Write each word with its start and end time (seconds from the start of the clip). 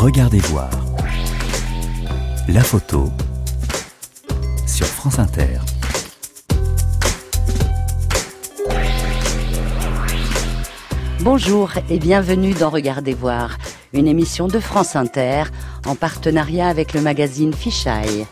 Regardez 0.00 0.38
voir. 0.38 0.70
La 2.48 2.62
photo 2.62 3.10
sur 4.66 4.86
France 4.86 5.18
Inter. 5.18 5.58
Bonjour 11.20 11.72
et 11.90 11.98
bienvenue 11.98 12.54
dans 12.54 12.70
Regardez 12.70 13.12
voir, 13.12 13.58
une 13.92 14.08
émission 14.08 14.48
de 14.48 14.58
France 14.58 14.96
Inter 14.96 15.42
en 15.84 15.94
partenariat 15.94 16.68
avec 16.68 16.94
le 16.94 17.02
magazine 17.02 17.52
Fichaille. 17.52 18.26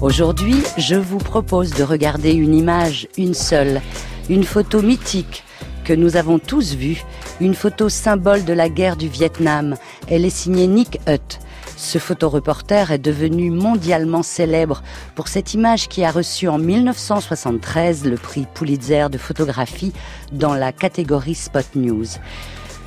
Aujourd'hui, 0.00 0.56
je 0.76 0.96
vous 0.96 1.18
propose 1.18 1.70
de 1.70 1.84
regarder 1.84 2.32
une 2.32 2.52
image, 2.52 3.06
une 3.16 3.34
seule, 3.34 3.80
une 4.28 4.42
photo 4.42 4.82
mythique 4.82 5.44
que 5.86 5.92
nous 5.92 6.16
avons 6.16 6.40
tous 6.40 6.74
vue, 6.74 7.04
une 7.40 7.54
photo 7.54 7.88
symbole 7.88 8.44
de 8.44 8.52
la 8.52 8.68
guerre 8.68 8.96
du 8.96 9.06
Vietnam. 9.06 9.76
Elle 10.08 10.24
est 10.24 10.30
signée 10.30 10.66
Nick 10.66 10.98
Hutt. 11.06 11.38
Ce 11.76 11.98
photoreporter 11.98 12.90
est 12.90 12.98
devenu 12.98 13.52
mondialement 13.52 14.24
célèbre 14.24 14.82
pour 15.14 15.28
cette 15.28 15.54
image 15.54 15.86
qui 15.86 16.04
a 16.04 16.10
reçu 16.10 16.48
en 16.48 16.58
1973 16.58 18.04
le 18.04 18.16
prix 18.16 18.48
Pulitzer 18.52 19.06
de 19.10 19.18
photographie 19.18 19.92
dans 20.32 20.54
la 20.54 20.72
catégorie 20.72 21.36
Spot 21.36 21.66
News. 21.76 22.06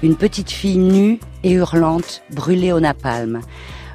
Une 0.04 0.18
petite 0.18 0.52
fille 0.52 0.78
nue 0.78 1.22
et 1.46 1.54
hurlante, 1.54 2.22
brûlée 2.32 2.74
au 2.74 2.82
napalm. 2.82 3.40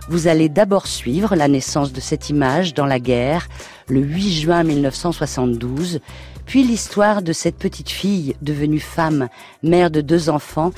Vous 0.08 0.28
allez 0.28 0.48
d'abord 0.48 0.86
suivre 0.86 1.34
la 1.34 1.48
naissance 1.48 1.92
de 1.92 2.00
cette 2.00 2.30
image 2.30 2.72
dans 2.72 2.86
la 2.86 3.00
guerre, 3.00 3.48
le 3.88 4.00
8 4.00 4.32
juin 4.32 4.62
1972, 4.62 6.00
puis 6.46 6.62
l'histoire 6.62 7.22
de 7.22 7.32
cette 7.32 7.56
petite 7.56 7.90
fille 7.90 8.36
devenue 8.42 8.80
femme, 8.80 9.28
mère 9.62 9.90
de 9.90 10.00
deux 10.00 10.28
enfants, 10.30 10.72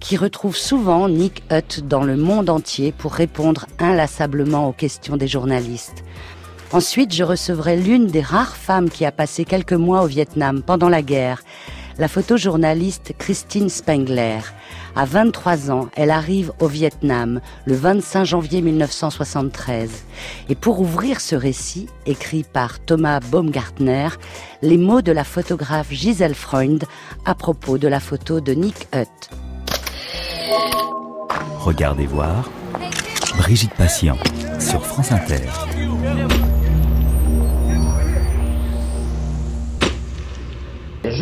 qui 0.00 0.16
retrouve 0.16 0.56
souvent 0.56 1.08
Nick 1.08 1.44
Hutt 1.50 1.86
dans 1.86 2.02
le 2.02 2.16
monde 2.16 2.50
entier 2.50 2.90
pour 2.90 3.12
répondre 3.12 3.66
inlassablement 3.78 4.68
aux 4.68 4.72
questions 4.72 5.16
des 5.16 5.28
journalistes. 5.28 6.02
Ensuite, 6.72 7.14
je 7.14 7.22
recevrai 7.22 7.76
l'une 7.76 8.06
des 8.06 8.22
rares 8.22 8.56
femmes 8.56 8.90
qui 8.90 9.04
a 9.04 9.12
passé 9.12 9.44
quelques 9.44 9.74
mois 9.74 10.02
au 10.02 10.06
Vietnam 10.06 10.62
pendant 10.62 10.88
la 10.88 11.02
guerre, 11.02 11.42
la 11.98 12.08
photojournaliste 12.08 13.12
Christine 13.18 13.68
Spengler. 13.68 14.40
À 14.94 15.04
23 15.06 15.70
ans, 15.70 15.88
elle 15.96 16.10
arrive 16.10 16.52
au 16.60 16.66
Vietnam 16.66 17.40
le 17.64 17.74
25 17.74 18.24
janvier 18.24 18.60
1973. 18.60 19.90
Et 20.48 20.54
pour 20.54 20.80
ouvrir 20.80 21.20
ce 21.20 21.34
récit, 21.34 21.88
écrit 22.04 22.44
par 22.44 22.78
Thomas 22.78 23.20
Baumgartner, 23.20 24.08
les 24.60 24.76
mots 24.76 25.02
de 25.02 25.12
la 25.12 25.24
photographe 25.24 25.90
Giselle 25.90 26.34
Freund 26.34 26.84
à 27.24 27.34
propos 27.34 27.78
de 27.78 27.88
la 27.88 28.00
photo 28.00 28.40
de 28.40 28.52
Nick 28.52 28.88
Hutt. 28.94 29.30
Regardez 31.58 32.06
voir. 32.06 32.50
Brigitte 33.38 33.74
Patient 33.74 34.18
sur 34.58 34.84
France 34.84 35.10
Inter. 35.10 35.48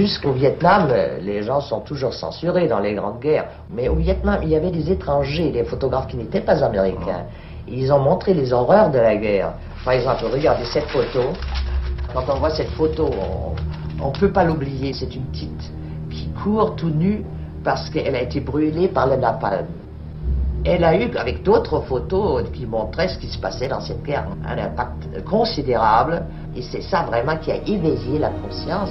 Jusqu'au 0.01 0.33
Vietnam, 0.33 0.89
les 1.21 1.43
gens 1.43 1.61
sont 1.61 1.81
toujours 1.81 2.15
censurés 2.15 2.67
dans 2.67 2.79
les 2.79 2.95
grandes 2.95 3.21
guerres. 3.21 3.49
Mais 3.71 3.91
au 3.91 3.97
Vietnam, 3.97 4.41
il 4.43 4.49
y 4.49 4.57
avait 4.57 4.71
des 4.71 4.91
étrangers, 4.91 5.51
des 5.51 5.63
photographes 5.63 6.07
qui 6.07 6.17
n'étaient 6.17 6.41
pas 6.41 6.65
américains. 6.65 7.27
Ils 7.69 7.93
ont 7.93 7.99
montré 7.99 8.33
les 8.33 8.51
horreurs 8.51 8.91
de 8.91 8.97
la 8.97 9.17
guerre. 9.17 9.53
Par 9.85 9.93
exemple, 9.93 10.25
regardez 10.33 10.65
cette 10.65 10.89
photo. 10.89 11.21
Quand 12.15 12.23
on 12.31 12.37
voit 12.37 12.49
cette 12.49 12.71
photo, 12.71 13.11
on 14.03 14.09
ne 14.09 14.19
peut 14.19 14.33
pas 14.33 14.43
l'oublier. 14.43 14.95
C'est 14.95 15.15
une 15.15 15.25
petite 15.25 15.71
qui 16.09 16.31
court 16.43 16.77
tout 16.77 16.89
nue 16.89 17.23
parce 17.63 17.91
qu'elle 17.91 18.17
a 18.17 18.23
été 18.23 18.41
brûlée 18.41 18.89
par 18.89 19.07
le 19.07 19.17
napalm. 19.17 19.67
Elle 20.63 20.85
a 20.85 20.95
eu, 20.95 21.17
avec 21.17 21.43
d'autres 21.43 21.81
photos 21.89 22.45
qui 22.53 22.67
montraient 22.67 23.09
ce 23.09 23.19
qui 23.19 23.29
se 23.29 23.39
passait 23.39 23.69
dans 23.69 23.81
cette 23.81 24.03
guerre, 24.03 24.27
un 24.45 24.59
impact 24.59 25.25
considérable. 25.25 26.23
Et 26.55 26.61
c'est 26.61 26.83
ça 26.83 27.05
vraiment 27.05 27.39
qui 27.39 27.51
a 27.51 27.57
éveillé 27.67 28.19
la 28.19 28.29
conscience. 28.29 28.91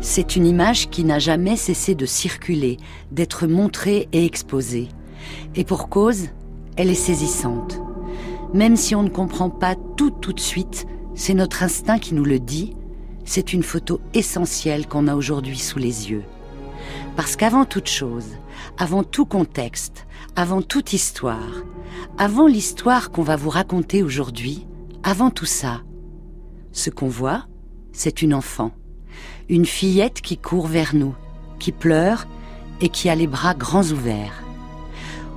C'est 0.00 0.36
une 0.36 0.46
image 0.46 0.90
qui 0.90 1.02
n'a 1.02 1.18
jamais 1.18 1.56
cessé 1.56 1.94
de 1.94 2.04
circuler, 2.04 2.76
d'être 3.10 3.46
montrée 3.46 4.08
et 4.12 4.24
exposée. 4.24 4.88
Et 5.56 5.64
pour 5.64 5.88
cause, 5.88 6.28
elle 6.76 6.90
est 6.90 6.94
saisissante. 6.94 7.80
Même 8.52 8.76
si 8.76 8.94
on 8.94 9.02
ne 9.02 9.08
comprend 9.08 9.48
pas 9.48 9.76
tout 9.96 10.10
tout 10.10 10.34
de 10.34 10.40
suite, 10.40 10.86
c'est 11.14 11.34
notre 11.34 11.62
instinct 11.62 11.98
qui 11.98 12.14
nous 12.14 12.24
le 12.24 12.38
dit, 12.38 12.74
c'est 13.24 13.52
une 13.52 13.62
photo 13.62 14.00
essentielle 14.14 14.86
qu'on 14.86 15.08
a 15.08 15.14
aujourd'hui 15.14 15.58
sous 15.58 15.78
les 15.78 16.10
yeux. 16.10 16.24
Parce 17.16 17.36
qu'avant 17.36 17.64
toute 17.64 17.88
chose, 17.88 18.26
avant 18.78 19.02
tout 19.02 19.26
contexte, 19.26 20.06
avant 20.36 20.62
toute 20.62 20.92
histoire, 20.92 21.64
avant 22.16 22.46
l'histoire 22.46 23.10
qu'on 23.10 23.22
va 23.22 23.36
vous 23.36 23.50
raconter 23.50 24.02
aujourd'hui, 24.02 24.66
avant 25.02 25.30
tout 25.30 25.46
ça, 25.46 25.82
ce 26.72 26.90
qu'on 26.90 27.08
voit, 27.08 27.46
c'est 27.92 28.22
une 28.22 28.34
enfant, 28.34 28.72
une 29.48 29.66
fillette 29.66 30.20
qui 30.20 30.36
court 30.36 30.66
vers 30.66 30.94
nous, 30.94 31.14
qui 31.58 31.72
pleure 31.72 32.26
et 32.80 32.88
qui 32.88 33.08
a 33.08 33.14
les 33.14 33.26
bras 33.26 33.54
grands 33.54 33.90
ouverts. 33.90 34.44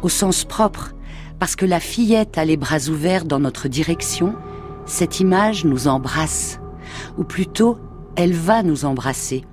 Au 0.02 0.10
sens 0.10 0.46
propre, 0.46 0.94
parce 1.40 1.56
que 1.56 1.66
la 1.66 1.80
fillette 1.80 2.38
a 2.38 2.46
les 2.46 2.58
bras 2.58 2.90
ouverts 2.90 3.26
dans 3.26 3.40
notre 3.40 3.68
direction, 3.68 4.36
cette 4.86 5.20
image 5.20 5.66
nous 5.66 5.88
embrasse, 5.88 6.60
ou 7.18 7.24
plutôt, 7.24 7.80
elle 8.16 8.34
va 8.34 8.62
nous 8.62 8.86
embrasser. 8.86 9.46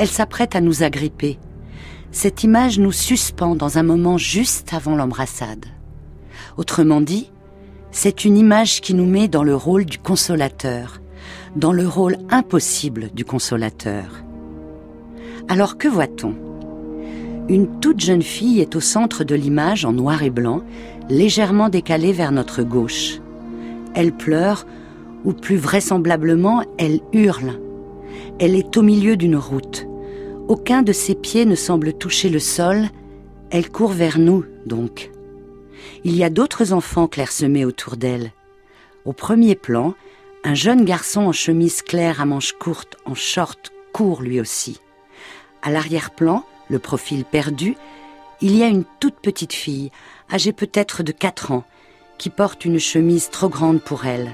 Elle 0.00 0.08
s'apprête 0.08 0.56
à 0.56 0.62
nous 0.62 0.82
agripper. 0.82 1.38
Cette 2.10 2.42
image 2.42 2.78
nous 2.78 2.90
suspend 2.90 3.54
dans 3.54 3.76
un 3.76 3.82
moment 3.82 4.16
juste 4.16 4.72
avant 4.72 4.96
l'embrassade. 4.96 5.66
Autrement 6.56 7.02
dit, 7.02 7.30
c'est 7.90 8.24
une 8.24 8.38
image 8.38 8.80
qui 8.80 8.94
nous 8.94 9.04
met 9.04 9.28
dans 9.28 9.42
le 9.42 9.54
rôle 9.54 9.84
du 9.84 9.98
consolateur, 9.98 11.02
dans 11.54 11.74
le 11.74 11.86
rôle 11.86 12.16
impossible 12.30 13.10
du 13.12 13.26
consolateur. 13.26 14.24
Alors 15.48 15.76
que 15.76 15.86
voit-on? 15.86 16.34
Une 17.50 17.68
toute 17.80 18.00
jeune 18.00 18.22
fille 18.22 18.60
est 18.60 18.76
au 18.76 18.80
centre 18.80 19.22
de 19.22 19.34
l'image 19.34 19.84
en 19.84 19.92
noir 19.92 20.22
et 20.22 20.30
blanc, 20.30 20.62
légèrement 21.10 21.68
décalée 21.68 22.14
vers 22.14 22.32
notre 22.32 22.62
gauche. 22.62 23.20
Elle 23.92 24.12
pleure, 24.12 24.64
ou 25.26 25.34
plus 25.34 25.58
vraisemblablement, 25.58 26.62
elle 26.78 27.00
hurle. 27.12 27.60
Elle 28.38 28.54
est 28.54 28.78
au 28.78 28.82
milieu 28.82 29.18
d'une 29.18 29.36
route. 29.36 29.88
Aucun 30.50 30.82
de 30.82 30.92
ses 30.92 31.14
pieds 31.14 31.46
ne 31.46 31.54
semble 31.54 31.92
toucher 31.92 32.28
le 32.28 32.40
sol. 32.40 32.88
Elle 33.52 33.70
court 33.70 33.92
vers 33.92 34.18
nous, 34.18 34.44
donc. 34.66 35.12
Il 36.02 36.16
y 36.16 36.24
a 36.24 36.28
d'autres 36.28 36.72
enfants 36.72 37.06
clairsemés 37.06 37.64
autour 37.64 37.96
d'elle. 37.96 38.32
Au 39.04 39.12
premier 39.12 39.54
plan, 39.54 39.94
un 40.42 40.54
jeune 40.54 40.84
garçon 40.84 41.20
en 41.20 41.30
chemise 41.30 41.82
claire 41.82 42.20
à 42.20 42.24
manches 42.26 42.54
courtes, 42.54 42.96
en 43.04 43.14
short, 43.14 43.70
court 43.92 44.22
lui 44.22 44.40
aussi. 44.40 44.80
À 45.62 45.70
l'arrière-plan, 45.70 46.44
le 46.68 46.80
profil 46.80 47.24
perdu, 47.24 47.76
il 48.40 48.56
y 48.56 48.64
a 48.64 48.66
une 48.66 48.84
toute 48.98 49.20
petite 49.20 49.52
fille, 49.52 49.92
âgée 50.32 50.52
peut-être 50.52 51.04
de 51.04 51.12
4 51.12 51.52
ans, 51.52 51.64
qui 52.18 52.28
porte 52.28 52.64
une 52.64 52.80
chemise 52.80 53.30
trop 53.30 53.50
grande 53.50 53.80
pour 53.80 54.04
elle. 54.04 54.32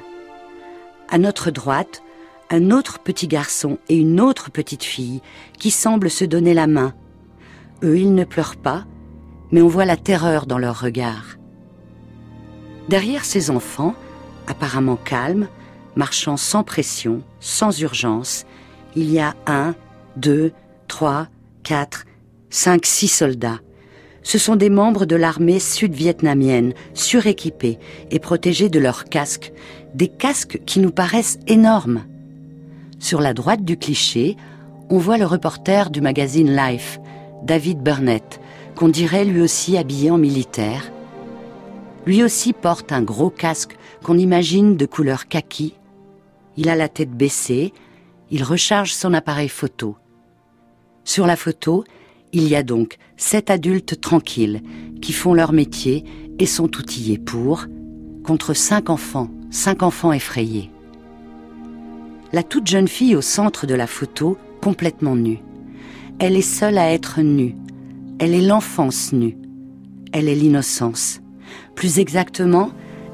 À 1.10 1.18
notre 1.18 1.50
droite, 1.50 2.02
un 2.50 2.70
autre 2.70 2.98
petit 2.98 3.28
garçon 3.28 3.78
et 3.88 3.96
une 3.96 4.20
autre 4.20 4.50
petite 4.50 4.84
fille 4.84 5.20
qui 5.58 5.70
semblent 5.70 6.10
se 6.10 6.24
donner 6.24 6.54
la 6.54 6.66
main. 6.66 6.94
Eux, 7.82 7.98
ils 7.98 8.14
ne 8.14 8.24
pleurent 8.24 8.56
pas, 8.56 8.84
mais 9.50 9.62
on 9.62 9.68
voit 9.68 9.84
la 9.84 9.96
terreur 9.96 10.46
dans 10.46 10.58
leur 10.58 10.80
regard. 10.80 11.36
Derrière 12.88 13.24
ces 13.24 13.50
enfants, 13.50 13.94
apparemment 14.46 14.96
calmes, 14.96 15.48
marchant 15.96 16.36
sans 16.36 16.62
pression, 16.62 17.22
sans 17.40 17.80
urgence, 17.80 18.44
il 18.94 19.10
y 19.10 19.18
a 19.18 19.34
un, 19.46 19.74
deux, 20.16 20.52
trois, 20.88 21.28
quatre, 21.62 22.04
cinq, 22.50 22.86
six 22.86 23.08
soldats. 23.08 23.60
Ce 24.22 24.38
sont 24.38 24.56
des 24.56 24.70
membres 24.70 25.04
de 25.04 25.16
l'armée 25.16 25.60
sud-vietnamienne, 25.60 26.74
suréquipés 26.94 27.78
et 28.10 28.18
protégés 28.18 28.68
de 28.68 28.80
leurs 28.80 29.04
casques, 29.04 29.52
des 29.94 30.08
casques 30.08 30.60
qui 30.66 30.80
nous 30.80 30.90
paraissent 30.90 31.38
énormes. 31.46 32.04
Sur 33.06 33.20
la 33.20 33.34
droite 33.34 33.64
du 33.64 33.76
cliché, 33.76 34.36
on 34.90 34.98
voit 34.98 35.16
le 35.16 35.26
reporter 35.26 35.90
du 35.90 36.00
magazine 36.00 36.50
Life, 36.56 36.98
David 37.44 37.78
Burnett, 37.78 38.40
qu'on 38.74 38.88
dirait 38.88 39.24
lui 39.24 39.42
aussi 39.42 39.78
habillé 39.78 40.10
en 40.10 40.18
militaire. 40.18 40.90
Lui 42.04 42.24
aussi 42.24 42.52
porte 42.52 42.90
un 42.90 43.02
gros 43.02 43.30
casque 43.30 43.76
qu'on 44.02 44.18
imagine 44.18 44.76
de 44.76 44.86
couleur 44.86 45.28
kaki. 45.28 45.74
Il 46.56 46.68
a 46.68 46.74
la 46.74 46.88
tête 46.88 47.12
baissée, 47.12 47.72
il 48.32 48.42
recharge 48.42 48.92
son 48.92 49.14
appareil 49.14 49.50
photo. 49.50 49.94
Sur 51.04 51.28
la 51.28 51.36
photo, 51.36 51.84
il 52.32 52.48
y 52.48 52.56
a 52.56 52.64
donc 52.64 52.96
sept 53.16 53.50
adultes 53.50 54.00
tranquilles 54.00 54.62
qui 55.00 55.12
font 55.12 55.32
leur 55.32 55.52
métier 55.52 56.02
et 56.40 56.46
sont 56.46 56.76
outillés 56.76 57.18
pour, 57.18 57.66
contre 58.24 58.52
cinq 58.52 58.90
enfants, 58.90 59.30
cinq 59.52 59.84
enfants 59.84 60.12
effrayés. 60.12 60.72
La 62.32 62.42
toute 62.42 62.66
jeune 62.66 62.88
fille 62.88 63.14
au 63.14 63.20
centre 63.20 63.66
de 63.66 63.74
la 63.74 63.86
photo 63.86 64.36
complètement 64.60 65.14
nue. 65.14 65.38
Elle 66.18 66.36
est 66.36 66.42
seule 66.42 66.78
à 66.78 66.90
être 66.92 67.20
nue. 67.20 67.54
Elle 68.18 68.34
est 68.34 68.46
l'enfance 68.46 69.12
nue. 69.12 69.36
Elle 70.12 70.28
est 70.28 70.34
l'innocence. 70.34 71.20
Plus 71.74 71.98
exactement, 71.98 72.70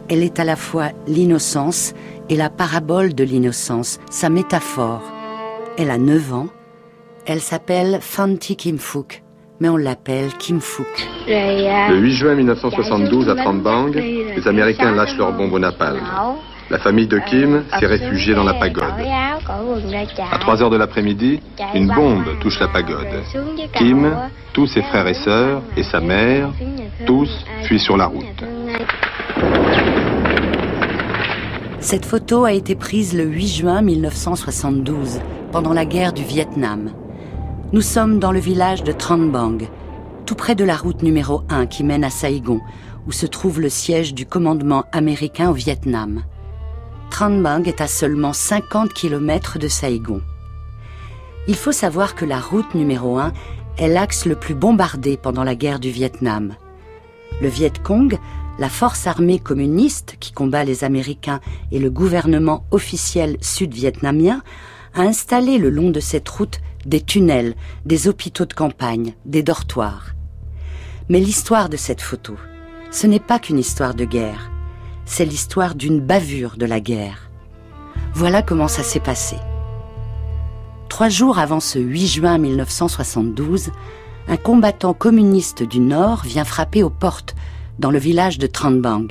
elle 0.08 0.22
est 0.22 0.40
à 0.40 0.44
la 0.44 0.56
fois 0.56 0.90
l'innocence 1.06 1.94
et 2.28 2.36
la 2.36 2.48
parabole 2.48 3.14
de 3.14 3.24
l'innocence, 3.24 3.98
sa 4.10 4.30
métaphore. 4.30 5.02
Elle 5.76 5.90
a 5.90 5.98
9 5.98 6.32
ans. 6.32 6.48
Elle 7.26 7.40
s'appelle 7.40 7.98
Fanti 8.00 8.56
Kim 8.56 8.78
Fook, 8.78 9.22
mais 9.60 9.68
on 9.68 9.76
l'appelle 9.76 10.32
Kim. 10.38 10.60
Le 11.26 11.98
8 11.98 12.12
juin 12.12 12.34
1972 12.34 13.28
à 13.28 13.34
Trambang, 13.36 13.92
les 13.92 14.48
Américains 14.48 14.92
lâchent 14.92 15.16
leur 15.16 15.32
bombe 15.32 15.52
au 15.52 15.58
napalm. 15.58 16.00
La 16.72 16.78
famille 16.78 17.06
de 17.06 17.18
Kim 17.18 17.64
s'est 17.78 17.86
réfugiée 17.86 18.34
dans 18.34 18.44
la 18.44 18.54
pagode. 18.54 18.94
À 20.32 20.38
3 20.38 20.62
heures 20.62 20.70
de 20.70 20.78
l'après-midi, 20.78 21.42
une 21.74 21.88
bombe 21.88 22.24
touche 22.40 22.58
la 22.60 22.68
pagode. 22.68 23.08
Kim, 23.74 24.10
tous 24.54 24.66
ses 24.68 24.80
frères 24.80 25.06
et 25.06 25.12
sœurs 25.12 25.60
et 25.76 25.82
sa 25.82 26.00
mère, 26.00 26.48
tous 27.04 27.28
fuient 27.64 27.78
sur 27.78 27.98
la 27.98 28.06
route. 28.06 28.24
Cette 31.80 32.06
photo 32.06 32.44
a 32.44 32.52
été 32.52 32.74
prise 32.74 33.14
le 33.14 33.24
8 33.24 33.48
juin 33.48 33.82
1972, 33.82 35.20
pendant 35.52 35.74
la 35.74 35.84
guerre 35.84 36.14
du 36.14 36.24
Vietnam. 36.24 36.92
Nous 37.74 37.82
sommes 37.82 38.18
dans 38.18 38.32
le 38.32 38.40
village 38.40 38.82
de 38.82 38.92
Trang 38.92 39.18
Bang, 39.18 39.68
tout 40.24 40.36
près 40.36 40.54
de 40.54 40.64
la 40.64 40.76
route 40.76 41.02
numéro 41.02 41.42
1 41.50 41.66
qui 41.66 41.84
mène 41.84 42.02
à 42.02 42.08
Saigon, 42.08 42.60
où 43.06 43.12
se 43.12 43.26
trouve 43.26 43.60
le 43.60 43.68
siège 43.68 44.14
du 44.14 44.24
commandement 44.24 44.84
américain 44.90 45.50
au 45.50 45.54
Vietnam. 45.54 46.22
Trang 47.12 47.42
Bang 47.42 47.68
est 47.68 47.82
à 47.82 47.88
seulement 47.88 48.32
50 48.32 48.94
km 48.94 49.58
de 49.58 49.68
Saigon. 49.68 50.22
Il 51.46 51.56
faut 51.56 51.70
savoir 51.70 52.14
que 52.14 52.24
la 52.24 52.40
route 52.40 52.74
numéro 52.74 53.18
1 53.18 53.34
est 53.76 53.88
l'axe 53.88 54.24
le 54.24 54.34
plus 54.34 54.54
bombardé 54.54 55.18
pendant 55.18 55.44
la 55.44 55.54
guerre 55.54 55.78
du 55.78 55.90
Vietnam. 55.90 56.54
Le 57.42 57.48
Viet 57.48 57.74
Cong 57.82 58.18
la 58.58 58.70
force 58.70 59.06
armée 59.06 59.38
communiste 59.38 60.16
qui 60.20 60.32
combat 60.32 60.64
les 60.64 60.84
Américains 60.84 61.40
et 61.70 61.78
le 61.78 61.90
gouvernement 61.90 62.64
officiel 62.70 63.36
sud-vietnamien 63.42 64.42
a 64.94 65.02
installé 65.02 65.58
le 65.58 65.68
long 65.68 65.90
de 65.90 66.00
cette 66.00 66.30
route 66.30 66.60
des 66.86 67.02
tunnels, 67.02 67.56
des 67.84 68.08
hôpitaux 68.08 68.46
de 68.46 68.54
campagne, 68.54 69.12
des 69.26 69.42
dortoirs. 69.42 70.14
Mais 71.10 71.20
l'histoire 71.20 71.68
de 71.68 71.76
cette 71.76 72.00
photo, 72.00 72.36
ce 72.90 73.06
n'est 73.06 73.20
pas 73.20 73.38
qu'une 73.38 73.58
histoire 73.58 73.94
de 73.94 74.06
guerre, 74.06 74.51
c'est 75.12 75.26
l'histoire 75.26 75.74
d'une 75.74 76.00
bavure 76.00 76.56
de 76.56 76.64
la 76.64 76.80
guerre. 76.80 77.28
Voilà 78.14 78.40
comment 78.40 78.66
ça 78.66 78.82
s'est 78.82 78.98
passé. 78.98 79.36
Trois 80.88 81.10
jours 81.10 81.38
avant 81.38 81.60
ce 81.60 81.78
8 81.78 82.06
juin 82.06 82.38
1972, 82.38 83.72
un 84.26 84.36
combattant 84.38 84.94
communiste 84.94 85.62
du 85.62 85.80
Nord 85.80 86.22
vient 86.24 86.44
frapper 86.44 86.82
aux 86.82 86.90
portes 86.90 87.34
dans 87.78 87.90
le 87.90 87.98
village 87.98 88.38
de 88.38 88.46
Tranbang. 88.46 89.08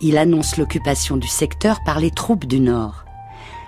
Il 0.00 0.18
annonce 0.18 0.56
l'occupation 0.56 1.16
du 1.16 1.28
secteur 1.28 1.78
par 1.84 2.00
les 2.00 2.10
troupes 2.10 2.46
du 2.46 2.58
Nord. 2.58 3.04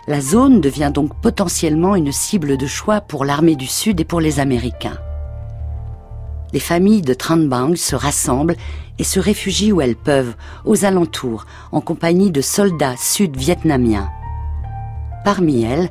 La 0.09 0.21
zone 0.21 0.61
devient 0.61 0.91
donc 0.93 1.15
potentiellement 1.21 1.95
une 1.95 2.11
cible 2.11 2.57
de 2.57 2.67
choix 2.67 3.01
pour 3.01 3.25
l'armée 3.25 3.55
du 3.55 3.67
Sud 3.67 4.01
et 4.01 4.05
pour 4.05 4.21
les 4.21 4.41
Américains. 4.41 4.99
Les 6.53 6.61
familles 6.61 7.03
de 7.03 7.15
Tranbang 7.15 7.75
se 7.77 7.97
rassemblent 7.97 8.57
et 8.99 9.05
se 9.05 9.21
réfugient 9.21 9.73
où 9.73 9.81
elles 9.81 9.97
peuvent, 9.97 10.35
aux 10.65 10.85
alentours, 10.85 11.47
en 11.73 11.81
compagnie 11.81 12.31
de 12.31 12.41
soldats 12.41 12.97
sud-vietnamiens. 12.97 14.09
Parmi 15.25 15.65
elles, 15.65 15.91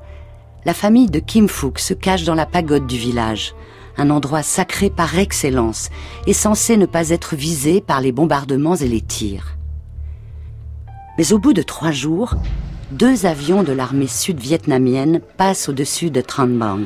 la 0.65 0.73
famille 0.73 1.09
de 1.09 1.19
Kim 1.19 1.47
Phuc 1.47 1.77
se 1.77 1.93
cache 1.93 2.23
dans 2.23 2.35
la 2.35 2.45
pagode 2.45 2.87
du 2.87 2.97
village, 2.97 3.53
un 3.97 4.09
endroit 4.09 4.43
sacré 4.43 4.89
par 4.89 5.17
excellence 5.19 5.89
et 6.25 6.33
censé 6.33 6.77
ne 6.77 6.85
pas 6.85 7.09
être 7.09 7.35
visé 7.35 7.81
par 7.81 8.01
les 8.01 8.11
bombardements 8.11 8.75
et 8.75 8.87
les 8.87 9.01
tirs. 9.01 9.57
Mais 11.17 11.33
au 11.33 11.39
bout 11.39 11.53
de 11.53 11.61
trois 11.61 11.91
jours, 11.91 12.35
deux 12.91 13.25
avions 13.25 13.63
de 13.63 13.73
l'armée 13.73 14.07
sud-vietnamienne 14.07 15.21
passent 15.37 15.69
au-dessus 15.69 16.11
de 16.11 16.21
Trang 16.21 16.47
Bang. 16.47 16.85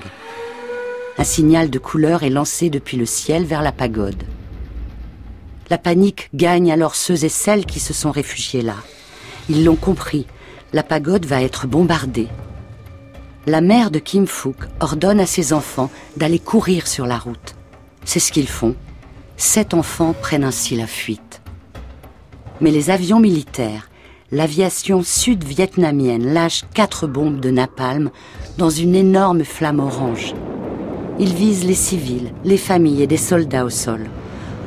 Un 1.19 1.23
signal 1.23 1.69
de 1.69 1.77
couleur 1.77 2.23
est 2.23 2.31
lancé 2.31 2.71
depuis 2.71 2.97
le 2.97 3.05
ciel 3.05 3.45
vers 3.45 3.61
la 3.61 3.71
pagode. 3.71 4.23
La 5.69 5.77
panique 5.77 6.29
gagne 6.33 6.71
alors 6.71 6.95
ceux 6.95 7.23
et 7.23 7.29
celles 7.29 7.67
qui 7.67 7.79
se 7.79 7.93
sont 7.93 8.09
réfugiés 8.09 8.63
là. 8.63 8.77
Ils 9.49 9.63
l'ont 9.63 9.75
compris, 9.75 10.25
la 10.73 10.81
pagode 10.81 11.25
va 11.25 11.43
être 11.43 11.67
bombardée 11.67 12.29
la 13.49 13.61
mère 13.61 13.89
de 13.89 13.99
Kim 13.99 14.27
Fook 14.27 14.57
ordonne 14.79 15.19
à 15.19 15.25
ses 15.25 15.53
enfants 15.53 15.89
d'aller 16.17 16.39
courir 16.39 16.87
sur 16.87 17.07
la 17.07 17.17
route. 17.17 17.55
C'est 18.05 18.19
ce 18.19 18.31
qu'ils 18.31 18.47
font. 18.47 18.75
Sept 19.37 19.73
enfants 19.73 20.13
prennent 20.13 20.43
ainsi 20.43 20.75
la 20.75 20.87
fuite. 20.87 21.41
Mais 22.61 22.71
les 22.71 22.89
avions 22.89 23.19
militaires, 23.19 23.89
l'aviation 24.31 25.01
sud-vietnamienne 25.01 26.33
lâche 26.33 26.65
quatre 26.73 27.07
bombes 27.07 27.39
de 27.39 27.49
napalm 27.49 28.11
dans 28.57 28.69
une 28.69 28.95
énorme 28.95 29.43
flamme 29.43 29.79
orange. 29.79 30.35
Ils 31.21 31.33
visent 31.33 31.65
les 31.65 31.73
civils, 31.73 32.31
les 32.45 32.55
familles 32.55 33.03
et 33.03 33.07
des 33.07 33.17
soldats 33.17 33.65
au 33.65 33.69
sol. 33.69 34.05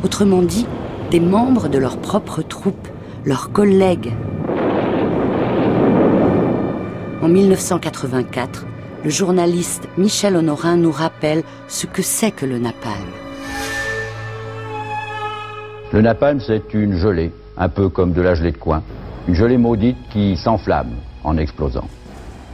Autrement 0.05 0.43
dit, 0.43 0.67
des 1.11 1.19
membres 1.19 1.69
de 1.69 1.79
leur 1.79 1.97
propre 1.97 2.43
troupe, 2.43 2.89
leurs 3.25 3.53
collègues. 3.53 4.13
En 7.23 7.29
1984, 7.29 8.67
le 9.03 9.09
journaliste 9.09 9.89
Michel 9.97 10.37
Honorin 10.37 10.77
nous 10.77 10.93
rappelle 10.93 11.43
ce 11.69 11.87
que 11.87 12.03
c'est 12.03 12.33
que 12.33 12.45
le 12.45 12.59
napalm. 12.59 13.09
Le 15.93 16.03
napalm, 16.03 16.39
c'est 16.41 16.75
une 16.75 16.99
gelée, 16.99 17.33
un 17.57 17.71
peu 17.71 17.89
comme 17.89 18.13
de 18.13 18.21
la 18.21 18.35
gelée 18.35 18.53
de 18.53 18.59
coin. 18.59 18.83
Une 19.27 19.35
gelée 19.35 19.57
maudite 19.57 19.97
qui 20.11 20.37
s'enflamme 20.37 20.97
en 21.25 21.39
explosant. 21.39 21.89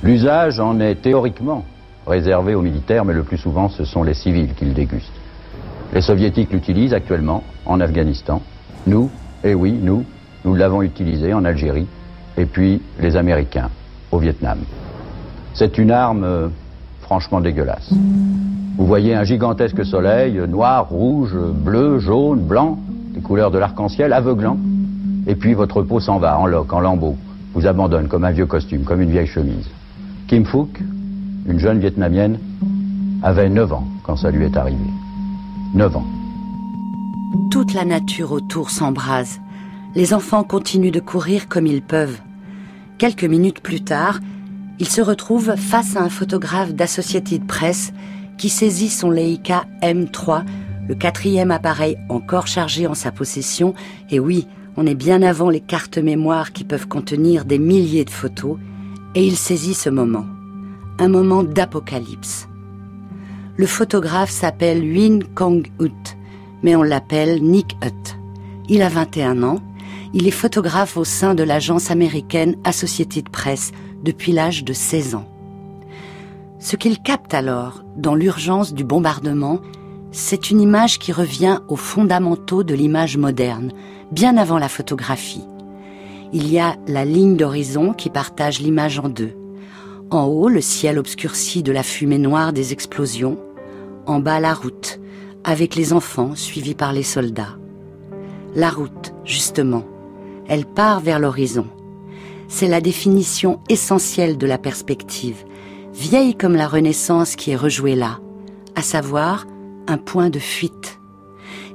L'usage 0.04 0.60
en 0.60 0.78
est 0.78 1.02
théoriquement 1.02 1.64
réservé 2.08 2.55
aux 2.55 2.62
militaires, 2.62 3.05
mais 3.05 3.14
le 3.14 3.22
plus 3.22 3.38
souvent, 3.38 3.69
ce 3.69 3.84
sont 3.84 4.02
les 4.02 4.14
civils 4.14 4.55
qui 4.55 4.64
le 4.64 4.72
dégustent. 4.72 5.12
Les 5.93 6.00
soviétiques 6.00 6.52
l'utilisent 6.52 6.94
actuellement 6.94 7.44
en 7.64 7.81
Afghanistan. 7.81 8.43
Nous, 8.87 9.10
et 9.44 9.50
eh 9.50 9.55
oui, 9.55 9.78
nous, 9.81 10.05
nous 10.44 10.55
l'avons 10.55 10.82
utilisé 10.82 11.32
en 11.32 11.44
Algérie. 11.44 11.87
Et 12.37 12.46
puis 12.46 12.82
les 13.00 13.16
Américains 13.16 13.70
au 14.10 14.19
Vietnam. 14.19 14.58
C'est 15.55 15.79
une 15.79 15.91
arme 15.91 16.24
euh, 16.24 16.48
franchement 17.00 17.41
dégueulasse. 17.41 17.93
Vous 18.77 18.86
voyez 18.86 19.15
un 19.15 19.24
gigantesque 19.24 19.84
soleil, 19.84 20.41
noir, 20.48 20.88
rouge, 20.88 21.34
bleu, 21.36 21.98
jaune, 21.98 22.41
blanc, 22.41 22.79
des 23.12 23.20
couleurs 23.20 23.50
de 23.50 23.58
l'arc-en-ciel, 23.58 24.12
aveuglant. 24.12 24.56
Et 25.27 25.34
puis 25.34 25.55
votre 25.55 25.82
peau 25.82 26.00
s'en 26.00 26.19
va 26.19 26.38
en 26.38 26.46
loques, 26.46 26.72
en 26.72 26.81
lambeaux, 26.81 27.17
vous 27.55 27.67
abandonne 27.67 28.08
comme 28.08 28.24
un 28.24 28.31
vieux 28.31 28.46
costume, 28.46 28.84
comme 28.84 29.00
une 29.00 29.10
vieille 29.10 29.27
chemise. 29.27 29.69
Kim 30.29 30.44
Phuc, 30.44 30.81
une 31.48 31.58
jeune 31.58 31.81
vietnamienne, 31.81 32.38
avait 33.22 33.48
9 33.48 33.72
ans 33.72 33.88
quand 34.05 34.17
ça 34.17 34.31
lui 34.31 34.44
est 34.44 34.56
arrivé. 34.56 34.84
9 35.74 35.96
ans. 35.96 36.06
Toute 37.50 37.74
la 37.74 37.84
nature 37.84 38.32
autour 38.32 38.70
s'embrase. 38.70 39.40
Les 39.94 40.12
enfants 40.12 40.44
continuent 40.44 40.93
de 40.93 41.00
courir 41.00 41.48
comme 41.48 41.67
ils 41.67 41.82
peuvent. 41.82 42.20
Quelques 42.98 43.24
minutes 43.24 43.60
plus 43.60 43.81
tard, 43.81 44.20
il 44.78 44.88
se 44.88 45.00
retrouve 45.00 45.56
face 45.56 45.96
à 45.96 46.02
un 46.02 46.10
photographe 46.10 46.74
d'Associated 46.74 47.46
Press 47.46 47.93
qui 48.36 48.50
saisit 48.50 48.90
son 48.90 49.10
Leica 49.10 49.64
M3, 49.82 50.44
le 50.86 50.94
quatrième 50.94 51.50
appareil 51.50 51.96
encore 52.08 52.46
chargé 52.46 52.86
en 52.86 52.94
sa 52.94 53.10
possession. 53.10 53.74
Et 54.10 54.20
oui, 54.20 54.46
on 54.76 54.86
est 54.86 54.94
bien 54.94 55.22
avant 55.22 55.50
les 55.50 55.60
cartes 55.60 55.98
mémoire 55.98 56.52
qui 56.52 56.64
peuvent 56.64 56.86
contenir 56.86 57.44
des 57.44 57.58
milliers 57.58 58.05
de 58.05 58.10
photos. 58.10 58.58
Et 59.14 59.26
il 59.26 59.36
saisit 59.36 59.74
ce 59.74 59.90
moment. 59.90 60.26
Un 61.00 61.06
moment 61.06 61.44
d'apocalypse. 61.44 62.48
Le 63.56 63.67
photographe 63.67 64.31
s'appelle 64.31 64.82
Win 64.82 65.22
Kong-ut, 65.22 66.17
mais 66.64 66.74
on 66.74 66.82
l'appelle 66.82 67.40
Nick 67.40 67.76
Hutt. 67.84 68.19
Il 68.69 68.82
a 68.82 68.88
21 68.88 69.44
ans. 69.44 69.60
Il 70.12 70.26
est 70.26 70.32
photographe 70.32 70.96
au 70.96 71.05
sein 71.05 71.36
de 71.36 71.44
l'agence 71.44 71.93
américaine 71.93 72.56
Associated 72.64 73.28
Press 73.28 73.70
depuis 74.02 74.32
l'âge 74.32 74.64
de 74.64 74.72
16 74.72 75.14
ans. 75.14 75.28
Ce 76.58 76.74
qu'il 76.74 77.00
capte 77.00 77.32
alors, 77.32 77.84
dans 77.96 78.17
l'urgence 78.17 78.74
du 78.74 78.82
bombardement, 78.82 79.60
c'est 80.10 80.50
une 80.50 80.60
image 80.60 80.98
qui 80.98 81.12
revient 81.12 81.60
aux 81.69 81.76
fondamentaux 81.76 82.64
de 82.64 82.74
l'image 82.74 83.17
moderne, 83.17 83.70
bien 84.10 84.36
avant 84.36 84.58
la 84.58 84.69
photographie. 84.69 85.44
Il 86.32 86.50
y 86.50 86.58
a 86.58 86.74
la 86.88 87.05
ligne 87.05 87.36
d'horizon 87.36 87.93
qui 87.93 88.10
partage 88.10 88.58
l'image 88.58 88.98
en 88.98 89.08
deux. 89.08 89.37
En 90.10 90.24
haut, 90.24 90.48
le 90.48 90.60
ciel 90.60 90.98
obscurci 90.98 91.62
de 91.62 91.72
la 91.72 91.82
fumée 91.82 92.19
noire 92.19 92.53
des 92.53 92.72
explosions. 92.72 93.38
En 94.06 94.20
bas, 94.20 94.41
la 94.41 94.55
route, 94.55 95.00
avec 95.44 95.74
les 95.74 95.93
enfants 95.93 96.34
suivis 96.34 96.74
par 96.74 96.93
les 96.93 97.03
soldats. 97.03 97.58
La 98.55 98.70
route, 98.70 99.12
justement, 99.24 99.84
elle 100.48 100.65
part 100.65 101.00
vers 101.00 101.19
l'horizon 101.19 101.67
c'est 102.48 102.67
la 102.67 102.81
définition 102.81 103.60
essentielle 103.69 104.38
de 104.38 104.46
la 104.46 104.58
perspective, 104.58 105.44
vieille 105.93 106.34
comme 106.34 106.56
la 106.56 106.67
Renaissance 106.67 107.36
qui 107.36 107.50
est 107.50 107.56
rejouée 107.56 107.94
là, 107.94 108.19
à 108.74 108.82
savoir 108.82 109.46
un 109.86 109.98
point 109.98 110.31
de 110.31 110.38
fuite. 110.38 110.98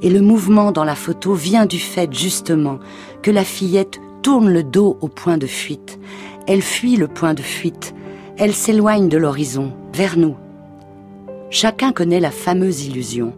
Et 0.01 0.09
le 0.09 0.21
mouvement 0.21 0.71
dans 0.71 0.83
la 0.83 0.95
photo 0.95 1.33
vient 1.33 1.65
du 1.65 1.79
fait 1.79 2.11
justement 2.11 2.79
que 3.21 3.31
la 3.31 3.43
fillette 3.43 4.01
tourne 4.23 4.51
le 4.51 4.63
dos 4.63 4.97
au 5.01 5.07
point 5.07 5.37
de 5.37 5.47
fuite. 5.47 5.99
Elle 6.47 6.61
fuit 6.61 6.97
le 6.97 7.07
point 7.07 7.33
de 7.33 7.41
fuite. 7.41 7.93
Elle 8.35 8.53
s'éloigne 8.53 9.09
de 9.09 9.17
l'horizon, 9.17 9.73
vers 9.93 10.17
nous. 10.17 10.35
Chacun 11.51 11.91
connaît 11.91 12.19
la 12.19 12.31
fameuse 12.31 12.83
illusion. 12.83 13.33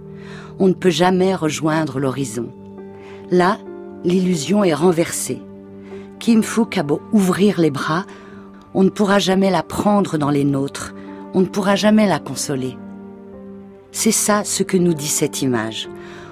On 0.58 0.68
ne 0.70 0.74
peut 0.74 0.90
jamais 0.90 1.36
rejoindre 1.36 2.00
l'horizon. 2.00 2.48
Là, 3.30 3.58
l'illusion 4.06 4.64
est 4.64 4.74
renversée. 4.74 5.42
Kim 6.20 6.44
Fook 6.44 6.78
a 6.78 6.84
beau 6.84 7.02
ouvrir 7.12 7.60
les 7.60 7.72
bras, 7.72 8.06
on 8.74 8.84
ne 8.84 8.90
pourra 8.90 9.20
jamais 9.20 9.52
la 9.52 9.64
prendre 9.64 10.18
dans 10.18 10.30
les 10.30 10.46
nôtres, 10.46 10.96
on 11.34 11.42
ne 11.42 11.46
pourra 11.46 11.76
jamais 11.76 12.08
la 12.08 12.20
consoler. 12.20 12.78
C'est 13.92 14.12
ça 14.12 14.46
ce 14.46 14.64
que 14.64 14.78
nous 14.78 14.94
dit 14.94 15.08
cette 15.08 15.42
image. 15.42 15.90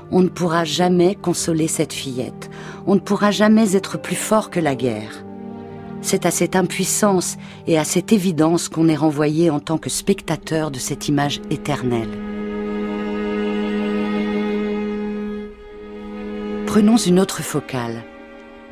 On 0.09 0.21
ne 0.21 0.29
pourra 0.29 0.63
jamais 0.63 1.15
consoler 1.15 1.67
cette 1.67 1.93
fillette, 1.93 2.49
on 2.87 2.95
ne 2.95 2.99
pourra 3.01 3.31
jamais 3.31 3.75
être 3.75 3.99
plus 3.99 4.15
fort 4.15 4.49
que 4.49 4.61
la 4.61 4.75
guerre. 4.75 5.22
C'est 6.03 6.25
à 6.25 6.31
cette 6.31 6.57
impuissance 6.57 7.37
et 7.65 7.79
à 7.79 7.85
cette 7.85 8.11
évidence 8.11 8.67
qu'on 8.67 8.89
est 8.89 8.95
renvoyé 8.95 9.49
en 9.49 9.61
tant 9.61 9.77
que 9.77 9.89
spectateur 9.89 10.69
de 10.69 10.77
cette 10.77 11.07
image 11.07 11.39
éternelle. 11.49 12.09
Prenons 16.67 16.97
une 16.97 17.19
autre 17.21 17.41
focale. 17.41 18.03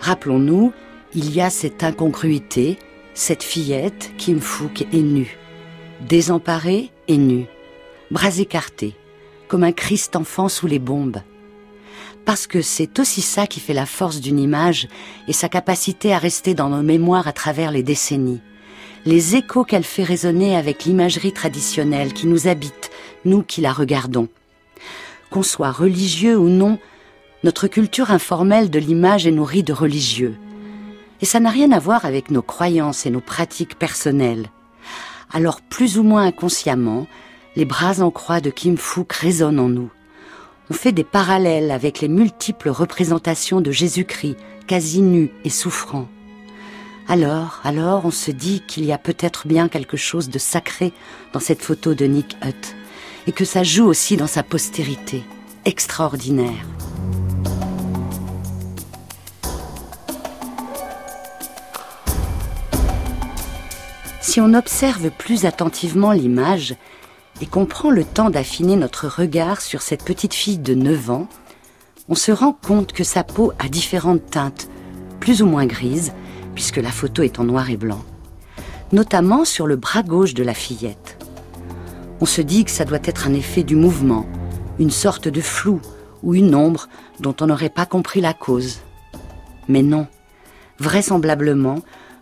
Rappelons-nous, 0.01 0.73
il 1.15 1.33
y 1.33 1.39
a 1.39 1.50
cette 1.50 1.83
incongruité, 1.83 2.77
cette 3.13 3.43
fillette, 3.43 4.11
Kim 4.17 4.41
Fook, 4.41 4.81
est 4.81 5.01
nue. 5.01 5.38
Désemparée 6.01 6.89
et 7.07 7.17
nue. 7.17 7.45
Bras 8.11 8.39
écartés, 8.39 8.93
comme 9.47 9.63
un 9.63 9.71
Christ 9.71 10.17
enfant 10.17 10.50
sous 10.50 10.67
les 10.67 10.79
bombes. 10.79 11.21
Parce 12.25 12.47
que 12.47 12.61
c'est 12.61 12.99
aussi 12.99 13.21
ça 13.21 13.47
qui 13.47 13.59
fait 13.59 13.73
la 13.73 13.85
force 13.85 14.21
d'une 14.21 14.39
image 14.39 14.87
et 15.27 15.33
sa 15.33 15.49
capacité 15.49 16.13
à 16.13 16.17
rester 16.17 16.53
dans 16.53 16.69
nos 16.69 16.83
mémoires 16.83 17.27
à 17.27 17.33
travers 17.33 17.71
les 17.71 17.83
décennies. 17.83 18.41
Les 19.05 19.35
échos 19.35 19.63
qu'elle 19.63 19.83
fait 19.83 20.03
résonner 20.03 20.55
avec 20.55 20.85
l'imagerie 20.85 21.33
traditionnelle 21.33 22.13
qui 22.13 22.27
nous 22.27 22.47
habite, 22.47 22.91
nous 23.25 23.41
qui 23.41 23.61
la 23.61 23.73
regardons. 23.73 24.27
Qu'on 25.31 25.41
soit 25.41 25.71
religieux 25.71 26.37
ou 26.37 26.49
non, 26.49 26.77
notre 27.43 27.67
culture 27.67 28.11
informelle 28.11 28.69
de 28.69 28.77
l'image 28.77 29.25
est 29.25 29.31
nourrie 29.31 29.63
de 29.63 29.73
religieux. 29.73 30.35
Et 31.21 31.25
ça 31.25 31.39
n'a 31.39 31.49
rien 31.49 31.71
à 31.71 31.79
voir 31.79 32.05
avec 32.05 32.29
nos 32.29 32.43
croyances 32.43 33.07
et 33.07 33.09
nos 33.09 33.21
pratiques 33.21 33.79
personnelles. 33.79 34.47
Alors 35.33 35.61
plus 35.61 35.97
ou 35.97 36.03
moins 36.03 36.25
inconsciemment, 36.25 37.07
les 37.55 37.65
bras 37.65 38.01
en 38.01 38.11
croix 38.11 38.41
de 38.41 38.51
Kim 38.51 38.77
Fook 38.77 39.13
résonnent 39.13 39.59
en 39.59 39.69
nous. 39.69 39.89
On 40.71 40.73
fait 40.73 40.93
des 40.93 41.03
parallèles 41.03 41.69
avec 41.69 41.99
les 41.99 42.07
multiples 42.07 42.69
représentations 42.69 43.59
de 43.59 43.71
Jésus-Christ, 43.71 44.37
quasi 44.67 45.01
nu 45.01 45.29
et 45.43 45.49
souffrant. 45.49 46.07
Alors, 47.09 47.59
alors, 47.65 48.05
on 48.05 48.09
se 48.09 48.31
dit 48.31 48.63
qu'il 48.65 48.85
y 48.85 48.93
a 48.93 48.97
peut-être 48.97 49.49
bien 49.49 49.67
quelque 49.67 49.97
chose 49.97 50.29
de 50.29 50.39
sacré 50.39 50.93
dans 51.33 51.41
cette 51.41 51.61
photo 51.61 51.93
de 51.93 52.05
Nick 52.05 52.37
Hutt, 52.41 52.73
et 53.27 53.33
que 53.33 53.43
ça 53.43 53.63
joue 53.63 53.83
aussi 53.83 54.15
dans 54.15 54.27
sa 54.27 54.43
postérité, 54.43 55.23
extraordinaire. 55.65 56.65
Si 64.21 64.39
on 64.39 64.53
observe 64.53 65.09
plus 65.09 65.43
attentivement 65.43 66.13
l'image 66.13 66.75
et 67.41 67.48
qu'on 67.48 67.65
prend 67.65 67.89
le 67.89 68.03
temps 68.03 68.29
d'affiner 68.29 68.75
notre 68.75 69.07
regard 69.07 69.62
sur 69.62 69.81
cette 69.81 70.05
petite 70.05 70.33
fille 70.33 70.60
de 70.60 70.75
9 70.75 71.10
ans, 71.10 71.27
on 72.07 72.15
se 72.15 72.31
rend 72.31 72.53
compte 72.53 72.93
que 72.93 73.03
sa 73.03 73.24
peau 73.24 73.51
a 73.60 73.67
différentes 73.67 74.29
teintes, 74.29 74.69
plus 75.19 75.41
ou 75.41 75.48
moins 75.48 75.65
grises, 75.65 76.13
puisque 76.53 76.77
la 76.77 76.91
photo 76.91 77.24
est 77.24 77.39
en 77.39 77.43
noir 77.43 77.69
et 77.69 77.77
blanc, 77.77 78.03
notamment 78.91 79.45
sur 79.45 79.65
le 79.65 79.75
bras 79.75 80.03
gauche 80.03 80.33
de 80.33 80.43
la 80.43 80.53
fillette. 80.53 81.17
On 82.19 82.25
se 82.25 82.41
dit 82.41 82.65
que 82.65 82.71
ça 82.71 82.86
doit 82.86 83.00
être 83.03 83.27
un 83.27 83.33
effet 83.33 83.63
du 83.63 83.75
mouvement, 83.75 84.27
une 84.77 84.91
sorte 84.91 85.27
de 85.27 85.41
flou 85.41 85.81
ou 86.21 86.36
une 86.36 86.53
ombre 86.53 86.88
dont 87.19 87.36
on 87.41 87.48
n'aurait 87.48 87.69
pas 87.69 87.86
compris 87.86 88.21
la 88.21 88.33
cause. 88.33 88.81
Mais 89.67 89.81
non, 89.81 90.07
vraisemblablement, 90.79 91.79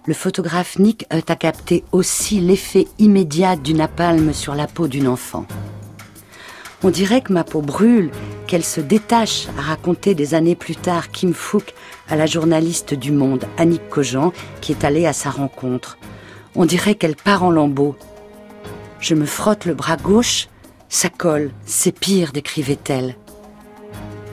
le 0.10 0.16
photographe 0.16 0.80
Nick 0.80 1.06
a 1.12 1.22
capté 1.22 1.84
aussi 1.92 2.40
l'effet 2.40 2.88
immédiat 2.98 3.56
du 3.56 3.76
napalm 3.76 4.34
sur 4.34 4.56
la 4.56 4.66
peau 4.66 4.88
d'une 4.88 5.08
enfant. 5.08 5.46
On 6.82 6.90
dirait 6.90 7.22
que 7.22 7.32
ma 7.32 7.44
peau 7.44 7.62
brûle, 7.62 8.10
qu'elle 8.48 8.64
se 8.64 8.82
détache, 8.82 9.46
a 9.60 9.62
raconté 9.62 10.16
des 10.16 10.34
années 10.34 10.56
plus 10.56 10.76
tard 10.76 11.12
Kim 11.12 11.36
Fook 11.36 11.76
à 12.10 12.16
la 12.16 12.26
journaliste 12.26 12.96
du 12.96 13.12
Monde, 13.12 13.46
Annick 13.60 13.88
Cogent, 13.88 14.34
qui 14.62 14.72
est 14.72 14.84
allée 14.84 15.06
à 15.06 15.14
sa 15.14 15.30
rencontre. 15.30 16.00
On 16.56 16.66
dirait 16.66 16.96
qu'elle 16.96 17.16
part 17.16 17.44
en 17.44 17.52
lambeaux. 17.52 17.96
Je 19.00 19.14
me 19.14 19.28
frotte 19.28 19.66
le 19.66 19.76
bras 19.76 19.98
gauche, 19.98 20.48
ça 20.90 21.10
colle, 21.10 21.52
c'est 21.68 21.92
pire, 21.92 22.32
décrivait-elle. 22.32 23.16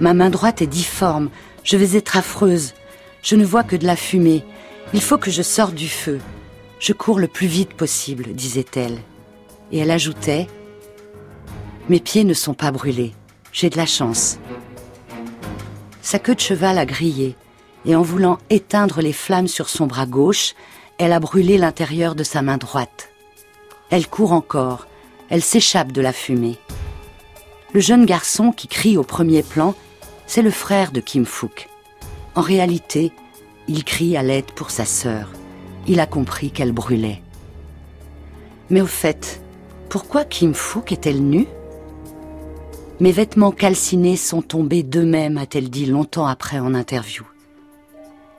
Ma 0.01 0.15
main 0.15 0.31
droite 0.31 0.63
est 0.63 0.67
difforme, 0.67 1.29
je 1.65 1.77
vais 1.77 1.99
être 1.99 2.17
affreuse. 2.17 2.73
Je 3.23 3.37
ne 3.37 3.45
vois 3.45 3.65
que 3.65 3.77
de 3.77 3.87
la 3.87 3.97
fumée. 3.97 4.43
Il 4.95 5.01
faut 5.01 5.19
que 5.19 5.31
je 5.31 5.43
sorte 5.43 5.75
du 5.75 5.89
feu. 5.89 6.21
Je 6.79 6.93
cours 6.93 7.19
le 7.19 7.29
plus 7.29 7.47
vite 7.47 7.75
possible, 7.75 8.35
disait-elle. 8.35 8.99
Et 9.73 9.79
elle 9.79 9.91
ajoutait 9.91 10.47
Mes 11.89 12.01
pieds 12.01 12.25
ne 12.25 12.35
sont 12.35 12.55
pas 12.55 12.71
brûlés. 12.71 13.13
J'ai 13.53 13.71
de 13.71 13.77
la 13.77 13.87
chance. 13.87 14.39
Sa 16.03 16.19
queue 16.19 16.35
de 16.35 16.41
cheval 16.41 16.79
a 16.79 16.87
grillé, 16.87 17.35
et 17.85 17.97
en 17.97 18.03
voulant 18.03 18.39
éteindre 18.49 19.01
les 19.01 19.13
flammes 19.13 19.49
sur 19.49 19.69
son 19.69 19.87
bras 19.87 20.07
gauche, 20.07 20.55
elle 20.99 21.13
a 21.13 21.21
brûlé 21.21 21.59
l'intérieur 21.59 22.15
de 22.15 22.23
sa 22.23 22.43
main 22.43 22.59
droite. 22.59 23.11
Elle 23.91 24.07
court 24.07 24.33
encore, 24.33 24.87
elle 25.31 25.43
s'échappe 25.43 25.93
de 25.93 26.01
la 26.01 26.13
fumée. 26.13 26.59
Le 27.73 27.81
jeune 27.81 28.07
garçon 28.07 28.53
qui 28.53 28.69
crie 28.69 28.97
au 28.97 29.03
premier 29.03 29.43
plan, 29.43 29.75
c'est 30.27 30.43
le 30.43 30.51
frère 30.51 30.93
de 30.93 31.01
Kim 31.01 31.27
Fook. 31.27 31.69
En 32.35 32.41
réalité, 32.41 33.13
il 33.69 33.85
crie 33.85 34.17
à 34.17 34.23
l'aide 34.23 34.53
pour 34.53 34.71
sa 34.71 34.85
sœur. 34.85 35.33
Il 35.87 36.01
a 36.01 36.07
compris 36.07 36.51
qu'elle 36.51 36.73
brûlait. 36.73 37.23
Mais 38.71 38.81
au 38.81 38.87
fait, 38.87 39.41
pourquoi 39.89 40.25
Kim 40.25 40.55
Fook 40.55 40.93
est-elle 40.93 41.23
nue? 41.23 41.47
Mes 42.99 43.13
vêtements 43.13 43.53
calcinés 43.53 44.17
sont 44.17 44.43
tombés 44.43 44.83
d'eux-mêmes, 44.83 45.39
a-t-elle 45.39 45.71
dit 45.71 45.87
longtemps 45.87 46.27
après 46.27 46.59
en 46.59 46.75
interview. 46.75 47.25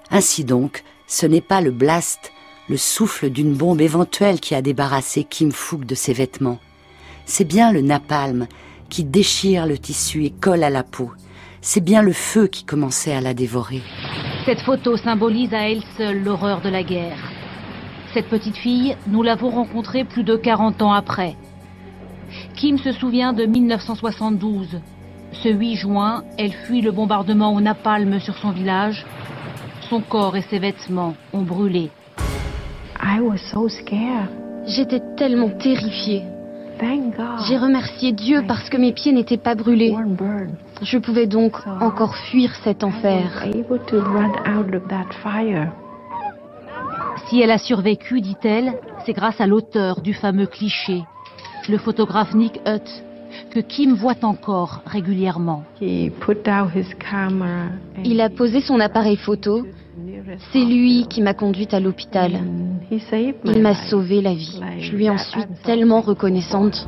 Ainsi 0.10 0.43
donc, 0.43 0.84
ce 1.07 1.25
n'est 1.25 1.41
pas 1.41 1.62
le 1.62 1.72
blast, 1.72 2.31
le 2.69 2.77
souffle 2.77 3.29
d'une 3.29 3.53
bombe 3.53 3.81
éventuelle 3.81 4.39
qui 4.39 4.55
a 4.55 4.62
débarrassé 4.62 5.24
Kim 5.24 5.51
Fook 5.51 5.86
de 5.86 5.96
ses 5.96 6.13
vêtements. 6.13 6.60
C'est 7.25 7.46
bien 7.46 7.72
le 7.72 7.81
napalm 7.81 8.48
qui 8.89 9.03
déchire 9.03 9.65
le 9.65 9.77
tissu 9.77 10.25
et 10.25 10.31
colle 10.31 10.63
à 10.63 10.69
la 10.69 10.84
peau. 10.84 11.12
C'est 11.62 11.84
bien 11.84 12.02
le 12.02 12.14
feu 12.14 12.48
qui 12.48 12.64
commençait 12.64 13.14
à 13.14 13.22
la 13.22 13.34
dévorer. 13.34 13.82
Cette 14.46 14.62
photo 14.62 14.96
symbolise 14.96 15.54
à 15.54 15.70
elle 15.70 15.84
seule 15.98 16.24
l'horreur 16.24 16.62
de 16.62 16.70
la 16.70 16.84
guerre. 16.84 17.18
Cette 18.14 18.28
petite 18.28 18.56
fille, 18.56 18.96
nous 19.08 19.24
l'avons 19.24 19.50
rencontrée 19.50 20.04
plus 20.04 20.24
de 20.24 20.36
40 20.36 20.82
ans 20.82 20.94
après. 20.94 21.36
Kim 22.56 22.78
se 22.78 22.92
souvient 22.92 23.34
de 23.34 23.46
1972. 23.46 24.80
Ce 25.32 25.50
8 25.50 25.76
juin, 25.76 26.24
elle 26.38 26.54
fuit 26.54 26.82
le 26.82 26.92
bombardement 26.92 27.54
au 27.54 27.62
napalm 27.62 28.20
sur 28.20 28.38
son 28.38 28.52
village. 28.52 29.06
Son 29.90 30.02
corps 30.02 30.38
et 30.38 30.44
ses 30.50 30.60
vêtements 30.60 31.16
ont 31.34 31.42
brûlé. 31.42 31.90
J'étais 34.66 35.02
tellement 35.16 35.50
terrifiée. 35.50 36.24
J'ai 37.48 37.58
remercié 37.58 38.12
Dieu 38.12 38.44
parce 38.48 38.70
que 38.70 38.78
mes 38.78 38.94
pieds 38.94 39.12
n'étaient 39.12 39.38
pas 39.38 39.56
brûlés. 39.56 39.96
Je 40.81 40.98
pouvais 40.98 41.27
donc 41.27 41.55
encore 41.81 42.15
fuir 42.15 42.53
cet 42.63 42.84
enfer. 42.84 43.46
Si 47.27 47.41
elle 47.41 47.51
a 47.51 47.57
survécu, 47.57 48.22
dit-elle, 48.22 48.74
c'est 49.05 49.13
grâce 49.13 49.41
à 49.41 49.48
l'auteur 49.48 50.01
du 50.01 50.13
fameux 50.13 50.46
cliché, 50.46 51.03
le 51.67 51.77
photographe 51.77 52.34
Nick 52.34 52.60
Hutt, 52.65 53.03
que 53.51 53.60
Kim 53.60 53.93
voit 53.93 54.24
encore 54.24 54.81
régulièrement. 54.86 55.63
Il 55.81 56.22
a 58.22 58.29
posé 58.29 58.62
son 58.62 58.79
appareil 58.79 59.17
photo. 59.17 59.65
C'est 60.51 60.63
lui 60.63 61.07
qui 61.10 61.22
m'a 61.22 61.34
conduite 61.34 61.74
à 61.74 61.79
l'hôpital. 61.79 62.39
Il 62.91 63.62
m'a 63.62 63.75
sauvé 63.89 64.22
la 64.22 64.34
vie. 64.34 64.62
Je 64.79 64.96
lui 64.96 65.10
en 65.10 65.17
suis 65.17 65.41
tellement 65.63 66.01
reconnaissante. 66.01 66.88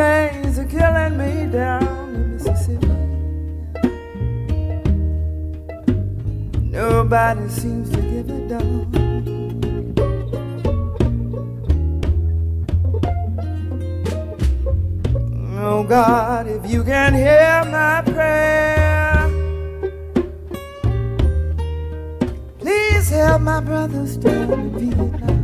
days 0.00 0.58
are 0.58 0.64
killing 0.64 1.14
me 1.18 1.32
down 1.52 2.14
in 2.14 2.32
Mississippi. 2.32 2.86
Nobody 6.78 7.46
seems 7.48 7.90
to 7.90 8.00
give 8.10 8.30
a 8.30 8.38
damn. 8.48 8.80
Oh 15.62 15.84
God, 15.84 16.46
if 16.46 16.70
you 16.72 16.82
can 16.82 17.12
hear 17.12 17.62
my 17.78 18.00
prayer, 18.14 19.28
please 22.58 23.10
help 23.10 23.42
my 23.42 23.60
brothers 23.60 24.16
down 24.16 24.52
in 24.52 24.70
Vietnam. 24.78 25.40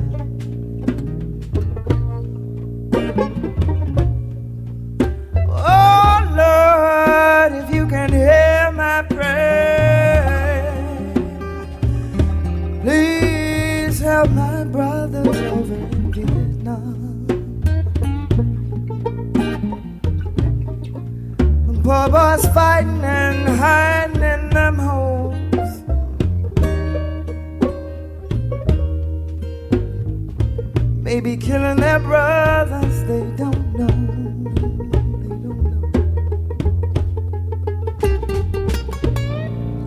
Maybe 31.03 31.37
killing 31.39 31.77
their 31.77 32.01
brothers. 32.01 32.87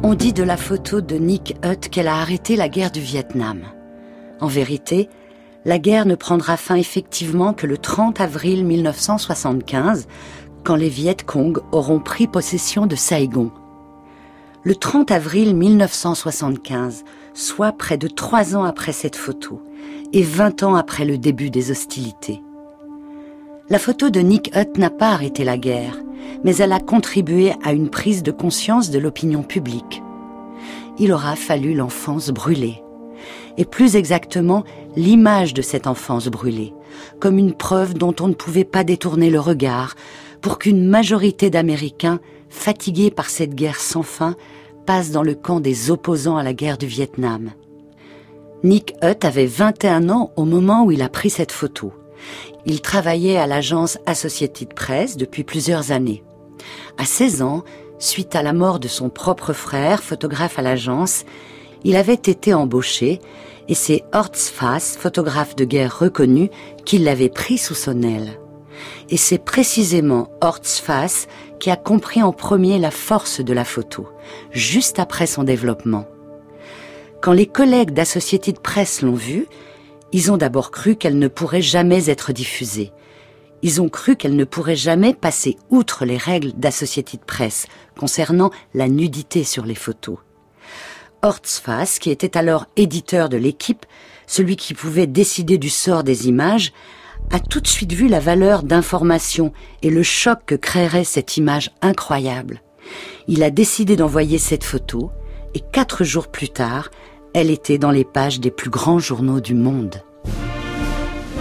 On 0.01 0.13
dit 0.15 0.33
de 0.33 0.43
la 0.43 0.57
photo 0.57 1.01
de 1.01 1.15
Nick 1.17 1.55
Hutt 1.63 1.89
qu'elle 1.89 2.07
a 2.07 2.15
arrêté 2.15 2.55
la 2.55 2.69
guerre 2.69 2.89
du 2.91 2.99
Vietnam. 2.99 3.61
En 4.39 4.47
vérité, 4.47 5.09
la 5.65 5.77
guerre 5.77 6.05
ne 6.05 6.15
prendra 6.15 6.57
fin 6.57 6.75
effectivement 6.75 7.53
que 7.53 7.67
le 7.67 7.77
30 7.77 8.21
avril 8.21 8.65
1975, 8.65 10.07
quand 10.69 10.75
les 10.75 10.87
Viet 10.87 11.17
Cong 11.25 11.57
auront 11.71 11.97
pris 11.97 12.27
possession 12.27 12.85
de 12.85 12.95
Saigon. 12.95 13.49
Le 14.61 14.75
30 14.75 15.09
avril 15.09 15.55
1975, 15.55 17.05
soit 17.33 17.71
près 17.71 17.97
de 17.97 18.07
trois 18.07 18.55
ans 18.55 18.63
après 18.65 18.91
cette 18.91 19.15
photo, 19.15 19.63
et 20.13 20.21
20 20.21 20.61
ans 20.61 20.75
après 20.75 21.05
le 21.05 21.17
début 21.17 21.49
des 21.49 21.71
hostilités. 21.71 22.43
La 23.71 23.79
photo 23.79 24.11
de 24.11 24.19
Nick 24.19 24.55
Hutt 24.55 24.77
n'a 24.77 24.91
pas 24.91 25.09
arrêté 25.09 25.43
la 25.43 25.57
guerre, 25.57 25.97
mais 26.43 26.57
elle 26.57 26.73
a 26.73 26.79
contribué 26.79 27.53
à 27.63 27.73
une 27.73 27.89
prise 27.89 28.21
de 28.21 28.29
conscience 28.29 28.91
de 28.91 28.99
l'opinion 28.99 29.41
publique. 29.41 30.03
Il 30.99 31.11
aura 31.11 31.35
fallu 31.35 31.73
l'enfance 31.73 32.29
brûlée, 32.29 32.83
et 33.57 33.65
plus 33.65 33.95
exactement 33.95 34.63
l'image 34.95 35.55
de 35.55 35.63
cette 35.63 35.87
enfance 35.87 36.27
brûlée, 36.27 36.75
comme 37.19 37.39
une 37.39 37.55
preuve 37.55 37.95
dont 37.95 38.13
on 38.19 38.27
ne 38.27 38.35
pouvait 38.35 38.65
pas 38.65 38.83
détourner 38.83 39.31
le 39.31 39.39
regard, 39.39 39.95
pour 40.41 40.59
qu'une 40.59 40.87
majorité 40.87 41.49
d'Américains, 41.49 42.19
fatigués 42.49 43.11
par 43.11 43.29
cette 43.29 43.55
guerre 43.55 43.79
sans 43.79 44.03
fin, 44.03 44.35
passent 44.85 45.11
dans 45.11 45.23
le 45.23 45.35
camp 45.35 45.59
des 45.59 45.91
opposants 45.91 46.37
à 46.37 46.43
la 46.43 46.53
guerre 46.53 46.77
du 46.77 46.87
Vietnam. 46.87 47.51
Nick 48.63 48.95
Hutt 49.01 49.23
avait 49.23 49.45
21 49.45 50.09
ans 50.09 50.31
au 50.35 50.45
moment 50.45 50.83
où 50.83 50.91
il 50.91 51.01
a 51.01 51.09
pris 51.09 51.29
cette 51.29 51.51
photo. 51.51 51.93
Il 52.65 52.81
travaillait 52.81 53.37
à 53.37 53.47
l'agence 53.47 53.97
Associated 54.05 54.73
Press 54.73 55.15
depuis 55.15 55.43
plusieurs 55.43 55.91
années. 55.91 56.23
À 56.97 57.05
16 57.05 57.41
ans, 57.41 57.63
suite 57.99 58.35
à 58.35 58.43
la 58.43 58.53
mort 58.53 58.79
de 58.79 58.87
son 58.87 59.09
propre 59.09 59.53
frère, 59.53 60.03
photographe 60.03 60.59
à 60.59 60.61
l'agence, 60.61 61.23
il 61.83 61.95
avait 61.95 62.13
été 62.13 62.53
embauché 62.53 63.21
et 63.69 63.75
c'est 63.75 64.03
Hortz 64.11 64.49
Fass, 64.49 64.97
photographe 64.97 65.55
de 65.55 65.63
guerre 65.63 65.99
reconnu, 65.99 66.49
qui 66.85 66.97
l'avait 66.97 67.29
pris 67.29 67.57
sous 67.57 67.75
son 67.75 68.01
aile. 68.01 68.38
Et 69.09 69.17
c'est 69.17 69.43
précisément 69.43 70.29
Hortz 70.41 70.79
Fass 70.79 71.27
qui 71.59 71.71
a 71.71 71.75
compris 71.75 72.21
en 72.21 72.31
premier 72.31 72.77
la 72.77 72.91
force 72.91 73.41
de 73.41 73.53
la 73.53 73.65
photo, 73.65 74.07
juste 74.51 74.99
après 74.99 75.25
son 75.25 75.43
développement. 75.43 76.05
Quand 77.21 77.33
les 77.33 77.47
collègues 77.47 77.91
d'Associated 77.91 78.59
Press 78.59 79.01
l'ont 79.01 79.15
vue, 79.15 79.47
ils 80.11 80.31
ont 80.31 80.37
d'abord 80.37 80.71
cru 80.71 80.95
qu'elle 80.95 81.17
ne 81.17 81.27
pourrait 81.27 81.61
jamais 81.61 82.09
être 82.09 82.31
diffusée. 82.31 82.91
Ils 83.61 83.81
ont 83.81 83.89
cru 83.89 84.15
qu'elle 84.15 84.35
ne 84.35 84.45
pourrait 84.45 84.75
jamais 84.75 85.13
passer 85.13 85.57
outre 85.69 86.05
les 86.05 86.17
règles 86.17 86.53
d'Associated 86.53 87.19
Press 87.25 87.67
concernant 87.97 88.51
la 88.73 88.87
nudité 88.87 89.43
sur 89.43 89.65
les 89.65 89.75
photos. 89.75 90.17
Hortzfass, 91.21 91.99
qui 91.99 92.11
était 92.11 92.37
alors 92.37 92.67
éditeur 92.77 93.27
de 93.27 93.35
l'équipe, 93.35 93.85
celui 94.27 94.55
qui 94.55 94.73
pouvait 94.73 95.07
décider 95.07 95.57
du 95.57 95.69
sort 95.69 96.03
des 96.03 96.29
images, 96.29 96.71
a 97.31 97.39
tout 97.39 97.59
de 97.59 97.67
suite 97.67 97.93
vu 97.93 98.07
la 98.07 98.19
valeur 98.19 98.63
d'information 98.63 99.53
et 99.81 99.89
le 99.89 100.03
choc 100.03 100.39
que 100.45 100.55
créerait 100.55 101.03
cette 101.03 101.37
image 101.37 101.71
incroyable. 101.81 102.61
Il 103.27 103.43
a 103.43 103.51
décidé 103.51 103.95
d'envoyer 103.95 104.37
cette 104.37 104.63
photo 104.63 105.11
et 105.53 105.59
quatre 105.59 106.03
jours 106.03 106.27
plus 106.27 106.49
tard, 106.49 106.89
elle 107.33 107.51
était 107.51 107.77
dans 107.77 107.91
les 107.91 108.05
pages 108.05 108.39
des 108.39 108.51
plus 108.51 108.69
grands 108.69 108.99
journaux 108.99 109.39
du 109.39 109.53
monde. 109.53 110.01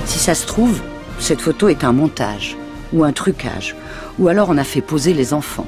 Si 0.05 0.19
ça 0.19 0.35
se 0.35 0.47
trouve, 0.47 0.81
cette 1.19 1.41
photo 1.41 1.69
est 1.69 1.85
un 1.85 1.93
montage 1.93 2.57
ou 2.93 3.05
un 3.05 3.13
trucage, 3.13 3.75
ou 4.19 4.29
alors 4.29 4.49
on 4.51 4.59
a 4.59 4.65
fait 4.65 4.81
poser 4.81 5.15
les 5.15 5.35
enfants. 5.35 5.67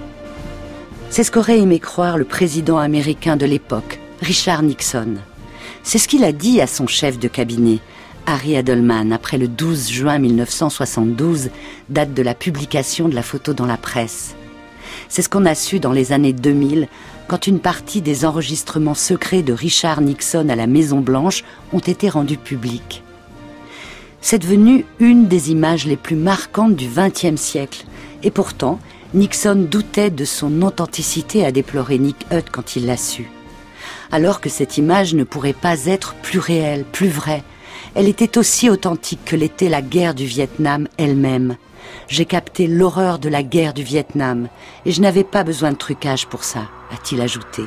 C'est 1.10 1.24
ce 1.24 1.30
qu'aurait 1.30 1.58
aimé 1.58 1.80
croire 1.80 2.18
le 2.18 2.24
président 2.24 2.78
américain 2.78 3.36
de 3.36 3.46
l'époque, 3.46 3.98
Richard 4.22 4.62
Nixon. 4.62 5.16
C'est 5.82 5.98
ce 5.98 6.08
qu'il 6.08 6.24
a 6.24 6.32
dit 6.32 6.60
à 6.60 6.66
son 6.66 6.86
chef 6.86 7.18
de 7.18 7.28
cabinet, 7.28 7.80
Harry 8.26 8.56
Adelman, 8.56 9.12
après 9.12 9.38
le 9.38 9.48
12 9.48 9.90
juin 9.90 10.18
1972, 10.18 11.50
date 11.88 12.14
de 12.14 12.22
la 12.22 12.34
publication 12.34 13.08
de 13.08 13.14
la 13.14 13.22
photo 13.22 13.52
dans 13.52 13.66
la 13.66 13.76
presse. 13.76 14.34
C'est 15.08 15.22
ce 15.22 15.28
qu'on 15.28 15.46
a 15.46 15.54
su 15.54 15.80
dans 15.80 15.92
les 15.92 16.12
années 16.12 16.32
2000, 16.32 16.88
quand 17.28 17.46
une 17.46 17.60
partie 17.60 18.02
des 18.02 18.24
enregistrements 18.24 18.94
secrets 18.94 19.42
de 19.42 19.52
Richard 19.52 20.00
Nixon 20.00 20.48
à 20.48 20.56
la 20.56 20.66
Maison 20.66 21.00
Blanche 21.00 21.44
ont 21.72 21.78
été 21.78 22.08
rendus 22.08 22.36
publics. 22.36 23.02
C'est 24.20 24.40
devenu 24.40 24.84
une 24.98 25.28
des 25.28 25.50
images 25.50 25.86
les 25.86 25.96
plus 25.96 26.16
marquantes 26.16 26.76
du 26.76 26.88
XXe 26.88 27.40
siècle, 27.40 27.84
et 28.22 28.30
pourtant, 28.30 28.78
Nixon 29.14 29.66
doutait 29.68 30.10
de 30.10 30.24
son 30.24 30.62
authenticité, 30.62 31.44
a 31.44 31.52
déploré 31.52 31.98
Nick 31.98 32.26
Hutt 32.30 32.50
quand 32.50 32.76
il 32.76 32.86
l'a 32.86 32.96
su. 32.96 33.30
Alors 34.12 34.40
que 34.40 34.48
cette 34.48 34.76
image 34.78 35.14
ne 35.14 35.24
pourrait 35.24 35.52
pas 35.52 35.86
être 35.86 36.14
plus 36.22 36.38
réelle, 36.38 36.84
plus 36.84 37.08
vraie, 37.08 37.42
elle 37.94 38.08
était 38.08 38.38
aussi 38.38 38.70
authentique 38.70 39.24
que 39.24 39.36
l'était 39.36 39.68
la 39.68 39.82
guerre 39.82 40.14
du 40.14 40.26
Vietnam 40.26 40.88
elle-même. 40.96 41.56
J'ai 42.08 42.24
capté 42.24 42.66
l'horreur 42.66 43.18
de 43.18 43.28
la 43.28 43.42
guerre 43.42 43.74
du 43.74 43.82
Vietnam 43.82 44.48
et 44.84 44.92
je 44.92 45.00
n'avais 45.00 45.24
pas 45.24 45.44
besoin 45.44 45.72
de 45.72 45.76
trucage 45.76 46.26
pour 46.26 46.44
ça, 46.44 46.68
a-t-il 46.92 47.20
ajouté. 47.20 47.62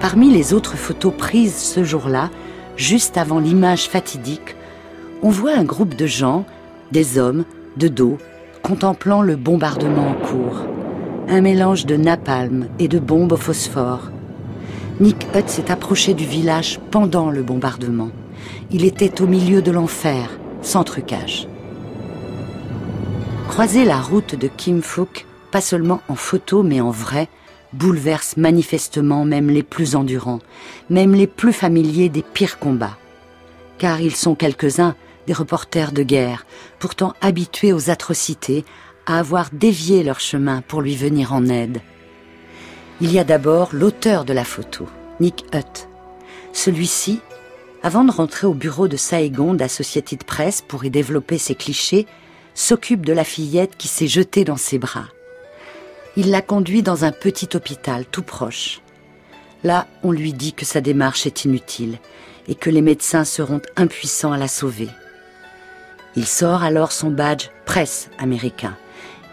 Parmi 0.00 0.30
les 0.30 0.52
autres 0.52 0.76
photos 0.76 1.14
prises 1.16 1.56
ce 1.56 1.82
jour-là, 1.82 2.28
juste 2.76 3.16
avant 3.16 3.38
l'image 3.38 3.88
fatidique, 3.88 4.54
on 5.22 5.30
voit 5.30 5.54
un 5.56 5.64
groupe 5.64 5.94
de 5.94 6.06
gens, 6.06 6.44
des 6.92 7.16
hommes, 7.16 7.44
de 7.78 7.88
dos, 7.88 8.18
contemplant 8.62 9.22
le 9.22 9.36
bombardement 9.36 10.10
en 10.10 10.14
cours. 10.14 10.73
Un 11.26 11.40
mélange 11.40 11.86
de 11.86 11.96
napalm 11.96 12.68
et 12.78 12.86
de 12.86 12.98
bombes 12.98 13.32
au 13.32 13.36
phosphore. 13.36 14.10
Nick 15.00 15.26
Hutt 15.34 15.48
s'est 15.48 15.70
approché 15.70 16.12
du 16.12 16.24
village 16.24 16.78
pendant 16.90 17.30
le 17.30 17.42
bombardement. 17.42 18.10
Il 18.70 18.84
était 18.84 19.22
au 19.22 19.26
milieu 19.26 19.62
de 19.62 19.70
l'enfer, 19.70 20.28
sans 20.60 20.84
trucage. 20.84 21.48
Croiser 23.48 23.84
la 23.86 24.00
route 24.00 24.34
de 24.34 24.48
Kim 24.48 24.82
Phuc, 24.82 25.26
pas 25.50 25.62
seulement 25.62 26.02
en 26.08 26.14
photo 26.14 26.62
mais 26.62 26.80
en 26.80 26.90
vrai, 26.90 27.28
bouleverse 27.72 28.36
manifestement 28.36 29.24
même 29.24 29.48
les 29.48 29.62
plus 29.62 29.96
endurants, 29.96 30.40
même 30.90 31.14
les 31.14 31.26
plus 31.26 31.54
familiers 31.54 32.10
des 32.10 32.22
pires 32.22 32.58
combats. 32.58 32.98
Car 33.78 34.00
ils 34.00 34.14
sont 34.14 34.34
quelques-uns 34.34 34.94
des 35.26 35.32
reporters 35.32 35.92
de 35.92 36.02
guerre, 36.02 36.44
pourtant 36.78 37.14
habitués 37.20 37.72
aux 37.72 37.88
atrocités, 37.90 38.64
à 39.06 39.18
avoir 39.18 39.50
dévié 39.52 40.02
leur 40.02 40.20
chemin 40.20 40.62
pour 40.62 40.80
lui 40.80 40.96
venir 40.96 41.32
en 41.32 41.46
aide. 41.46 41.80
Il 43.00 43.12
y 43.12 43.18
a 43.18 43.24
d'abord 43.24 43.70
l'auteur 43.72 44.24
de 44.24 44.32
la 44.32 44.44
photo, 44.44 44.88
Nick 45.20 45.44
Hutt. 45.52 45.88
Celui-ci, 46.52 47.20
avant 47.82 48.04
de 48.04 48.12
rentrer 48.12 48.46
au 48.46 48.54
bureau 48.54 48.88
de 48.88 48.96
Saigon 48.96 49.54
d'Associated 49.54 50.24
Press 50.24 50.62
pour 50.62 50.84
y 50.84 50.90
développer 50.90 51.38
ses 51.38 51.54
clichés, 51.54 52.06
s'occupe 52.54 53.04
de 53.04 53.12
la 53.12 53.24
fillette 53.24 53.76
qui 53.76 53.88
s'est 53.88 54.06
jetée 54.06 54.44
dans 54.44 54.56
ses 54.56 54.78
bras. 54.78 55.08
Il 56.16 56.30
la 56.30 56.40
conduit 56.40 56.82
dans 56.82 57.04
un 57.04 57.10
petit 57.10 57.48
hôpital 57.54 58.06
tout 58.06 58.22
proche. 58.22 58.80
Là, 59.64 59.88
on 60.04 60.12
lui 60.12 60.32
dit 60.32 60.52
que 60.52 60.64
sa 60.64 60.80
démarche 60.80 61.26
est 61.26 61.44
inutile 61.44 61.98
et 62.46 62.54
que 62.54 62.70
les 62.70 62.82
médecins 62.82 63.24
seront 63.24 63.60
impuissants 63.76 64.32
à 64.32 64.38
la 64.38 64.48
sauver. 64.48 64.88
Il 66.14 66.26
sort 66.26 66.62
alors 66.62 66.92
son 66.92 67.10
badge 67.10 67.48
presse 67.64 68.08
américain 68.18 68.76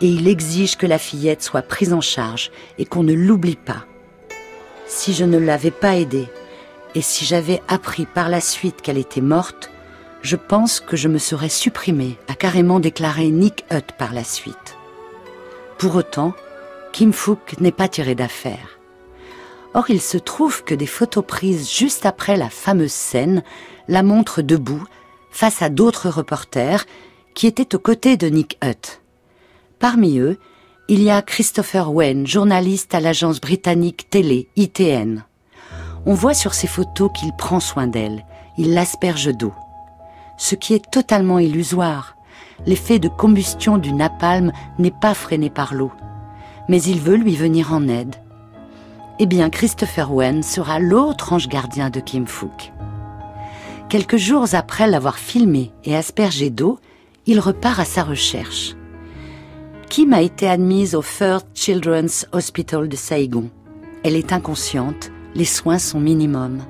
et 0.02 0.08
il 0.08 0.28
exige 0.28 0.78
que 0.78 0.88
la 0.88 0.98
fillette 0.98 1.44
soit 1.44 1.62
prise 1.62 1.94
en 1.94 2.02
charge 2.02 2.52
et 2.78 2.86
qu'on 2.86 3.04
ne 3.04 3.14
l'oublie 3.14 3.56
pas. 3.56 3.86
Si 4.88 5.14
je 5.14 5.24
ne 5.24 5.38
l'avais 5.38 5.72
pas 5.72 5.96
aidée 5.96 6.28
et 6.96 7.02
si 7.02 7.24
j'avais 7.24 7.62
appris 7.68 8.06
par 8.06 8.28
la 8.28 8.42
suite 8.42 8.82
qu'elle 8.82 8.98
était 8.98 9.22
morte, 9.22 9.72
je 10.22 10.36
pense 10.36 10.80
que 10.80 10.98
je 10.98 11.08
me 11.08 11.18
serais 11.18 11.50
supprimé, 11.50 12.18
a 12.28 12.36
carrément 12.36 12.80
déclaré 12.80 13.30
Nick 13.30 13.66
Hutt 13.72 13.94
par 13.98 14.14
la 14.14 14.24
suite. 14.24 14.78
Pour 15.78 15.96
autant, 15.96 16.34
Kim 16.92 17.14
Fook 17.14 17.60
n'est 17.60 17.72
pas 17.72 17.88
tiré 17.88 18.14
d'affaire. 18.14 18.80
Or, 19.74 19.90
il 19.90 20.02
se 20.02 20.18
trouve 20.18 20.64
que 20.64 20.76
des 20.76 20.86
photos 20.86 21.26
prises 21.26 21.72
juste 21.72 22.06
après 22.06 22.36
la 22.36 22.50
fameuse 22.50 22.92
scène 22.92 23.42
la 23.88 24.04
montrent 24.04 24.42
debout, 24.42 24.84
face 25.32 25.62
à 25.62 25.70
d'autres 25.70 26.10
reporters 26.10 26.86
qui 27.34 27.48
étaient 27.48 27.74
aux 27.74 27.80
côtés 27.80 28.18
de 28.18 28.28
Nick 28.28 28.60
Hutt. 28.64 29.01
Parmi 29.82 30.20
eux, 30.20 30.38
il 30.88 31.02
y 31.02 31.10
a 31.10 31.22
Christopher 31.22 31.92
Wen, 31.92 32.26
journaliste 32.26 32.96
à 32.96 33.02
l'agence 33.02 33.42
britannique 33.42 34.10
télé 34.10 34.48
ITN. 34.56 35.26
On 36.06 36.14
voit 36.14 36.34
sur 36.34 36.54
ces 36.54 36.68
photos 36.68 37.12
qu'il 37.14 37.34
prend 37.34 37.60
soin 37.60 37.88
d'elle, 37.88 38.26
il 38.58 38.74
l'asperge 38.74 39.36
d'eau. 39.36 39.54
Ce 40.38 40.56
qui 40.56 40.74
est 40.74 40.90
totalement 40.90 41.40
illusoire. 41.40 42.16
L'effet 42.66 43.00
de 43.00 43.10
combustion 43.10 43.78
du 43.78 43.92
napalm 43.92 44.54
n'est 44.80 44.94
pas 45.02 45.14
freiné 45.14 45.50
par 45.50 45.74
l'eau 45.74 45.92
mais 46.72 46.82
il 46.84 47.02
veut 47.02 47.18
lui 47.18 47.36
venir 47.36 47.74
en 47.74 47.88
aide. 47.90 48.16
Eh 49.20 49.26
bien, 49.26 49.50
Christopher 49.50 50.14
Wen 50.14 50.42
sera 50.42 50.80
l'autre 50.80 51.34
ange 51.34 51.50
gardien 51.50 51.90
de 51.90 52.00
Kim 52.00 52.26
Fook. 52.26 52.72
Quelques 53.90 54.16
jours 54.16 54.46
après 54.54 54.88
l'avoir 54.88 55.18
filmé 55.18 55.74
et 55.84 55.98
aspergé 55.98 56.50
d'eau, 56.50 56.80
il 57.26 57.42
repart 57.42 57.80
à 57.80 57.84
sa 57.84 58.04
recherche. 58.04 58.76
Kim 59.92 60.14
a 60.14 60.22
été 60.22 60.48
admise 60.48 60.96
au 60.96 61.02
First 61.02 61.48
Children's 61.54 62.26
Hospital 62.32 62.88
de 62.88 62.96
Saigon. 62.96 63.50
Elle 64.06 64.16
est 64.16 64.32
inconsciente, 64.32 65.12
les 65.36 65.44
soins 65.44 65.80
sont 65.80 66.00
minimums. 66.00 66.64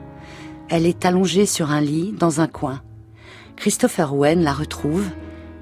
Elle 0.69 0.87
est 0.87 1.05
allongée 1.05 1.45
sur 1.45 1.69
un 1.69 1.81
lit 1.81 2.15
dans 2.17 2.41
un 2.41 2.47
coin. 2.47 2.81
Christopher 3.57 4.15
Wen 4.15 4.41
la 4.41 4.53
retrouve 4.53 5.05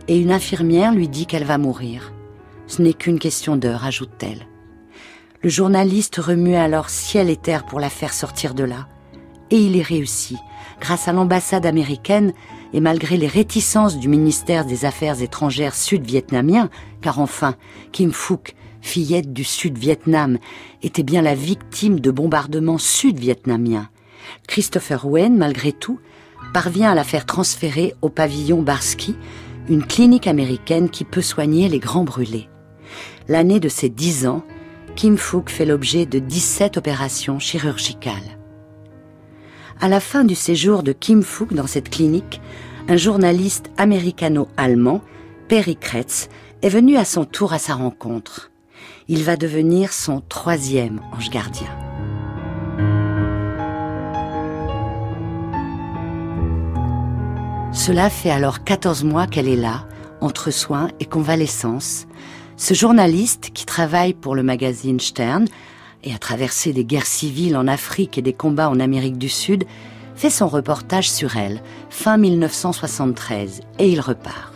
et 0.08 0.18
une 0.18 0.32
infirmière 0.32 0.94
lui 0.94 1.10
dit 1.10 1.26
qu'elle 1.26 1.44
va 1.44 1.58
mourir. 1.58 2.14
Ce 2.66 2.82
n'est 2.82 2.94
qu'une 2.94 3.20
question 3.20 3.58
d'heure, 3.58 3.84
ajoute-t-elle. 3.84 4.48
Le 5.44 5.50
journaliste 5.50 6.16
remue 6.16 6.56
alors 6.56 6.90
ciel 6.90 7.30
et 7.30 7.36
terre 7.36 7.66
pour 7.66 7.82
la 7.82 7.90
faire 7.90 8.14
sortir 8.14 8.54
de 8.54 8.64
là. 8.64 8.88
Et 9.52 9.58
il 9.58 9.76
y 9.76 9.84
réussit, 9.84 10.38
grâce 10.80 11.10
à 11.10 11.12
l'ambassade 11.12 11.66
américaine 11.66 12.32
et 12.74 12.80
malgré 12.80 13.18
les 13.18 13.28
réticences 13.28 13.98
du 13.98 14.08
ministère 14.08 14.66
des 14.66 14.86
Affaires 14.86 15.22
étrangères 15.22 15.76
sud-vietnamien, 15.76 16.70
car 17.02 17.20
enfin, 17.20 17.56
Kim 17.92 18.12
Phuc, 18.12 18.56
fillette 18.82 19.34
du 19.34 19.44
Sud-Vietnam, 19.44 20.38
était 20.84 21.04
bien 21.04 21.22
la 21.22 21.36
victime 21.36 22.00
de 22.00 22.12
bombardements 22.12 22.78
sud-vietnamiens. 22.78 23.90
Christopher 24.48 25.06
Wen, 25.06 25.38
malgré 25.38 25.72
tout, 25.72 26.00
parvient 26.54 26.92
à 26.92 26.96
la 26.96 27.04
faire 27.04 27.26
transférer 27.26 27.94
au 28.02 28.10
pavillon 28.10 28.62
Barsky, 28.62 29.16
une 29.68 29.84
clinique 29.84 30.28
américaine 30.28 30.90
qui 30.90 31.04
peut 31.04 31.22
soigner 31.22 31.68
les 31.68 31.80
grands 31.80 32.04
brûlés 32.04 32.50
l'année 33.30 33.60
de 33.60 33.70
ses 33.70 33.90
10 33.90 34.28
ans, 34.28 34.44
Kim 34.96 35.16
Fook 35.16 35.50
fait 35.50 35.66
l'objet 35.66 36.06
de 36.06 36.20
17 36.20 36.78
opérations 36.78 37.40
chirurgicales. 37.40 38.39
À 39.82 39.88
la 39.88 40.02
fin 40.02 40.26
du 40.26 40.36
séjour 40.36 40.84
de 40.84 40.92
Kim 40.92 41.24
Fook 41.24 41.54
dans 41.54 41.66
cette 41.66 41.90
clinique, 41.90 42.42
un 42.90 42.98
journaliste 42.98 43.72
américano-allemand, 43.78 45.02
Perry 45.48 45.78
Kretz, 45.78 46.28
est 46.62 46.68
venu 46.68 46.98
à 46.98 47.06
son 47.06 47.24
tour 47.24 47.54
à 47.54 47.60
sa 47.60 47.76
rencontre. 47.76 48.52
Il 49.08 49.24
va 49.24 49.38
devenir 49.38 49.94
son 49.94 50.22
troisième 50.28 51.00
ange 51.14 51.30
gardien. 51.30 51.70
Cela 57.72 58.10
fait 58.10 58.32
alors 58.32 58.66
14 58.66 59.06
mois 59.06 59.28
qu'elle 59.28 59.48
est 59.48 59.56
là, 59.56 59.88
entre 60.20 60.52
soins 60.52 60.90
et 61.00 61.06
convalescence, 61.06 62.06
ce 62.58 62.74
journaliste, 62.74 63.52
qui 63.54 63.66
travaille 63.66 64.14
pour 64.14 64.36
le 64.36 64.44
magazine 64.44 65.00
Stern 65.00 65.46
et 66.04 66.14
a 66.14 66.18
traversé 66.18 66.74
des 66.74 66.86
guerres 66.86 67.06
civiles 67.06 67.58
en 67.58 67.68
Afrique 67.68 68.18
et 68.18 68.22
des 68.22 68.34
combats 68.34 68.70
en 68.70 68.80
Amérique 68.80 69.18
du 69.18 69.30
Sud, 69.30 69.66
fait 70.16 70.30
son 70.30 70.48
reportage 70.48 71.10
sur 71.10 71.38
elle, 71.38 71.62
fin 71.90 72.18
1973, 72.18 73.62
et 73.80 73.90
il 73.90 74.02
repart. 74.02 74.54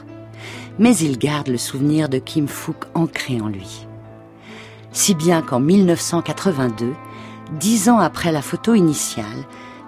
Mais 0.79 0.95
il 0.97 1.17
garde 1.17 1.47
le 1.47 1.57
souvenir 1.57 2.09
de 2.09 2.17
Kim 2.17 2.47
Fook 2.47 2.85
ancré 2.95 3.39
en 3.39 3.47
lui. 3.47 3.87
Si 4.91 5.15
bien 5.15 5.41
qu'en 5.41 5.59
1982, 5.59 6.93
dix 7.59 7.89
ans 7.89 7.99
après 7.99 8.31
la 8.31 8.41
photo 8.41 8.73
initiale, 8.73 9.25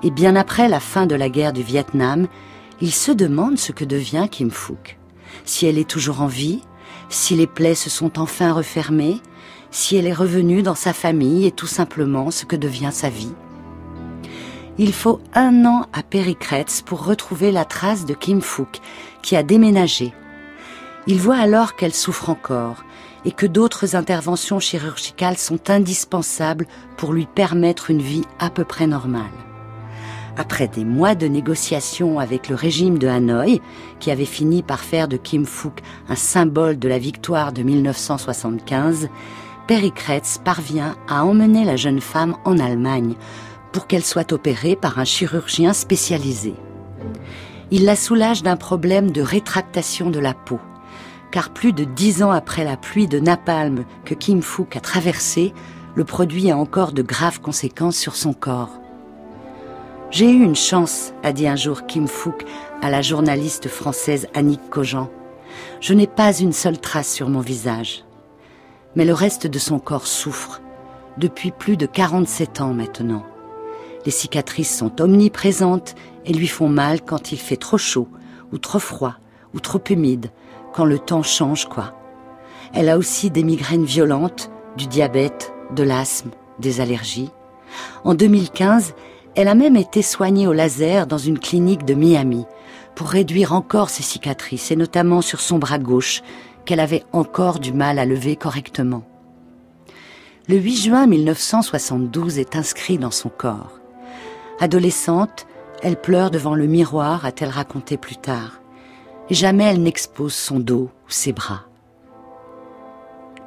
et 0.04 0.12
bien 0.12 0.36
après 0.36 0.70
la 0.70 0.80
fin 0.80 1.06
de 1.06 1.16
la 1.16 1.30
guerre 1.30 1.54
du 1.54 1.64
Vietnam, 1.64 2.28
il 2.82 2.92
se 2.92 3.12
demande 3.12 3.58
ce 3.58 3.72
que 3.72 3.86
devient 3.86 4.28
Kim 4.30 4.52
Fook. 4.52 4.98
Si 5.46 5.66
elle 5.66 5.78
est 5.78 5.90
toujours 5.90 6.22
en 6.22 6.28
vie, 6.28 6.62
si 7.10 7.36
les 7.36 7.48
plaies 7.48 7.76
se 7.76 7.90
sont 7.90 8.20
enfin 8.20 8.54
refermées, 8.54 9.22
si 9.76 9.98
elle 9.98 10.08
est 10.08 10.14
revenue 10.14 10.64
dans 10.64 10.74
sa 10.74 10.94
famille 10.94 11.46
et 11.46 11.52
tout 11.52 11.68
simplement 11.68 12.32
ce 12.32 12.46
que 12.46 12.56
devient 12.56 12.92
sa 12.94 13.10
vie. 13.10 13.34
Il 14.78 14.94
faut 14.94 15.20
un 15.34 15.66
an 15.66 15.86
à 15.92 16.02
Péricretz 16.02 16.82
pour 16.82 17.06
retrouver 17.06 17.52
la 17.52 17.66
trace 17.66 18.06
de 18.06 18.14
Kim 18.14 18.40
Fook, 18.40 18.80
qui 19.22 19.36
a 19.36 19.44
déménagé. 19.44 20.14
Il 21.08 21.20
voit 21.20 21.36
alors 21.36 21.76
qu'elle 21.76 21.94
souffre 21.94 22.30
encore 22.30 22.86
et 23.26 23.34
que 23.34 23.46
d'autres 23.46 23.98
interventions 23.98 24.62
chirurgicales 24.62 25.38
sont 25.38 25.70
indispensables 25.70 26.68
pour 26.96 27.12
lui 27.12 27.26
permettre 27.26 27.92
une 27.92 28.02
vie 28.02 28.24
à 28.40 28.50
peu 28.50 28.64
près 28.64 28.88
normale. 28.88 29.26
Après 30.38 30.70
des 30.70 30.86
mois 30.86 31.16
de 31.16 31.28
négociations 31.28 32.20
avec 32.20 32.48
le 32.48 32.56
régime 32.56 32.98
de 32.98 33.08
Hanoï, 33.08 33.60
qui 34.00 34.10
avait 34.10 34.24
fini 34.24 34.64
par 34.64 34.80
faire 34.80 35.10
de 35.10 35.18
Kim 35.18 35.46
Fook 35.46 35.82
un 36.08 36.16
symbole 36.16 36.80
de 36.80 36.88
la 36.88 36.98
victoire 36.98 37.52
de 37.52 37.62
1975, 37.62 39.10
Perry 39.68 39.92
Kretz 39.92 40.38
parvient 40.44 40.96
à 41.08 41.26
emmener 41.26 41.66
la 41.66 41.76
jeune 41.76 42.02
femme 42.02 42.36
en 42.46 42.60
Allemagne 42.60 43.16
pour 43.72 43.88
qu'elle 43.88 44.06
soit 44.06 44.32
opérée 44.32 44.76
par 44.76 45.00
un 45.00 45.06
chirurgien 45.06 45.74
spécialisé. 45.74 46.54
Il 47.72 47.86
la 47.86 47.96
soulage 47.96 48.44
d'un 48.44 48.58
problème 48.58 49.10
de 49.10 49.22
rétractation 49.22 50.12
de 50.12 50.20
la 50.20 50.36
peau, 50.36 50.60
car 51.32 51.50
plus 51.50 51.74
de 51.74 51.84
dix 51.84 52.22
ans 52.22 52.30
après 52.30 52.64
la 52.64 52.78
pluie 52.78 53.08
de 53.08 53.20
napalm 53.20 53.86
que 54.06 54.14
Kim 54.14 54.44
Fook 54.44 54.76
a 54.76 54.80
traversée, 54.82 55.52
le 55.96 56.04
produit 56.04 56.52
a 56.52 56.58
encore 56.58 56.92
de 56.92 57.02
graves 57.02 57.42
conséquences 57.42 57.98
sur 57.98 58.16
son 58.16 58.34
corps. 58.34 58.80
J'ai 60.12 60.30
eu 60.30 60.44
une 60.44 60.56
chance, 60.56 61.12
a 61.24 61.34
dit 61.34 61.48
un 61.48 61.56
jour 61.56 61.88
Kim 61.88 62.08
Fook 62.08 62.46
à 62.84 62.92
la 62.92 63.02
journaliste 63.02 63.68
française 63.68 64.28
Annick 64.36 64.70
Cogent. 64.70 65.10
Je 65.82 65.96
n'ai 65.96 66.08
pas 66.08 66.38
une 66.38 66.54
seule 66.54 66.80
trace 66.80 67.12
sur 67.12 67.30
mon 67.30 67.40
visage. 67.40 68.06
Mais 68.96 69.06
le 69.06 69.14
reste 69.14 69.48
de 69.48 69.60
son 69.60 69.80
corps 69.80 70.08
souffre, 70.08 70.62
depuis 71.18 71.52
plus 71.52 71.78
de 71.78 71.86
47 71.86 72.62
ans 72.62 72.74
maintenant. 72.74 73.24
Les 74.06 74.12
cicatrices 74.12 74.76
sont 74.76 75.02
omniprésentes 75.02 75.96
et 76.26 76.34
lui 76.34 76.48
font 76.48 76.70
mal 76.70 77.02
quand 77.02 77.32
il 77.32 77.40
fait 77.40 77.58
trop 77.58 77.78
chaud, 77.78 78.08
ou 78.52 78.58
trop 78.58 78.80
froid, 78.80 79.16
ou 79.54 79.60
trop 79.60 79.82
humide, 79.90 80.28
quand 80.74 80.86
le 80.86 81.00
temps 81.00 81.24
change 81.24 81.66
quoi. 81.66 81.94
Elle 82.74 82.90
a 82.90 82.98
aussi 82.98 83.32
des 83.32 83.44
migraines 83.44 83.86
violentes, 83.86 84.52
du 84.78 84.88
diabète, 84.88 85.54
de 85.76 85.84
l'asthme, 85.84 86.32
des 86.60 86.82
allergies. 86.82 87.32
En 88.04 88.14
2015, 88.14 88.94
elle 89.36 89.48
a 89.48 89.56
même 89.56 89.76
été 89.76 90.02
soignée 90.02 90.48
au 90.48 90.54
laser 90.54 91.08
dans 91.08 91.18
une 91.18 91.40
clinique 91.40 91.86
de 91.86 91.94
Miami 91.94 92.46
pour 92.96 93.10
réduire 93.10 93.54
encore 93.54 93.90
ses 93.90 94.04
cicatrices, 94.04 94.72
et 94.72 94.76
notamment 94.76 95.22
sur 95.22 95.42
son 95.42 95.58
bras 95.58 95.80
gauche, 95.80 96.22
qu'elle 96.66 96.80
avait 96.80 97.04
encore 97.14 97.60
du 97.60 97.74
mal 97.74 98.00
à 98.00 98.06
lever 98.06 98.36
correctement. 98.36 99.04
Le 100.48 100.58
8 100.58 100.76
juin 100.76 101.08
1972 101.08 102.38
est 102.38 102.56
inscrit 102.56 102.98
dans 102.98 103.12
son 103.12 103.30
corps. 103.30 103.80
Adolescente, 104.60 105.48
elle 105.82 106.00
pleure 106.00 106.32
devant 106.32 106.56
le 106.56 106.68
miroir, 106.68 107.26
a-t-elle 107.26 107.50
raconté 107.50 107.98
plus 107.98 108.16
tard. 108.16 108.62
Jamais 109.30 109.64
elle 109.64 109.82
n'expose 109.82 110.34
son 110.34 110.60
dos 110.60 110.90
ou 111.08 111.10
ses 111.10 111.34
bras. 111.34 111.66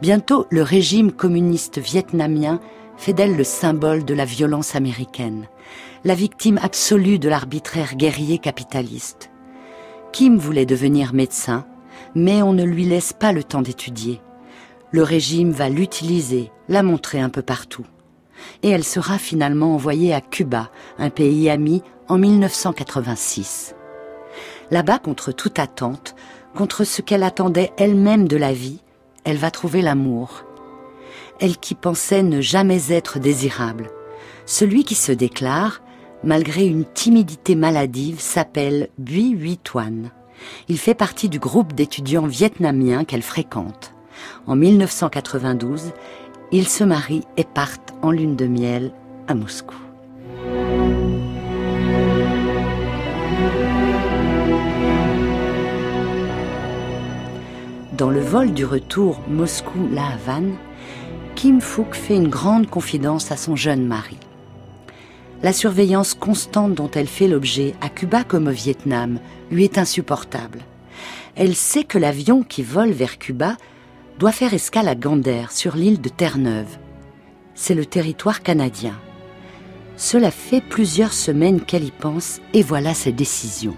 Bientôt, 0.00 0.46
le 0.50 0.62
régime 0.62 1.12
communiste 1.12 1.78
vietnamien 1.78 2.61
fait 2.96 3.12
d'elle 3.12 3.37
le 3.37 3.44
symbole 3.44 4.04
de 4.04 4.14
la 4.14 4.24
violence 4.24 4.74
américaine, 4.74 5.48
la 6.04 6.14
victime 6.14 6.59
absolue 6.62 7.18
de 7.18 7.28
l'arbitraire 7.28 7.94
guerrier 7.94 8.38
capitaliste. 8.38 9.31
Kim 10.12 10.37
voulait 10.37 10.66
devenir 10.66 11.14
médecin, 11.14 11.64
mais 12.14 12.42
on 12.42 12.53
ne 12.53 12.64
lui 12.64 12.85
laisse 12.85 13.12
pas 13.12 13.33
le 13.33 13.44
temps 13.44 13.62
d'étudier. 13.62 14.21
Le 14.90 15.03
régime 15.03 15.51
va 15.51 15.68
l'utiliser, 15.68 16.51
la 16.68 16.83
montrer 16.83 17.21
un 17.21 17.29
peu 17.29 17.42
partout. 17.42 17.87
Et 18.62 18.71
elle 18.71 18.85
sera 18.85 19.18
finalement 19.18 19.75
envoyée 19.75 20.14
à 20.14 20.21
Cuba, 20.21 20.71
un 20.99 21.11
pays 21.11 21.51
ami, 21.51 21.83
en 22.09 22.18
1986. 22.18 23.75
Là-bas, 24.71 24.99
contre 24.99 25.33
toute 25.33 25.59
attente, 25.59 26.14
contre 26.55 26.85
ce 26.85 27.03
qu'elle 27.03 27.23
attendait 27.23 27.73
elle-même 27.77 28.29
de 28.29 28.37
la 28.37 28.53
vie, 28.53 28.83
elle 29.25 29.37
va 29.37 29.51
trouver 29.51 29.83
l'amour. 29.83 30.44
Elle 31.40 31.59
qui 31.59 31.75
pensait 31.75 32.23
ne 32.23 32.40
jamais 32.40 32.90
être 32.90 33.18
désirable. 33.18 33.90
Celui 34.47 34.85
qui 34.85 34.94
se 34.94 35.12
déclare, 35.12 35.83
malgré 36.25 36.66
une 36.66 36.85
timidité 36.85 37.55
maladive, 37.55 38.21
s'appelle 38.21 38.88
Bui 38.99 39.31
Huy 39.31 39.59
Il 40.68 40.79
fait 40.79 40.94
partie 40.94 41.29
du 41.29 41.38
groupe 41.38 41.72
d'étudiants 41.72 42.27
vietnamiens 42.27 43.05
qu'elle 43.05 43.22
fréquente. 43.22 43.94
En 44.46 44.57
1992, 44.57 45.92
ils 46.53 46.68
se 46.68 46.85
marient 46.85 47.24
et 47.37 47.44
partent 47.44 47.94
en 48.03 48.11
lune 48.11 48.37
de 48.37 48.46
miel 48.46 48.92
à 49.27 49.35
Moscou. 49.35 49.77
Dans 57.98 58.11
le 58.11 58.20
vol 58.20 58.53
du 58.53 58.64
retour 58.64 59.20
Moscou-La 59.29 60.07
Havane, 60.14 60.57
Kim 61.35 61.61
Phuc 61.61 61.94
fait 61.94 62.14
une 62.14 62.29
grande 62.29 62.70
confidence 62.70 63.33
à 63.33 63.37
son 63.37 63.57
jeune 63.57 63.85
mari. 63.87 64.16
La 65.42 65.53
surveillance 65.53 66.14
constante 66.14 66.74
dont 66.74 66.90
elle 66.90 67.07
fait 67.07 67.29
l'objet, 67.29 67.74
à 67.81 67.88
Cuba 67.88 68.24
comme 68.24 68.48
au 68.48 68.53
Vietnam, 68.53 69.20
lui 69.51 69.64
est 69.64 69.79
insupportable. 69.79 70.61
Elle 71.37 71.55
sait 71.55 71.85
que 71.85 71.98
l'avion 71.98 72.42
qui 72.42 72.64
vole 72.64 72.90
vers 72.90 73.18
Cuba 73.18 73.57
doit 74.18 74.33
faire 74.33 74.53
escale 74.53 74.88
à 74.88 74.96
Gander, 74.96 75.44
sur 75.51 75.77
l'île 75.77 76.01
de 76.01 76.09
Terre-Neuve. 76.09 76.79
C'est 77.55 77.77
le 77.77 77.87
territoire 77.87 78.42
canadien. 78.42 78.98
Cela 79.96 80.33
fait 80.33 80.61
plusieurs 80.61 81.12
semaines 81.12 81.61
qu'elle 81.61 81.85
y 81.85 81.92
pense 81.92 82.40
et 82.53 82.62
voilà 82.62 82.92
sa 82.94 83.12
décision. 83.12 83.77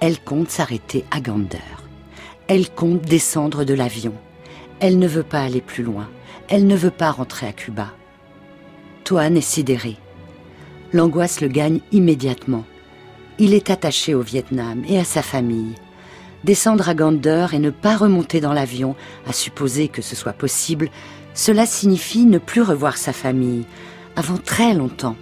Elle 0.00 0.18
compte 0.18 0.50
s'arrêter 0.50 1.04
à 1.10 1.20
Gander. 1.20 1.58
Elle 2.48 2.70
compte 2.70 3.02
descendre 3.02 3.64
de 3.64 3.74
l'avion. 3.74 4.14
Elle 4.80 4.98
ne 4.98 5.08
veut 5.08 5.22
pas 5.22 5.42
aller 5.42 5.60
plus 5.60 5.82
loin. 5.82 6.08
Elle 6.48 6.66
ne 6.66 6.76
veut 6.76 6.90
pas 6.90 7.10
rentrer 7.10 7.46
à 7.46 7.52
Cuba. 7.52 7.88
Toan 9.04 9.36
est 9.36 9.42
sidéré. 9.42 9.96
L'angoisse 10.94 11.40
le 11.40 11.48
gagne 11.48 11.80
immédiatement. 11.90 12.64
Il 13.40 13.52
est 13.52 13.68
attaché 13.68 14.14
au 14.14 14.20
Vietnam 14.20 14.84
et 14.86 14.96
à 14.96 15.02
sa 15.02 15.22
famille. 15.22 15.74
Descendre 16.44 16.88
à 16.88 16.94
Gander 16.94 17.48
et 17.52 17.58
ne 17.58 17.70
pas 17.70 17.96
remonter 17.96 18.40
dans 18.40 18.52
l'avion, 18.52 18.94
à 19.26 19.32
supposer 19.32 19.88
que 19.88 20.02
ce 20.02 20.14
soit 20.14 20.34
possible, 20.34 20.90
cela 21.34 21.66
signifie 21.66 22.26
ne 22.26 22.38
plus 22.38 22.62
revoir 22.62 22.96
sa 22.96 23.12
famille, 23.12 23.64
avant 24.14 24.36
très 24.36 24.72
longtemps. 24.72 25.16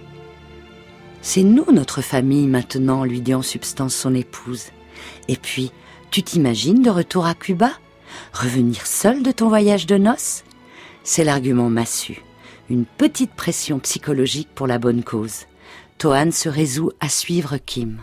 C'est 1.23 1.41
nous 1.41 1.65
notre 1.71 2.03
famille 2.03 2.45
maintenant, 2.45 3.03
lui 3.03 3.21
dit 3.21 3.33
en 3.33 3.41
substance 3.41 3.95
son 3.95 4.13
épouse. 4.13 4.65
Et 5.27 5.37
puis, 5.37 5.71
tu 6.11 6.21
t'imagines 6.21 6.83
de 6.83 6.91
retour 6.91 7.25
à 7.25 7.33
Cuba? 7.33 7.71
Revenir 8.31 8.85
seul 8.85 9.23
de 9.23 9.31
ton 9.31 9.49
voyage 9.49 9.87
de 9.87 9.97
noces? 9.97 10.43
C'est 11.03 11.23
l'argument 11.23 11.71
massu. 11.71 12.21
Une 12.69 12.85
petite 12.85 13.33
pression 13.33 13.79
psychologique 13.79 14.49
pour 14.53 14.67
la 14.67 14.77
bonne 14.77 15.03
cause. 15.03 15.47
Toan 16.03 16.33
se 16.33 16.49
résout 16.49 16.91
à 16.99 17.07
suivre 17.07 17.55
Kim. 17.65 17.97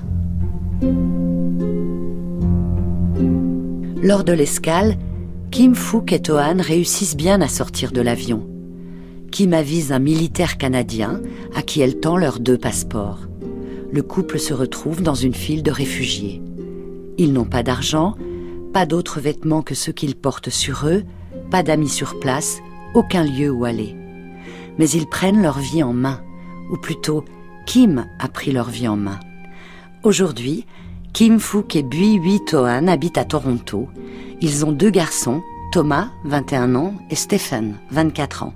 Lors 4.02 4.24
de 4.24 4.32
l'escale, 4.32 4.96
Kim 5.50 5.74
Fook 5.74 6.10
et 6.14 6.22
Toan 6.22 6.62
réussissent 6.62 7.14
bien 7.14 7.42
à 7.42 7.48
sortir 7.48 7.92
de 7.92 8.00
l'avion. 8.00 8.48
Kim 9.30 9.52
avise 9.52 9.92
un 9.92 9.98
militaire 9.98 10.56
canadien 10.56 11.20
à 11.54 11.60
qui 11.60 11.82
elle 11.82 12.00
tend 12.00 12.16
leurs 12.16 12.40
deux 12.40 12.56
passeports. 12.56 13.28
Le 13.92 14.00
couple 14.00 14.38
se 14.38 14.54
retrouve 14.54 15.02
dans 15.02 15.14
une 15.14 15.34
file 15.34 15.62
de 15.62 15.70
réfugiés. 15.70 16.40
Ils 17.18 17.34
n'ont 17.34 17.44
pas 17.44 17.62
d'argent, 17.62 18.16
pas 18.72 18.86
d'autres 18.86 19.20
vêtements 19.20 19.60
que 19.60 19.74
ceux 19.74 19.92
qu'ils 19.92 20.16
portent 20.16 20.48
sur 20.48 20.86
eux, 20.86 21.02
pas 21.50 21.62
d'amis 21.62 21.90
sur 21.90 22.18
place, 22.18 22.60
aucun 22.94 23.24
lieu 23.24 23.50
où 23.50 23.66
aller. 23.66 23.94
Mais 24.78 24.88
ils 24.88 25.06
prennent 25.06 25.42
leur 25.42 25.58
vie 25.58 25.82
en 25.82 25.92
main, 25.92 26.22
ou 26.72 26.78
plutôt 26.78 27.26
Kim 27.72 28.04
a 28.18 28.26
pris 28.26 28.50
leur 28.50 28.68
vie 28.68 28.88
en 28.88 28.96
main. 28.96 29.20
Aujourd'hui, 30.02 30.66
Kim 31.12 31.38
Fook 31.38 31.76
et 31.76 31.84
Bui 31.84 32.16
Hui 32.16 32.40
Toan 32.44 32.88
habitent 32.88 33.16
à 33.16 33.24
Toronto. 33.24 33.88
Ils 34.40 34.66
ont 34.66 34.72
deux 34.72 34.90
garçons, 34.90 35.40
Thomas, 35.70 36.08
21 36.24 36.74
ans, 36.74 36.94
et 37.10 37.14
Stephen, 37.14 37.76
24 37.92 38.42
ans. 38.42 38.54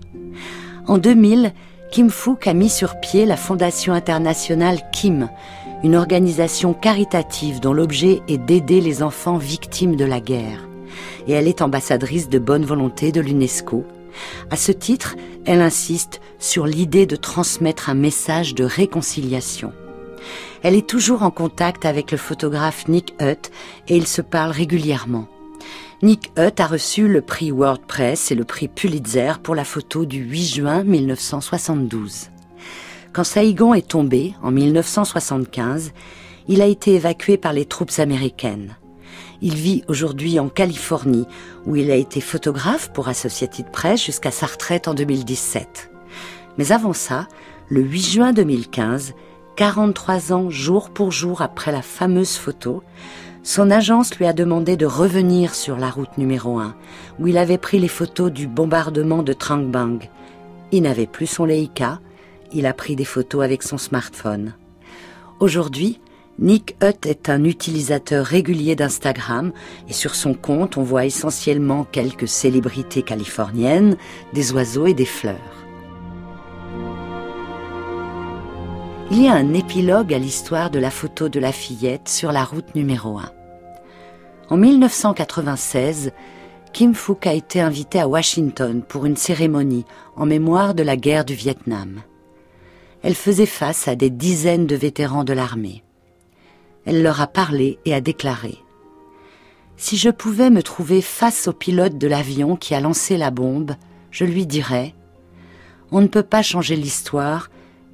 En 0.89 0.99
2000, 0.99 1.53
Kim 1.93 2.11
Fook 2.11 2.49
a 2.49 2.55
mis 2.55 2.69
sur 2.69 2.99
pied 2.99 3.25
la 3.25 3.37
fondation 3.37 3.93
internationale 3.93 4.81
Kim, 4.93 5.29
une 5.85 5.95
organisation 5.95 6.75
caritative 6.75 7.61
dont 7.61 7.73
l'objet 7.73 8.21
est 8.27 8.39
d'aider 8.39 8.81
les 8.81 9.05
enfants 9.05 9.39
victimes 9.39 9.95
de 9.95 10.05
la 10.05 10.19
guerre. 10.19 10.67
Et 11.29 11.35
elle 11.35 11.47
est 11.47 11.63
ambassadrice 11.63 12.29
de 12.29 12.41
bonne 12.41 12.65
volonté 12.65 13.13
de 13.13 13.21
l'UNESCO. 13.21 13.85
À 14.51 14.57
ce 14.57 14.73
titre, 14.73 15.17
elle 15.45 15.61
insiste 15.61 16.21
sur 16.39 16.67
l'idée 16.67 17.07
de 17.07 17.17
transmettre 17.17 17.91
un 17.91 17.95
message 17.95 18.55
de 18.55 18.65
réconciliation. 18.65 19.73
Elle 20.63 20.75
est 20.75 20.89
toujours 20.89 21.23
en 21.23 21.31
contact 21.31 21.85
avec 21.85 22.11
le 22.11 22.19
photographe 22.19 22.89
Nick 22.89 23.15
Hutt 23.21 23.51
et 23.89 23.97
ils 23.97 24.07
se 24.07 24.23
parlent 24.23 24.51
régulièrement. 24.51 25.29
Nick 26.03 26.33
Hutt 26.39 26.61
a 26.61 26.67
reçu 26.67 27.09
le 27.09 27.23
prix 27.23 27.51
WordPress 27.51 28.31
et 28.31 28.35
le 28.35 28.45
prix 28.45 28.69
Pulitzer 28.69 29.33
pour 29.43 29.55
la 29.55 29.65
photo 29.65 30.05
du 30.05 30.19
8 30.19 30.45
juin 30.45 30.85
1972. 30.85 32.31
Quand 33.13 33.25
Saïgon 33.25 33.75
est 33.75 33.89
tombé, 33.89 34.35
en 34.43 34.51
1975, 34.51 35.93
il 36.49 36.61
a 36.61 36.67
été 36.67 36.95
évacué 36.95 37.37
par 37.37 37.53
les 37.53 37.65
troupes 37.65 37.99
américaines. 37.99 38.77
Il 39.43 39.55
vit 39.55 39.83
aujourd'hui 39.89 40.39
en 40.41 40.49
Californie, 40.49 41.27
où 41.67 41.77
il 41.77 41.91
a 41.91 41.97
été 41.97 42.21
photographe 42.21 42.93
pour 42.93 43.09
Associated 43.09 43.71
Press 43.71 44.05
jusqu'à 44.05 44.31
sa 44.31 44.47
retraite 44.47 44.89
en 44.89 44.95
2017. 44.95 45.91
Mais 46.59 46.73
avant 46.73 46.93
ça, 46.93 47.29
le 47.69 47.81
8 47.81 48.01
juin 48.01 48.33
2015, 48.33 49.15
43 49.57 50.33
ans 50.33 50.51
jour 50.51 50.91
pour 50.91 51.13
jour 51.13 51.43
après 51.43 51.73
la 51.73 51.83
fameuse 51.83 52.37
photo, 52.37 52.83
son 53.43 53.71
agence 53.71 54.17
lui 54.17 54.27
a 54.27 54.33
demandé 54.33 54.77
de 54.77 54.87
revenir 54.87 55.55
sur 55.55 55.77
la 55.77 55.91
route 55.91 56.17
numéro 56.17 56.59
1, 56.59 56.75
où 57.19 57.27
il 57.27 57.37
avait 57.37 57.59
pris 57.59 57.79
les 57.79 57.89
photos 57.89 58.33
du 58.33 58.47
bombardement 58.47 59.23
de 59.23 59.33
Trang 59.35 59.59
Bang. 59.59 60.09
Il 60.73 60.83
n'avait 60.83 61.07
plus 61.07 61.27
son 61.27 61.45
Leica, 61.45 62.01
il 62.53 62.67
a 62.67 62.73
pris 62.73 62.97
des 62.97 63.05
photos 63.05 63.45
avec 63.45 63.63
son 63.63 63.77
smartphone. 63.77 64.55
Aujourd'hui, 65.41 66.01
Nick 66.39 66.77
Hutt 66.83 67.07
est 67.07 67.29
un 67.29 67.45
utilisateur 67.45 68.27
régulier 68.27 68.75
d'Instagram 68.75 69.53
et 69.89 69.93
sur 69.93 70.15
son 70.15 70.35
compte 70.35 70.77
on 70.77 70.83
voit 70.83 71.07
essentiellement 71.07 71.85
quelques 71.85 72.29
célébrités 72.29 73.03
californiennes, 73.03 73.97
des 74.33 74.53
oiseaux 74.53 74.87
et 74.87 74.95
des 74.95 75.05
fleurs. 75.05 75.37
Il 79.11 79.23
y 79.23 79.29
a 79.29 79.35
un 79.35 79.55
épilogue 79.55 80.13
à 80.13 80.19
l'histoire 80.19 80.71
de 80.71 80.79
la 80.79 80.91
photo 80.91 81.29
de 81.29 81.39
la 81.39 81.53
fillette 81.53 82.09
sur 82.09 82.33
la 82.33 82.43
route 82.43 82.75
numéro 82.75 83.19
1. 83.19 83.31
En 84.51 84.57
1996, 84.57 86.11
Kim 86.73 86.95
Phuc 86.95 87.27
a 87.27 87.33
été 87.33 87.61
invité 87.61 88.01
à 88.01 88.09
Washington 88.09 88.83
pour 88.83 89.07
une 89.07 89.17
cérémonie 89.17 89.85
en 90.17 90.27
mémoire 90.27 90.75
de 90.75 90.83
la 90.83 90.97
guerre 90.97 91.25
du 91.25 91.35
Vietnam 91.35 92.03
elle 93.05 93.15
faisait 93.15 93.47
face 93.47 93.87
à 93.87 93.97
des 93.97 94.09
dizaines 94.09 94.67
de 94.67 94.75
vétérans 94.75 95.25
de 95.25 95.35
l'armée. 95.35 95.85
Elle 96.87 97.03
leur 97.03 97.21
a 97.21 97.27
parlé 97.27 97.79
et 97.85 97.95
a 97.95 98.01
déclaré 98.01 98.59
Si 99.77 99.97
je 99.97 100.11
pouvais 100.11 100.51
me 100.51 100.63
trouver 100.63 101.01
face 101.01 101.49
au 101.49 101.53
pilote 101.53 101.99
de 101.99 102.07
l'avion 102.07 102.57
qui 102.57 102.75
a 102.75 102.81
lancé 102.81 103.17
la 103.17 103.31
bombe, 103.31 103.73
je 104.11 104.25
lui 104.25 104.47
dirais 104.47 104.95
On 105.91 106.01
ne 106.01 106.09
peut 106.09 106.23
pas 106.23 106.43
changer 106.43 106.77
l'histoire, 106.77 107.51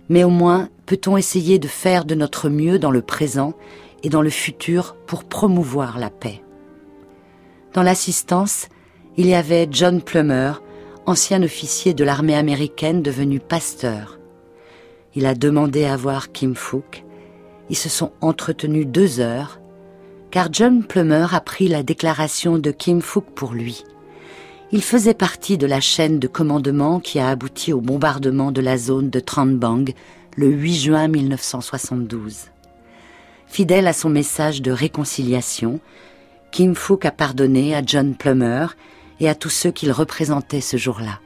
mais 0.09 0.25
au 0.25 0.31
moins 0.31 0.69
peut-on 0.87 1.17
essayer 1.17 1.59
de 1.59 1.69
faire 1.69 2.05
de 2.05 2.15
notre 2.15 2.49
mieux 2.49 2.79
dans 2.79 2.91
le 2.91 3.03
présent 3.03 3.55
et 4.03 4.09
dans 4.09 4.23
le 4.23 4.31
futur 4.31 4.97
pour 5.07 5.25
promouvoir 5.25 5.99
la 5.99 6.11
paix. 6.11 6.43
Dans 7.75 7.83
l'assistance, 7.83 8.69
il 9.17 9.27
y 9.27 9.35
avait 9.35 9.69
John 9.71 10.03
Plummer, 10.03 10.55
ancien 11.07 11.43
officier 11.43 11.95
de 11.95 12.05
l'armée 12.05 12.35
américaine 12.35 13.03
devenu 13.03 13.39
pasteur. 13.39 14.19
Il 15.15 15.27
a 15.27 15.35
demandé 15.35 15.85
à 15.85 15.97
voir 15.97 16.33
Kim 16.33 16.55
Fook. 16.55 17.05
Ils 17.71 17.77
se 17.77 17.89
sont 17.89 18.11
entretenus 18.21 18.87
deux 18.87 19.21
heures, 19.21 19.61
car 20.33 20.49
John 20.53 20.85
Plummer 20.85 21.27
a 21.33 21.41
pris 21.41 21.69
la 21.69 21.85
déclaration 21.85 22.59
de 22.59 22.73
Kim 22.73 23.01
Fook 23.01 23.27
pour 23.35 23.53
lui. 23.53 23.85
Il 24.73 24.83
faisait 24.83 25.15
partie 25.15 25.57
de 25.57 25.67
la 25.67 25.81
chaîne 25.81 26.19
de 26.19 26.27
commandement 26.27 27.01
qui 27.01 27.21
a 27.21 27.29
abouti 27.29 27.73
au 27.73 27.81
bombardement 27.81 28.53
de 28.53 28.61
la 28.61 28.77
zone 28.77 29.09
de 29.09 29.21
Trang 29.21 29.47
Bang 29.47 29.95
le 30.37 30.49
8 30.49 30.75
juin 30.75 31.09
1972. 31.09 32.49
Fidèle 33.47 33.87
à 33.87 33.93
son 33.93 34.11
message 34.11 34.63
de 34.63 34.73
réconciliation, 34.73 35.81
Kim 36.51 36.75
Fook 36.75 37.05
a 37.05 37.13
pardonné 37.13 37.75
à 37.75 37.83
John 37.85 38.15
Plummer 38.15 38.67
et 39.21 39.29
à 39.29 39.35
tous 39.35 39.51
ceux 39.51 39.71
qu'il 39.71 39.93
représentait 39.93 40.61
ce 40.61 40.77
jour-là. 40.77 41.21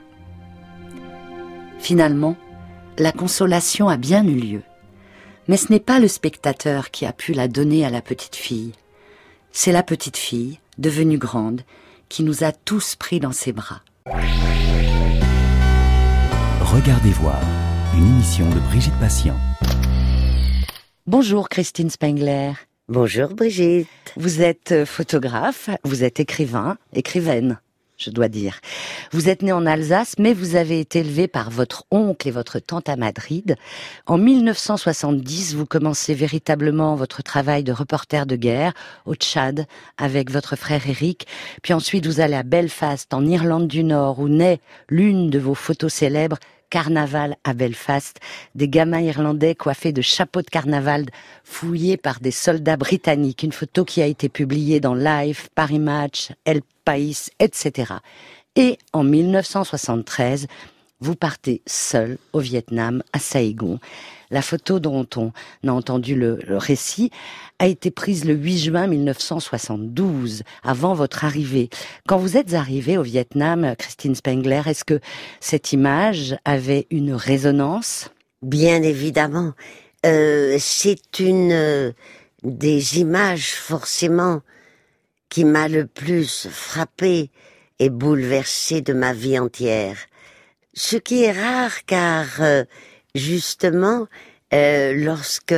Finalement, 1.78 2.37
la 2.98 3.12
consolation 3.12 3.88
a 3.88 3.96
bien 3.96 4.24
eu 4.26 4.35
lieu. 4.35 4.62
Mais 5.46 5.57
ce 5.59 5.70
n'est 5.70 5.80
pas 5.80 6.00
le 6.00 6.09
spectateur 6.09 6.90
qui 6.90 7.04
a 7.04 7.12
pu 7.12 7.33
la 7.33 7.48
donner 7.48 7.85
à 7.85 7.90
la 7.90 8.00
petite 8.00 8.37
fille. 8.37 8.72
C'est 9.52 9.72
la 9.72 9.83
petite 9.83 10.16
fille, 10.16 10.59
devenue 10.78 11.18
grande, 11.18 11.62
qui 12.09 12.22
nous 12.22 12.44
a 12.44 12.52
tous 12.52 12.96
pris 12.96 13.20
dans 13.20 13.33
ses 13.33 13.52
bras. 13.52 13.83
Regardez 16.61 17.11
voir, 17.11 17.40
une 17.94 18.07
émission 18.07 18.48
de 18.48 18.59
Brigitte 18.61 18.98
Patient. 18.98 19.37
Bonjour 21.07 21.48
Christine 21.48 21.90
Spengler. 21.90 22.52
Bonjour 22.88 23.28
Brigitte. 23.28 23.88
Vous 24.16 24.40
êtes 24.40 24.85
photographe, 24.85 25.68
vous 25.85 26.04
êtes 26.04 26.20
écrivain, 26.20 26.76
écrivaine 26.94 27.59
je 27.96 28.11
dois 28.11 28.28
dire. 28.28 28.61
Vous 29.12 29.28
êtes 29.28 29.42
né 29.42 29.52
en 29.52 29.66
Alsace, 29.66 30.14
mais 30.18 30.35
vous 30.35 30.57
avez 30.57 30.80
été 30.80 31.00
élevé 31.00 31.28
par 31.28 31.50
votre 31.50 31.85
oncle 31.90 32.28
et 32.28 32.30
votre 32.30 32.59
tante 32.59 32.88
à 32.88 32.96
Madrid. 32.96 33.57
En 34.07 34.18
1970, 34.18 35.54
vous 35.54 35.66
commencez 35.66 36.14
véritablement 36.14 36.94
votre 36.96 37.22
travail 37.22 37.62
de 37.62 37.72
reporter 37.72 38.26
de 38.26 38.37
guerre 38.37 38.72
au 39.07 39.14
Tchad 39.14 39.66
avec 39.96 40.30
votre 40.30 40.57
frère 40.57 40.88
Eric. 40.88 41.26
Puis 41.62 41.72
ensuite, 41.72 42.07
vous 42.07 42.20
allez 42.20 42.35
à 42.35 42.42
Belfast, 42.42 43.12
en 43.14 43.24
Irlande 43.26 43.68
du 43.68 43.85
Nord, 43.85 44.18
où 44.18 44.28
naît 44.28 44.61
l'une 44.88 45.30
de 45.30 45.38
vos 45.38 45.54
photos 45.54 45.92
célèbres, 45.92 46.38
carnaval 46.70 47.37
à 47.44 47.54
Belfast, 47.54 48.18
des 48.57 48.68
gamins 48.68 49.00
irlandais 49.00 49.54
coiffés 49.54 49.92
de 49.92 50.02
chapeaux 50.02 50.42
de 50.42 50.50
carnaval 50.50 51.07
fouillés 51.44 51.96
par 51.96 52.18
des 52.18 52.33
soldats 52.33 52.76
britanniques. 52.76 53.44
Une 53.44 53.52
photo 53.52 53.85
qui 53.85 54.02
a 54.02 54.07
été 54.07 54.28
publiée 54.28 54.80
dans 54.80 54.94
Life, 54.94 55.48
Paris 55.54 55.78
Match, 55.78 56.33
El 56.44 56.62
País, 56.85 57.31
etc. 57.38 57.94
Et 58.57 58.79
en 58.92 59.03
1973, 59.05 60.47
vous 61.01 61.16
partez 61.16 61.61
seul 61.66 62.18
au 62.33 62.40
Vietnam, 62.40 63.03
à 63.12 63.18
Saigon. 63.18 63.79
La 64.31 64.42
photo 64.42 64.81
dont 64.81 65.07
on 65.16 65.33
a 65.66 65.70
entendu 65.70 66.14
le, 66.14 66.38
récit 66.49 67.11
a 67.59 67.66
été 67.66 67.90
prise 67.90 68.25
le 68.25 68.35
8 68.35 68.59
juin 68.59 68.87
1972, 68.87 70.44
avant 70.62 70.94
votre 70.94 71.25
arrivée. 71.25 71.68
Quand 72.09 72.16
vous 72.16 72.37
êtes 72.37 72.55
arrivée 72.55 72.97
au 72.97 73.03
Vietnam, 73.03 73.75
Christine 73.79 74.14
Spengler, 74.14 74.62
est-ce 74.66 74.85
que 74.85 75.01
cette 75.40 75.73
image 75.73 76.37
avait 76.44 76.87
une 76.90 77.12
résonance? 77.12 78.11
Bien 78.42 78.83
évidemment. 78.83 79.53
Euh, 80.07 80.57
c'est 80.59 81.18
une 81.18 81.53
euh, 81.53 81.92
des 82.42 82.99
images 82.99 83.55
forcément 83.55 84.40
qui 85.35 85.44
m'a 85.44 85.66
le 85.66 85.85
plus 85.85 86.47
frappée 86.49 87.29
et 87.81 87.90
bouleversée 87.90 88.83
de 88.83 88.92
ma 88.92 89.12
vie 89.12 89.37
entière. 89.37 89.97
Ce 90.75 90.94
qui 90.94 91.25
est 91.25 91.33
rare 91.33 91.85
car 91.87 92.27
euh, 92.38 92.62
justement, 93.16 94.07
euh, 94.53 94.92
lorsque 94.94 95.57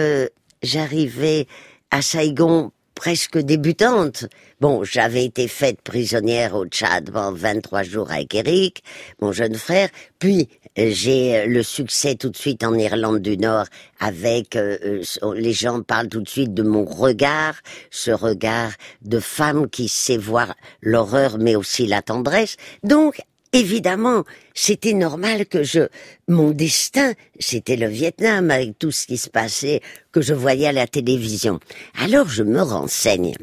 j'arrivais 0.62 1.47
à 1.91 2.01
Saigon 2.01 2.73
presque 2.95 3.37
débutante. 3.37 4.25
Bon, 4.62 4.83
j'avais 4.83 5.27
été 5.27 5.47
faite 5.47 5.83
prisonnière 5.83 6.55
au 6.55 6.65
Tchad 6.65 7.11
pendant 7.11 7.33
23 7.33 7.83
jours 7.83 8.11
avec 8.11 8.35
Eric, 8.35 8.83
mon 9.21 9.33
jeune 9.33 9.57
frère, 9.57 9.91
puis 10.19 10.49
j'ai 10.77 11.47
le 11.47 11.62
succès 11.62 12.15
tout 12.15 12.29
de 12.29 12.37
suite 12.37 12.62
en 12.65 12.75
Irlande 12.75 13.21
du 13.21 13.39
Nord 13.39 13.67
avec 13.99 14.57
euh, 14.57 15.03
les 15.35 15.53
gens 15.53 15.83
parlent 15.83 16.09
tout 16.09 16.21
de 16.21 16.29
suite 16.29 16.55
de 16.55 16.62
mon 16.62 16.85
regard, 16.85 17.55
ce 17.91 18.11
regard 18.11 18.73
de 19.03 19.19
femme 19.19 19.69
qui 19.71 19.89
sait 19.89 20.19
voir 20.19 20.55
l'horreur 20.83 21.39
mais 21.39 21.57
aussi 21.57 21.87
la 21.87 22.03
tendresse. 22.03 22.57
Donc 22.83 23.21
Évidemment, 23.53 24.25
c'était 24.53 24.93
normal 24.93 25.47
que 25.47 25.62
je, 25.62 25.89
mon 26.29 26.51
destin, 26.51 27.15
c'était 27.39 27.77
le 27.77 27.87
Vietnam 27.87 28.51
avec 28.51 28.79
tout 28.79 28.91
ce 28.91 29.07
qui 29.07 29.17
se 29.17 29.31
passait, 29.31 29.81
que 30.12 30.21
je 30.21 30.35
voyais 30.35 30.67
à 30.67 30.73
la 30.73 30.87
télévision. 30.87 31.59
Alors 31.95 32.29
je 32.29 32.43
me 32.43 32.61
renseigne. 32.61 33.35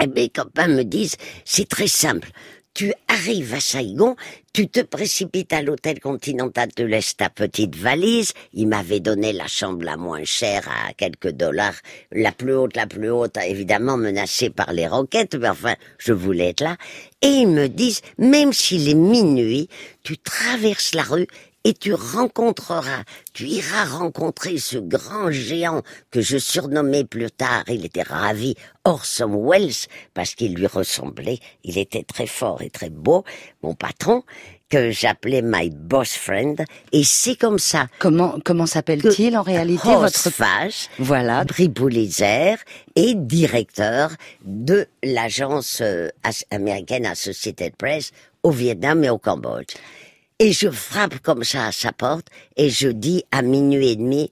Et 0.00 0.06
mes 0.06 0.28
copains 0.28 0.68
me 0.68 0.84
disent, 0.84 1.16
c'est 1.44 1.68
très 1.68 1.88
simple 1.88 2.28
tu 2.74 2.92
arrives 3.08 3.54
à 3.54 3.60
Saigon, 3.60 4.16
tu 4.52 4.68
te 4.68 4.80
précipites 4.80 5.52
à 5.52 5.62
l'hôtel 5.62 6.00
Continental, 6.00 6.72
te 6.72 6.82
laisses 6.82 7.16
ta 7.16 7.28
petite 7.28 7.76
valise. 7.76 8.32
Il 8.52 8.68
m'avait 8.68 9.00
donné 9.00 9.32
la 9.32 9.46
chambre 9.46 9.84
la 9.84 9.96
moins 9.96 10.24
chère 10.24 10.68
à 10.68 10.92
quelques 10.94 11.30
dollars, 11.30 11.74
la 12.12 12.32
plus 12.32 12.54
haute, 12.54 12.76
la 12.76 12.86
plus 12.86 13.10
haute, 13.10 13.36
évidemment 13.44 13.96
menacée 13.96 14.50
par 14.50 14.72
les 14.72 14.86
roquettes, 14.86 15.34
mais 15.34 15.48
enfin, 15.48 15.74
je 15.98 16.12
voulais 16.12 16.50
être 16.50 16.62
là. 16.62 16.76
Et 17.22 17.28
ils 17.28 17.48
me 17.48 17.68
disent, 17.68 18.02
même 18.18 18.52
s'il 18.52 18.88
est 18.88 18.94
minuit, 18.94 19.68
tu 20.02 20.16
traverses 20.18 20.94
la 20.94 21.02
rue 21.02 21.26
et 21.64 21.74
tu 21.74 21.94
rencontreras, 21.94 23.04
tu 23.32 23.46
iras 23.46 23.84
rencontrer 23.84 24.58
ce 24.58 24.78
grand 24.78 25.30
géant 25.30 25.82
que 26.10 26.20
je 26.20 26.38
surnommais 26.38 27.04
plus 27.04 27.30
tard, 27.30 27.64
il 27.68 27.84
était 27.84 28.02
ravi, 28.02 28.54
Orson 28.84 29.46
Welles, 29.46 29.86
parce 30.14 30.34
qu'il 30.34 30.54
lui 30.54 30.66
ressemblait, 30.66 31.38
il 31.64 31.78
était 31.78 32.04
très 32.04 32.26
fort 32.26 32.62
et 32.62 32.70
très 32.70 32.90
beau, 32.90 33.24
mon 33.62 33.74
patron, 33.74 34.22
que 34.70 34.90
j'appelais 34.90 35.42
my 35.42 35.68
boss 35.70 36.12
friend, 36.12 36.64
et 36.92 37.04
c'est 37.04 37.36
comme 37.36 37.58
ça. 37.58 37.88
Comment 37.98 38.38
comment 38.44 38.66
s'appelle-t-il 38.66 39.36
en 39.36 39.42
réalité 39.42 39.94
votre 39.96 40.30
Fage, 40.30 40.88
voilà, 40.98 41.44
Briboulizer 41.44 42.56
et 42.94 43.14
directeur 43.14 44.12
de 44.44 44.86
l'agence 45.02 45.80
euh, 45.82 46.08
américaine 46.50 47.04
Associated 47.04 47.74
Press 47.76 48.12
au 48.42 48.50
Vietnam 48.50 49.02
et 49.04 49.10
au 49.10 49.18
Cambodge. 49.18 49.74
Et 50.42 50.54
je 50.54 50.70
frappe 50.70 51.18
comme 51.18 51.44
ça 51.44 51.66
à 51.66 51.72
sa 51.72 51.92
porte 51.92 52.28
et 52.56 52.70
je 52.70 52.88
dis 52.88 53.24
à 53.30 53.42
minuit 53.42 53.90
et 53.90 53.96
demi, 53.96 54.30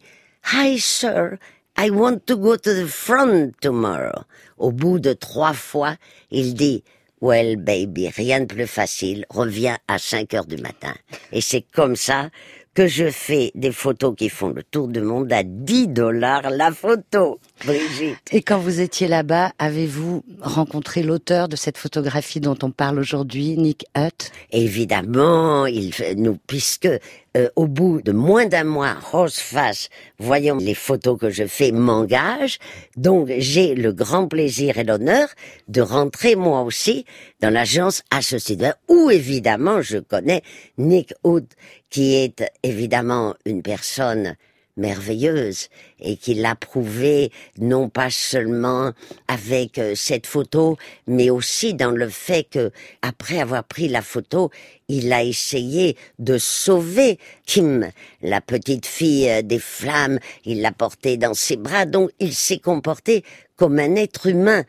Hi 0.54 0.78
sir, 0.80 1.36
I 1.76 1.90
want 1.90 2.20
to 2.24 2.38
go 2.38 2.56
to 2.56 2.72
the 2.72 2.86
front 2.86 3.52
tomorrow. 3.60 4.24
Au 4.56 4.72
bout 4.72 5.00
de 5.00 5.12
trois 5.12 5.52
fois, 5.52 5.96
il 6.30 6.54
dit, 6.54 6.82
Well 7.20 7.56
baby, 7.56 8.08
rien 8.08 8.40
de 8.40 8.46
plus 8.46 8.66
facile, 8.66 9.26
reviens 9.28 9.76
à 9.86 9.98
5 9.98 10.32
heures 10.32 10.46
du 10.46 10.56
matin. 10.56 10.94
Et 11.30 11.42
c'est 11.42 11.66
comme 11.74 11.94
ça 11.94 12.30
que 12.74 12.86
je 12.86 13.10
fais 13.10 13.50
des 13.54 13.72
photos 13.72 14.14
qui 14.16 14.28
font 14.28 14.50
le 14.50 14.62
tour 14.62 14.88
du 14.88 15.00
monde 15.00 15.32
à 15.32 15.42
10 15.42 15.88
dollars 15.88 16.50
la 16.50 16.70
photo, 16.72 17.40
Brigitte. 17.64 18.18
Et 18.32 18.42
quand 18.42 18.58
vous 18.58 18.80
étiez 18.80 19.08
là-bas, 19.08 19.52
avez-vous 19.58 20.24
rencontré 20.40 21.02
l'auteur 21.02 21.48
de 21.48 21.56
cette 21.56 21.78
photographie 21.78 22.40
dont 22.40 22.58
on 22.62 22.70
parle 22.70 22.98
aujourd'hui, 22.98 23.56
Nick 23.56 23.86
Hutt? 23.96 24.30
Évidemment, 24.50 25.66
il 25.66 25.92
nous 26.16 26.38
puisque 26.46 26.88
euh, 27.36 27.48
au 27.56 27.66
bout 27.66 28.00
de 28.02 28.12
moins 28.12 28.46
d'un 28.46 28.64
mois, 28.64 28.94
Roseface, 28.94 29.90
voyant 30.18 30.56
les 30.56 30.74
photos 30.74 31.18
que 31.18 31.30
je 31.30 31.46
fais, 31.46 31.72
m'engage. 31.72 32.58
Donc 32.96 33.30
j'ai 33.38 33.74
le 33.74 33.92
grand 33.92 34.26
plaisir 34.26 34.78
et 34.78 34.84
l'honneur 34.84 35.28
de 35.68 35.80
rentrer 35.80 36.36
moi 36.36 36.62
aussi 36.62 37.04
dans 37.40 37.50
l'agence 37.50 38.02
Associated, 38.10 38.74
où 38.88 39.10
évidemment 39.10 39.82
je 39.82 39.98
connais 39.98 40.42
Nick 40.78 41.12
Hood, 41.22 41.46
qui 41.90 42.14
est 42.14 42.44
évidemment 42.62 43.34
une 43.44 43.62
personne 43.62 44.36
merveilleuse 44.78 45.68
et 46.00 46.16
qui 46.16 46.34
l'a 46.34 46.54
prouvé 46.54 47.30
non 47.58 47.88
pas 47.88 48.10
seulement 48.10 48.92
avec 49.26 49.78
euh, 49.78 49.94
cette 49.94 50.26
photo, 50.26 50.78
mais 51.06 51.28
aussi 51.30 51.74
dans 51.74 51.90
le 51.90 52.08
fait 52.08 52.44
que 52.48 52.70
après 53.02 53.40
avoir 53.40 53.64
pris 53.64 53.88
la 53.88 54.02
photo, 54.02 54.50
il 54.88 55.12
a 55.12 55.22
essayé 55.22 55.96
de 56.18 56.38
sauver 56.38 57.18
Kim, 57.44 57.90
la 58.22 58.40
petite 58.40 58.86
fille 58.86 59.28
euh, 59.28 59.42
des 59.42 59.58
flammes, 59.58 60.18
il 60.44 60.62
l'a 60.62 60.72
portée 60.72 61.16
dans 61.16 61.34
ses 61.34 61.56
bras, 61.56 61.84
donc 61.84 62.10
il 62.20 62.34
s'est 62.34 62.60
comporté 62.60 63.24
comme 63.56 63.78
un 63.78 63.96
être 63.96 64.26
humain. 64.26 64.64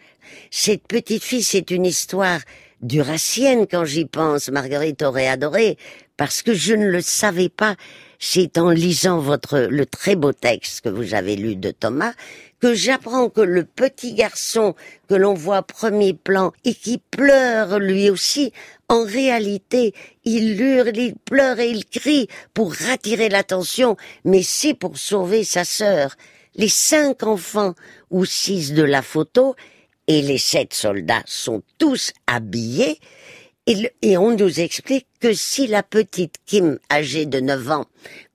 Cette 0.51 0.87
petite 0.87 1.23
fille, 1.23 1.43
c'est 1.43 1.69
une 1.71 1.85
histoire 1.85 2.39
duracienne 2.81 3.67
quand 3.67 3.85
j'y 3.85 4.05
pense, 4.05 4.49
Marguerite 4.49 5.01
aurait 5.01 5.27
adoré, 5.27 5.77
parce 6.19 6.43
que 6.43 6.53
je 6.53 6.75
ne 6.75 6.87
le 6.87 7.01
savais 7.01 7.49
pas 7.49 7.75
c'est 8.19 8.57
en 8.57 8.71
lisant 8.71 9.19
votre 9.19 9.59
le 9.59 9.85
très 9.85 10.17
beau 10.17 10.33
texte 10.33 10.81
que 10.81 10.89
vous 10.89 11.13
avez 11.13 11.37
lu 11.37 11.55
de 11.55 11.71
Thomas 11.71 12.11
que 12.59 12.73
j'apprends 12.73 13.29
que 13.29 13.39
le 13.39 13.63
petit 13.63 14.13
garçon 14.13 14.75
que 15.07 15.15
l'on 15.15 15.33
voit 15.33 15.61
premier 15.61 16.13
plan 16.13 16.51
et 16.65 16.73
qui 16.73 16.97
pleure 16.97 17.79
lui 17.79 18.09
aussi, 18.09 18.51
en 18.89 19.05
réalité, 19.05 19.93
il 20.25 20.59
hurle, 20.59 20.97
il 20.97 21.15
pleure 21.15 21.59
et 21.59 21.69
il 21.69 21.85
crie 21.85 22.27
pour 22.53 22.73
attirer 22.91 23.29
l'attention, 23.29 23.95
mais 24.25 24.43
c'est 24.43 24.73
pour 24.73 24.97
sauver 24.97 25.45
sa 25.45 25.63
sœur. 25.63 26.15
Les 26.55 26.67
cinq 26.67 27.23
enfants 27.23 27.75
ou 28.11 28.25
six 28.25 28.73
de 28.73 28.83
la 28.83 29.01
photo 29.01 29.55
et 30.07 30.21
les 30.21 30.39
sept 30.39 30.73
soldats 30.73 31.23
sont 31.25 31.61
tous 31.77 32.11
habillés 32.27 32.99
Et, 33.67 34.17
on 34.17 34.35
nous 34.35 34.59
explique 34.59 35.07
que 35.19 35.33
si 35.33 35.67
la 35.67 35.83
petite 35.83 36.35
Kim, 36.45 36.79
âgée 36.91 37.25
de 37.25 37.39
9 37.39 37.71
ans, 37.71 37.85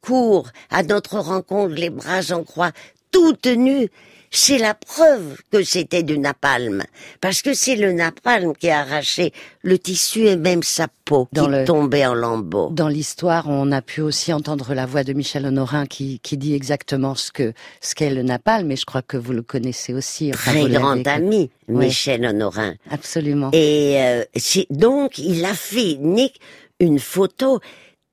court 0.00 0.48
à 0.70 0.82
notre 0.82 1.18
rencontre 1.18 1.74
les 1.74 1.90
bras 1.90 2.30
en 2.30 2.44
croix, 2.44 2.70
toute 3.10 3.46
nue, 3.46 3.88
c'est 4.36 4.58
la 4.58 4.74
preuve 4.74 5.36
que 5.50 5.62
c'était 5.62 6.02
du 6.02 6.18
napalm, 6.18 6.82
parce 7.20 7.42
que 7.42 7.54
c'est 7.54 7.76
le 7.76 7.92
napalm 7.92 8.54
qui 8.54 8.68
a 8.68 8.80
arraché 8.80 9.32
le 9.62 9.78
tissu 9.78 10.26
et 10.26 10.36
même 10.36 10.62
sa 10.62 10.88
peau 11.04 11.28
qui 11.34 11.40
tombait 11.64 12.06
en 12.06 12.14
lambeaux. 12.14 12.70
Dans 12.70 12.88
l'histoire, 12.88 13.48
on 13.48 13.70
a 13.72 13.82
pu 13.82 14.00
aussi 14.00 14.32
entendre 14.32 14.74
la 14.74 14.86
voix 14.86 15.04
de 15.04 15.12
Michel 15.12 15.46
Honorin 15.46 15.86
qui, 15.86 16.20
qui 16.20 16.36
dit 16.36 16.54
exactement 16.54 17.14
ce 17.14 17.30
que 17.30 17.52
ce 17.80 17.94
qu'est 17.94 18.10
le 18.10 18.22
napalm, 18.22 18.66
mais 18.66 18.76
je 18.76 18.84
crois 18.84 19.02
que 19.02 19.16
vous 19.16 19.32
le 19.32 19.42
connaissez 19.42 19.94
aussi. 19.94 20.30
Très 20.30 20.68
grand 20.68 21.06
ami, 21.06 21.50
Michel 21.68 22.24
Honorin. 22.26 22.74
Absolument. 22.90 23.50
Et 23.52 23.96
euh, 24.00 24.24
donc, 24.70 25.18
il 25.18 25.44
a 25.44 25.54
fait 25.54 25.96
Nick 26.00 26.40
une 26.80 26.98
photo 26.98 27.60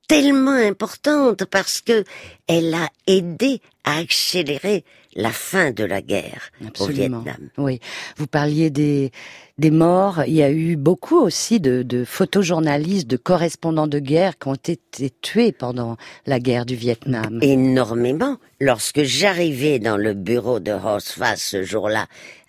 tellement 0.08 0.52
importante 0.52 1.46
parce 1.46 1.82
que 1.82 2.04
elle 2.48 2.74
a 2.74 2.90
aidé 3.08 3.62
à 3.84 3.98
accélérer 3.98 4.84
la 5.16 5.32
fin 5.32 5.72
de 5.72 5.84
la 5.84 6.02
guerre 6.02 6.52
au 6.80 6.88
Vietnam. 6.88 7.50
Oui, 7.58 7.80
vous 8.18 8.28
parliez 8.28 8.70
des 8.70 9.12
des 9.58 9.72
morts. 9.72 10.24
Il 10.26 10.34
y 10.34 10.44
a 10.44 10.52
eu 10.52 10.76
beaucoup 10.76 11.20
aussi 11.20 11.60
de, 11.60 11.84
de 11.84 12.04
photojournalistes, 12.04 13.08
de 13.08 13.18
correspondants 13.18 13.88
de 13.88 14.00
guerre 14.00 14.38
qui 14.38 14.48
ont 14.48 14.56
été 14.56 15.12
tués 15.22 15.52
pendant 15.52 15.98
la 16.26 16.40
guerre 16.40 16.66
du 16.66 16.76
Vietnam. 16.76 17.40
Énormément. 17.42 18.38
Lorsque 18.60 19.04
j'arrivais 19.04 19.80
dans 19.80 19.98
le 19.98 20.14
bureau 20.14 20.60
de 20.60 20.72
Hosfa 20.72 21.36
ce 21.36 21.64
jour-là 21.64 22.08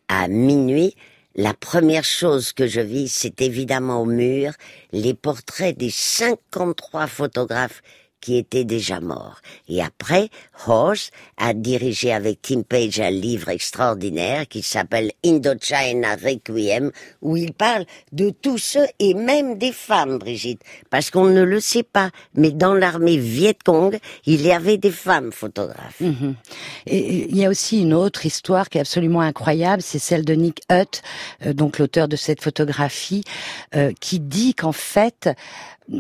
à 0.09 0.27
minuit, 0.29 0.95
la 1.35 1.55
première 1.55 2.05
chose 2.05 2.53
que 2.53 2.67
je 2.67 2.81
vis, 2.81 3.09
c'est 3.09 3.41
évidemment 3.41 4.03
au 4.03 4.07
mur 4.07 4.53
les 4.93 5.15
portraits 5.15 5.77
des 5.77 5.91
53 5.91 7.07
photographes 7.07 7.83
qui 8.23 8.39
était 8.39 8.65
déjà 8.65 9.01
mort. 9.01 9.43
Et 9.69 9.83
après, 9.83 10.31
Horst 10.67 11.13
a 11.37 11.53
dirigé 11.53 12.13
avec 12.13 12.41
Tim 12.41 12.63
Page 12.63 13.01
un 13.01 13.11
livre 13.11 13.51
extraordinaire 13.51 14.49
qui 14.49 14.63
s'appelle 14.63 15.11
Indochina 15.27 16.15
Requiem, 16.15 16.91
où 17.21 17.37
il 17.37 17.53
parle 17.53 17.85
de 18.13 18.31
tous 18.31 18.59
ceux 18.59 18.87
et 18.99 19.13
même 19.13 19.59
des 19.59 19.73
femmes, 19.73 20.19
Brigitte, 20.19 20.63
parce 20.89 21.11
qu'on 21.11 21.27
ne 21.27 21.43
le 21.43 21.61
sait 21.61 21.83
pas, 21.83 22.11
mais 22.35 22.53
dans 22.53 22.75
l'armée 22.75 23.17
Viet 23.17 23.59
Cong, 23.65 23.99
il 24.25 24.43
y 24.43 24.53
avait 24.53 24.79
des 24.79 24.93
femmes 24.93 25.33
photographes. 25.33 26.01
Mhm. 26.01 26.37
Et 26.87 27.29
il 27.29 27.37
y 27.37 27.45
a 27.45 27.51
aussi 27.51 27.83
une 27.83 27.93
autre 27.93 28.25
histoire 28.25 28.71
qui 28.71 28.79
est 28.79 28.83
absolument 28.83 29.21
incroyable, 29.21 29.83
c'est 29.83 29.99
celle 29.99 30.25
de 30.25 30.35
Nick 30.35 30.63
Hutt, 30.71 31.03
euh, 31.45 31.53
donc 31.53 31.79
l'auteur 31.79 32.07
de 32.07 32.17
cette 32.17 32.41
photographie, 32.41 33.25
euh, 33.75 33.93
qui 34.01 34.21
dit 34.21 34.55
qu'en 34.55 34.73
fait, 34.73 35.29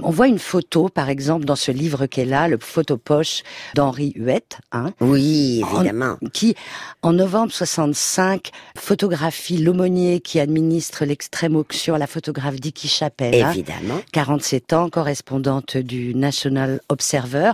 on 0.02 0.10
voit 0.10 0.28
une 0.28 0.38
photo, 0.38 0.88
par 0.88 1.08
exemple, 1.08 1.44
dans 1.44 1.56
ce 1.56 1.70
livre 1.70 2.06
qu'elle 2.06 2.32
a, 2.32 2.48
le 2.48 2.58
photopoche 2.58 3.42
d'Henri 3.74 4.12
Huette. 4.16 4.58
Hein, 4.72 4.92
oui, 5.00 5.62
évidemment. 5.74 6.16
qui, 6.32 6.54
en 7.02 7.12
novembre 7.12 7.52
65, 7.52 8.50
photographie 8.76 9.58
l'aumônier 9.58 10.20
qui 10.20 10.40
administre 10.40 11.04
l'extrême 11.04 11.56
auction 11.56 11.94
à 11.94 11.98
la 11.98 12.06
photographe 12.06 12.56
Dicky 12.56 12.88
Chapelle. 12.88 13.34
Évidemment. 13.34 14.00
47 14.12 14.72
ans, 14.72 14.88
correspondante 14.88 15.76
du 15.76 16.14
National 16.14 16.80
Observer. 16.88 17.52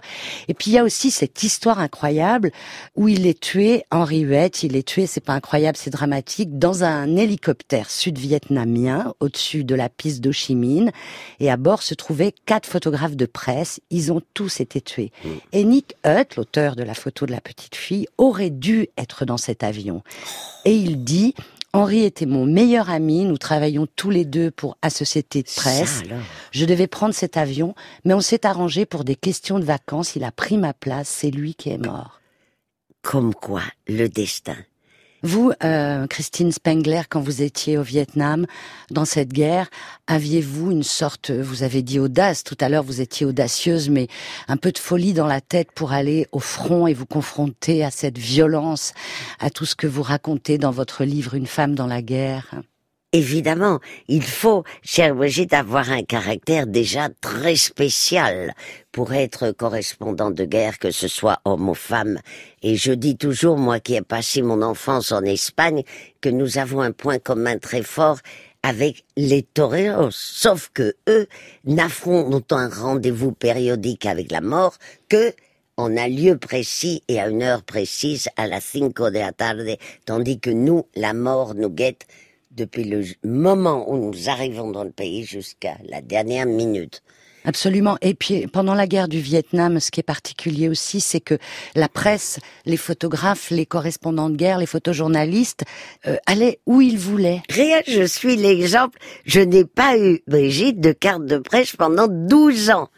Et 0.49 0.55
puis 0.55 0.71
il 0.71 0.75
y 0.75 0.79
a 0.79 0.85
aussi 0.85 1.11
cette 1.11 1.43
histoire 1.43 1.79
incroyable 1.79 2.51
où 2.97 3.09
il 3.09 3.27
est 3.27 3.41
tué, 3.41 3.85
Henri 3.91 4.21
Huette, 4.21 4.63
il 4.63 4.77
est 4.77 4.87
tué, 4.87 5.07
c'est 5.07 5.25
pas 5.25 5.35
incroyable, 5.35 5.77
c'est 5.77 5.91
dramatique, 5.91 6.59
dans 6.59 6.85
un 6.85 7.17
hélicoptère 7.17 7.91
sud-vietnamien 7.91 9.15
au-dessus 9.21 9.65
de 9.65 9.75
la 9.75 9.89
piste 9.89 10.21
d'Ho 10.21 10.33
Chi 10.33 10.55
Minh. 10.55 10.91
Et 11.41 11.51
à 11.51 11.57
bord 11.57 11.83
se 11.83 11.95
quatre 12.33 12.69
photographes 12.69 13.17
de 13.17 13.27
presse. 13.27 13.81
Ils 13.91 14.13
ont 14.13 14.23
tous 14.35 14.61
été 14.61 14.81
tués. 14.81 15.13
Mm. 15.25 15.29
Et 15.53 15.65
Nick 15.65 15.97
Hutt, 16.05 16.37
l'auteur 16.37 16.77
de 16.77 16.83
la 16.83 16.95
photo 16.95 17.27
de 17.27 17.33
la 17.33 17.41
petite 17.41 17.77
fille, 17.77 18.07
aurait 18.19 18.51
dû 18.51 18.89
être 18.97 19.25
dans 19.25 19.37
cet 19.37 19.63
avion. 19.65 20.03
Et 20.65 20.75
il 20.75 21.05
dit, 21.05 21.35
Henri 21.73 22.05
était 22.05 22.27
mon 22.27 22.47
meilleur 22.47 22.89
ami, 22.89 23.25
nous 23.25 23.37
travaillions 23.37 23.87
tous 23.95 24.11
les 24.11 24.25
deux 24.25 24.51
pour 24.51 24.79
Associété 24.81 25.43
de 25.43 25.49
Presse. 25.49 26.03
Je 26.51 26.65
devais 26.65 26.87
prendre 26.87 27.15
cet 27.15 27.37
avion, 27.37 27.75
mais 28.05 28.15
on 28.15 28.21
s'est 28.21 28.47
arrangé 28.47 28.87
pour 28.87 29.05
des 29.05 29.17
questions 29.17 29.59
de 29.59 29.65
vacances, 29.65 30.17
il 30.17 30.25
a 30.25 30.33
pris 30.33 30.57
ma 30.57 30.73
place, 30.73 31.09
c'est 31.09 31.31
lui 31.31 31.55
qui 31.55 31.69
est 31.71 31.79
mort. 31.79 32.21
Comme 33.03 33.35
quoi, 33.35 33.63
le 33.87 34.09
destin. 34.09 34.57
Vous, 35.23 35.51
euh, 35.65 36.07
Christine 36.07 36.53
Spengler, 36.53 37.03
quand 37.09 37.21
vous 37.21 37.43
étiez 37.43 37.77
au 37.77 37.83
Vietnam, 37.83 38.47
dans 38.91 39.05
cette 39.05 39.33
guerre, 39.33 39.69
aviez-vous 40.07 40.71
une 40.71 40.85
sorte, 40.85 41.33
vous 41.33 41.65
avez 41.65 41.83
dit 41.83 41.99
audace, 41.99 42.45
tout 42.45 42.57
à 42.61 42.69
l'heure 42.69 42.85
vous 42.85 43.01
étiez 43.01 43.27
audacieuse, 43.27 43.89
mais 43.91 44.07
un 44.47 44.57
peu 44.57 44.71
de 44.71 44.79
folie 44.79 45.15
dans 45.15 45.27
la 45.27 45.41
tête 45.41 45.73
pour 45.73 45.93
aller 45.93 46.29
au 46.31 46.39
front 46.39 46.87
et 46.87 46.95
vous 46.95 47.07
confronter 47.07 47.85
à 47.85 47.91
cette 47.91 48.19
violence, 48.19 48.93
à 49.41 49.51
tout 49.51 49.65
ce 49.65 49.75
que 49.75 49.89
vous 49.89 50.03
racontez 50.03 50.57
dans 50.57 50.71
votre 50.71 51.03
livre 51.03 51.35
Une 51.35 51.47
femme 51.47 51.75
dans 51.75 51.89
la 51.89 52.01
guerre? 52.01 52.55
Évidemment, 53.15 53.81
il 54.09 54.23
faut, 54.23 54.65
cher 54.83 55.15
Brigitte, 55.15 55.55
avoir 55.55 55.91
un 55.91 56.03
caractère 56.03 56.67
déjà 56.67 57.09
très 57.23 57.57
spécial 57.57 58.53
pour 58.93 59.15
être 59.15 59.51
correspondant 59.53 60.31
de 60.31 60.45
guerre, 60.45 60.79
que 60.79 60.91
ce 60.91 61.09
soit 61.09 61.41
homme 61.47 61.71
ou 61.71 61.75
femme. 61.75 62.19
Et 62.63 62.77
je 62.77 62.93
dis 62.93 63.17
toujours, 63.17 63.57
moi 63.57 63.81
qui 63.81 63.95
ai 63.95 64.03
passé 64.03 64.43
mon 64.43 64.61
enfance 64.61 65.11
en 65.11 65.23
Espagne, 65.23 65.85
que 66.21 66.29
nous 66.29 66.59
avons 66.59 66.83
un 66.83 66.93
point 66.93 67.19
commun 67.19 67.57
très 67.57 67.83
fort 67.83 68.19
avec 68.63 69.07
les 69.17 69.43
toreros, 69.43 70.11
sauf 70.11 70.71
que 70.75 70.95
eux 71.09 71.29
n'affrontent 71.65 72.59
un 72.59 72.69
rendez-vous 72.69 73.33
périodique 73.33 74.05
avec 74.05 74.31
la 74.31 74.43
mort 74.43 74.77
que 75.09 75.33
en 75.79 75.97
un 75.97 76.09
lieu 76.09 76.37
précis 76.37 77.03
et 77.09 77.19
à 77.19 77.29
une 77.29 77.43
heure 77.43 77.63
précise 77.63 78.29
à 78.37 78.47
la 78.47 78.61
cinco 78.61 79.09
de 79.09 79.19
la 79.19 79.33
tarde, 79.33 79.79
tandis 80.05 80.41
que 80.41 80.51
nous, 80.51 80.85
la 80.95 81.15
mort 81.15 81.55
nous 81.55 81.71
guette 81.71 82.07
depuis 82.59 82.85
le 82.85 83.03
moment 83.25 83.91
où 83.91 83.97
nous 83.97 84.29
arrivons 84.29 84.71
dans 84.71 84.85
le 84.85 84.91
pays 84.91 85.25
jusqu'à 85.25 85.77
la 85.89 86.03
dernière 86.03 86.47
minute. 86.47 87.03
Absolument. 87.45 87.97
Et 88.03 88.15
puis 88.15 88.47
pendant 88.47 88.75
la 88.75 88.87
guerre 88.87 89.09
du 89.09 89.21
Vietnam, 89.21 89.81
ce 89.81 89.91
qui 89.91 90.01
est 90.01 90.03
particulier 90.03 90.69
aussi, 90.69 91.01
c'est 91.01 91.21
que 91.21 91.39
la 91.75 91.89
presse, 91.89 92.41
les 92.67 92.77
photographes, 92.77 93.51
les 93.51 93.65
correspondants 93.65 94.29
de 94.29 94.37
guerre, 94.37 94.59
les 94.59 94.67
photojournalistes 94.67 95.65
euh, 96.07 96.17
allaient 96.27 96.59
où 96.67 96.81
ils 96.81 96.99
voulaient. 96.99 97.43
Rien, 97.49 97.81
je 97.87 98.03
suis 98.03 98.37
l'exemple. 98.37 98.99
Je 99.25 99.41
n'ai 99.41 99.65
pas 99.65 99.97
eu, 99.97 100.21
Brigitte, 100.27 100.81
de 100.81 100.93
carte 100.93 101.25
de 101.25 101.39
presse 101.39 101.77
pendant 101.77 102.09
12 102.09 102.71
ans. 102.71 102.89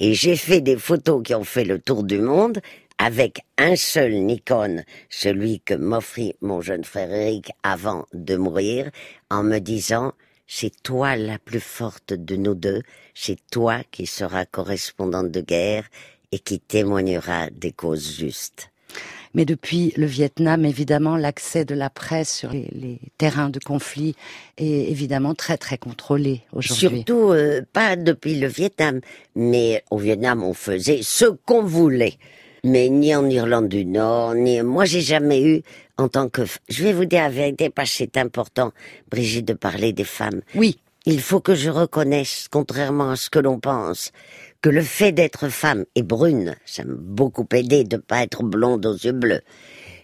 Et 0.00 0.14
j'ai 0.14 0.34
fait 0.34 0.60
des 0.60 0.76
photos 0.76 1.22
qui 1.22 1.34
ont 1.34 1.44
fait 1.44 1.64
le 1.64 1.78
tour 1.78 2.02
du 2.02 2.18
monde 2.18 2.60
avec 2.98 3.40
un 3.58 3.76
seul 3.76 4.12
Nikon, 4.12 4.82
celui 5.10 5.60
que 5.60 5.74
m'offrit 5.74 6.34
mon 6.40 6.60
jeune 6.60 6.84
frère 6.84 7.12
Eric 7.12 7.52
avant 7.62 8.06
de 8.12 8.36
mourir, 8.36 8.90
en 9.30 9.42
me 9.42 9.58
disant 9.58 10.12
c'est 10.46 10.82
toi 10.82 11.16
la 11.16 11.38
plus 11.38 11.60
forte 11.60 12.12
de 12.12 12.36
nous 12.36 12.54
deux, 12.54 12.82
c'est 13.14 13.38
toi 13.50 13.80
qui 13.90 14.06
seras 14.06 14.44
correspondante 14.44 15.30
de 15.30 15.40
guerre 15.40 15.88
et 16.30 16.38
qui 16.38 16.60
témoignera 16.60 17.48
des 17.50 17.72
causes 17.72 18.18
justes. 18.18 18.70
Mais 19.34 19.44
depuis 19.46 19.94
le 19.96 20.04
Vietnam, 20.04 20.66
évidemment, 20.66 21.16
l'accès 21.16 21.64
de 21.64 21.74
la 21.74 21.88
presse 21.88 22.30
sur 22.36 22.52
les, 22.52 23.00
terrains 23.16 23.48
de 23.48 23.58
conflit 23.58 24.14
est 24.58 24.90
évidemment 24.90 25.34
très 25.34 25.56
très 25.56 25.78
contrôlé 25.78 26.42
aujourd'hui. 26.52 26.98
Surtout 26.98 27.30
euh, 27.30 27.62
pas 27.72 27.96
depuis 27.96 28.38
le 28.38 28.46
Vietnam, 28.46 29.00
mais 29.34 29.82
au 29.90 29.96
Vietnam 29.96 30.42
on 30.42 30.52
faisait 30.52 31.00
ce 31.02 31.24
qu'on 31.24 31.62
voulait 31.62 32.18
mais 32.64 32.88
ni 32.88 33.14
en 33.14 33.28
Irlande 33.28 33.68
du 33.68 33.84
Nord, 33.84 34.34
ni 34.34 34.62
moi 34.62 34.84
j'ai 34.84 35.00
jamais 35.00 35.42
eu 35.42 35.62
en 35.96 36.08
tant 36.08 36.28
que 36.28 36.42
je 36.68 36.84
vais 36.84 36.92
vous 36.92 37.06
dire 37.06 37.22
la 37.22 37.28
vérité 37.28 37.70
parce 37.70 37.90
que 37.90 37.96
c'est 37.96 38.16
important 38.16 38.72
Brigitte 39.10 39.46
de 39.48 39.54
parler 39.54 39.92
des 39.92 40.04
femmes. 40.04 40.42
Oui, 40.54 40.78
il 41.04 41.20
faut 41.20 41.40
que 41.40 41.56
je 41.56 41.70
reconnaisse 41.70 42.46
contrairement 42.50 43.10
à 43.10 43.16
ce 43.16 43.30
que 43.30 43.40
l'on 43.40 43.58
pense 43.58 44.12
que 44.60 44.70
le 44.70 44.82
fait 44.82 45.10
d'être 45.10 45.48
femme 45.48 45.84
et 45.96 46.04
brune, 46.04 46.54
ça 46.64 46.84
m'a 46.84 46.94
beaucoup 46.94 47.46
aidé 47.52 47.82
de 47.82 47.96
pas 47.96 48.22
être 48.22 48.44
blonde 48.44 48.86
aux 48.86 48.94
yeux 48.96 49.12
bleus 49.12 49.42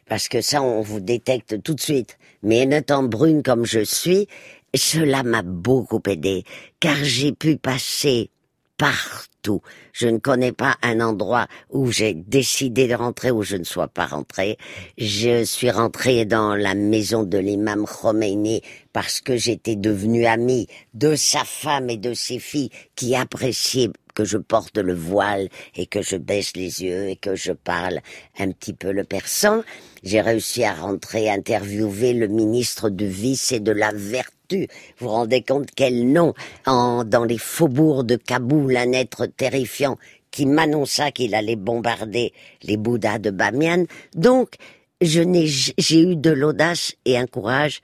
parce 0.09 0.27
que 0.27 0.41
ça 0.41 0.61
on 0.61 0.81
vous 0.81 1.01
détecte 1.01 1.63
tout 1.63 1.75
de 1.75 1.81
suite. 1.81 2.19
Mais 2.43 2.67
en 2.67 2.71
étant 2.73 3.05
brune 3.05 3.45
comme 3.45 3.67
je 3.67 3.85
suis, 3.85 4.27
cela 4.75 5.23
m'a 5.23 5.43
beaucoup 5.43 6.03
aidé 6.09 6.43
car 6.81 6.97
j'ai 7.03 7.31
pu 7.31 7.57
passer 7.57 8.31
partout. 8.79 9.61
Je 9.93 10.07
ne 10.07 10.19
connais 10.19 10.53
pas 10.53 10.77
un 10.83 11.01
endroit 11.01 11.49
où 11.71 11.91
j'ai 11.91 12.15
décidé 12.15 12.87
de 12.87 12.95
rentrer 12.95 13.31
où 13.31 13.43
je 13.43 13.57
ne 13.57 13.65
sois 13.65 13.89
pas 13.89 14.07
rentré. 14.07 14.57
Je 14.97 15.45
suis 15.45 15.71
rentré 15.71 16.25
dans 16.25 16.55
la 16.55 16.75
maison 16.75 17.25
de 17.25 17.39
l'imam 17.39 17.85
Khomeini 17.85 18.63
parce 18.93 19.21
que 19.21 19.37
j'étais 19.37 19.77
devenu 19.77 20.25
ami 20.27 20.69
de 20.95 21.15
sa 21.17 21.45
femme 21.45 21.91
et 21.91 21.97
de 21.97 22.15
ses 22.15 22.39
filles 22.39 22.71
qui 22.95 23.15
appréciaient 23.17 23.91
que 24.15 24.25
je 24.25 24.39
porte 24.39 24.79
le 24.79 24.95
voile 24.95 25.49
et 25.77 25.87
que 25.87 26.03
je 26.03 26.17
baisse 26.17 26.57
les 26.57 26.83
yeux 26.83 27.09
et 27.09 27.17
que 27.17 27.37
je 27.37 27.53
parle 27.53 28.01
un 28.39 28.51
petit 28.51 28.73
peu 28.73 28.93
le 28.93 29.05
persan. 29.05 29.63
J'ai 30.03 30.21
réussi 30.21 30.65
à 30.65 30.75
rentrer 30.75 31.31
interviewer 31.31 32.15
le 32.15 32.29
ministre 32.29 32.91
du 32.91 33.07
vice 33.07 33.53
et 33.53 33.61
de 33.61 33.73
la 33.73 33.93
vertu 33.93 34.38
Vous 34.51 34.67
vous 35.01 35.09
rendez 35.09 35.43
compte 35.43 35.69
quel 35.77 36.11
nom 36.11 36.33
en, 36.65 37.05
dans 37.05 37.25
les 37.25 37.37
faubourgs 37.37 38.05
de 38.05 38.17
Kaboul, 38.17 38.77
un 38.77 38.93
être 38.93 39.27
terrifiant 39.27 39.99
qui 40.31 40.47
m'annonça 40.47 41.11
qu'il 41.11 41.35
allait 41.35 41.57
bombarder 41.57 42.33
les 42.63 42.77
Bouddhas 42.77 43.19
de 43.19 43.31
Bamiyan. 43.31 43.85
Donc, 44.15 44.55
je 45.03 45.21
n'ai, 45.21 45.47
j'ai 45.47 46.01
eu 46.01 46.17
de 46.17 46.31
l'audace 46.31 46.95
et 47.05 47.19
un 47.19 47.27
courage 47.27 47.81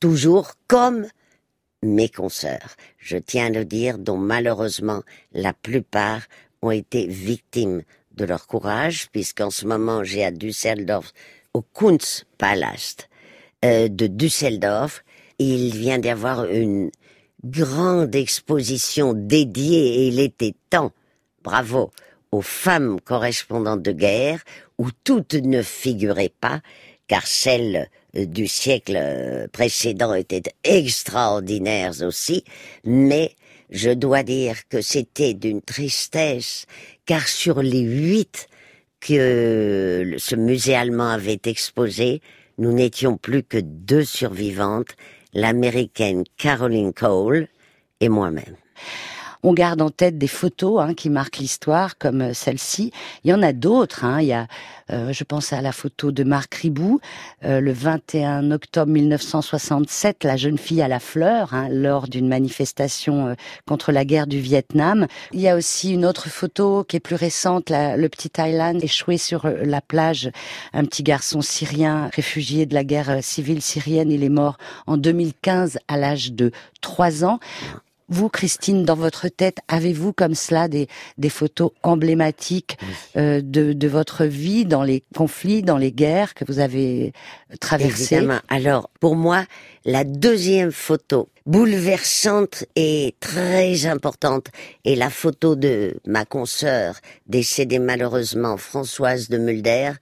toujours 0.00 0.52
comme 0.68 1.06
mes 1.82 2.08
consoeurs, 2.08 2.76
je 2.98 3.18
tiens 3.18 3.46
à 3.46 3.50
le 3.50 3.64
dire, 3.64 3.98
dont 3.98 4.16
malheureusement 4.16 5.02
la 5.32 5.52
plupart 5.52 6.22
ont 6.62 6.70
été 6.70 7.06
victimes 7.06 7.82
de 8.16 8.24
leur 8.24 8.46
courage, 8.46 9.08
puisqu'en 9.12 9.50
ce 9.50 9.66
moment 9.66 10.02
j'ai 10.02 10.24
à 10.24 10.30
Düsseldorf, 10.30 11.12
au 11.52 11.62
Kunstpalast 11.62 13.08
euh, 13.64 13.88
de 13.88 14.06
Düsseldorf, 14.06 15.04
il 15.38 15.76
vient 15.76 15.98
d'y 15.98 16.08
avoir 16.08 16.44
une 16.46 16.90
grande 17.44 18.14
exposition 18.14 19.12
dédiée, 19.14 20.02
et 20.02 20.08
il 20.08 20.20
était 20.20 20.54
temps, 20.70 20.92
bravo, 21.42 21.90
aux 22.32 22.42
femmes 22.42 23.00
correspondantes 23.00 23.82
de 23.82 23.92
guerre, 23.92 24.40
où 24.78 24.88
toutes 25.04 25.34
ne 25.34 25.62
figuraient 25.62 26.32
pas, 26.40 26.60
car 27.08 27.26
celles 27.26 27.88
du 28.14 28.46
siècle 28.46 28.96
euh, 28.96 29.46
précédent 29.48 30.14
étaient 30.14 30.42
extraordinaires 30.64 32.02
aussi, 32.02 32.44
mais 32.84 33.32
je 33.70 33.90
dois 33.90 34.22
dire 34.22 34.68
que 34.68 34.80
c'était 34.80 35.34
d'une 35.34 35.60
tristesse, 35.60 36.66
car 37.04 37.28
sur 37.28 37.62
les 37.62 37.80
huit 37.80 38.48
que 39.00 40.14
ce 40.18 40.34
musée 40.34 40.74
allemand 40.74 41.10
avait 41.10 41.40
exposé, 41.44 42.22
nous 42.58 42.72
n'étions 42.72 43.18
plus 43.18 43.42
que 43.42 43.58
deux 43.58 44.04
survivantes, 44.04 44.96
l'américaine 45.32 46.24
Caroline 46.36 46.92
Cole 46.92 47.48
et 48.00 48.08
moi-même. 48.08 48.56
On 49.42 49.52
garde 49.52 49.80
en 49.82 49.90
tête 49.90 50.18
des 50.18 50.28
photos 50.28 50.80
hein, 50.80 50.94
qui 50.94 51.10
marquent 51.10 51.38
l'histoire, 51.38 51.98
comme 51.98 52.22
euh, 52.22 52.34
celle-ci. 52.34 52.92
Il 53.24 53.30
y 53.30 53.34
en 53.34 53.42
a 53.42 53.52
d'autres. 53.52 54.04
Hein. 54.04 54.20
Il 54.20 54.28
y 54.28 54.32
a, 54.32 54.46
euh, 54.90 55.12
je 55.12 55.24
pense 55.24 55.52
à 55.52 55.60
la 55.60 55.72
photo 55.72 56.10
de 56.12 56.24
Marc 56.24 56.54
Ribou, 56.54 57.00
euh, 57.44 57.60
le 57.60 57.72
21 57.72 58.50
octobre 58.50 58.90
1967, 58.90 60.24
la 60.24 60.36
jeune 60.36 60.58
fille 60.58 60.82
à 60.82 60.88
la 60.88 61.00
fleur, 61.00 61.54
hein, 61.54 61.68
lors 61.70 62.08
d'une 62.08 62.28
manifestation 62.28 63.36
contre 63.66 63.92
la 63.92 64.04
guerre 64.04 64.26
du 64.26 64.40
Vietnam. 64.40 65.06
Il 65.32 65.40
y 65.40 65.48
a 65.48 65.56
aussi 65.56 65.92
une 65.92 66.04
autre 66.04 66.28
photo 66.28 66.84
qui 66.84 66.96
est 66.96 67.00
plus 67.00 67.16
récente, 67.16 67.70
le 67.70 68.08
petit 68.08 68.30
Thaïlande 68.30 68.82
échoué 68.82 69.18
sur 69.18 69.46
la 69.46 69.80
plage, 69.80 70.30
un 70.72 70.84
petit 70.84 71.02
garçon 71.02 71.40
syrien 71.40 72.10
réfugié 72.14 72.66
de 72.66 72.74
la 72.74 72.84
guerre 72.84 73.18
civile 73.22 73.62
syrienne. 73.62 74.10
Il 74.10 74.22
est 74.22 74.28
mort 74.28 74.58
en 74.86 74.96
2015 74.96 75.78
à 75.88 75.96
l'âge 75.96 76.32
de 76.32 76.52
3 76.80 77.24
ans. 77.24 77.40
Vous, 78.08 78.28
Christine, 78.28 78.84
dans 78.84 78.94
votre 78.94 79.28
tête, 79.28 79.58
avez-vous 79.68 80.12
comme 80.12 80.34
cela 80.34 80.68
des, 80.68 80.86
des 81.18 81.28
photos 81.28 81.72
emblématiques 81.82 82.78
euh, 83.16 83.40
de, 83.42 83.72
de 83.72 83.88
votre 83.88 84.24
vie 84.24 84.64
dans 84.64 84.84
les 84.84 85.02
conflits, 85.14 85.62
dans 85.62 85.78
les 85.78 85.92
guerres 85.92 86.34
que 86.34 86.44
vous 86.44 86.60
avez 86.60 87.12
traversées? 87.60 88.16
Évidemment. 88.16 88.40
Alors, 88.48 88.90
pour 89.00 89.16
moi, 89.16 89.44
la 89.84 90.04
deuxième 90.04 90.72
photo 90.72 91.28
bouleversante 91.46 92.64
et 92.74 93.14
très 93.20 93.86
importante 93.86 94.48
est 94.84 94.96
la 94.96 95.10
photo 95.10 95.54
de 95.54 95.96
ma 96.06 96.24
consoeur 96.24 96.96
décédée 97.26 97.78
malheureusement, 97.78 98.56
Françoise 98.56 99.28
de 99.28 99.38
Mulder, 99.38 99.92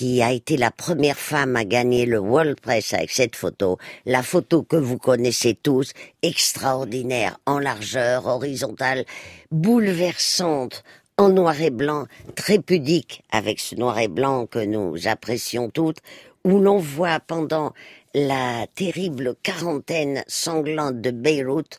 qui 0.00 0.22
a 0.22 0.32
été 0.32 0.56
la 0.56 0.70
première 0.70 1.18
femme 1.18 1.56
à 1.56 1.64
gagner 1.66 2.06
le 2.06 2.18
World 2.18 2.58
Press 2.58 2.94
avec 2.94 3.10
cette 3.10 3.36
photo, 3.36 3.76
la 4.06 4.22
photo 4.22 4.62
que 4.62 4.76
vous 4.76 4.96
connaissez 4.96 5.52
tous, 5.52 5.92
extraordinaire, 6.22 7.38
en 7.44 7.58
largeur, 7.58 8.24
horizontale, 8.24 9.04
bouleversante, 9.50 10.84
en 11.18 11.28
noir 11.28 11.60
et 11.60 11.68
blanc, 11.68 12.06
très 12.34 12.58
pudique 12.60 13.22
avec 13.30 13.60
ce 13.60 13.74
noir 13.74 13.98
et 13.98 14.08
blanc 14.08 14.46
que 14.46 14.64
nous 14.64 15.06
apprécions 15.06 15.68
toutes, 15.68 15.98
où 16.44 16.60
l'on 16.60 16.78
voit 16.78 17.20
pendant 17.20 17.74
la 18.14 18.66
terrible 18.74 19.34
quarantaine 19.42 20.24
sanglante 20.26 21.02
de 21.02 21.10
Beyrouth 21.10 21.78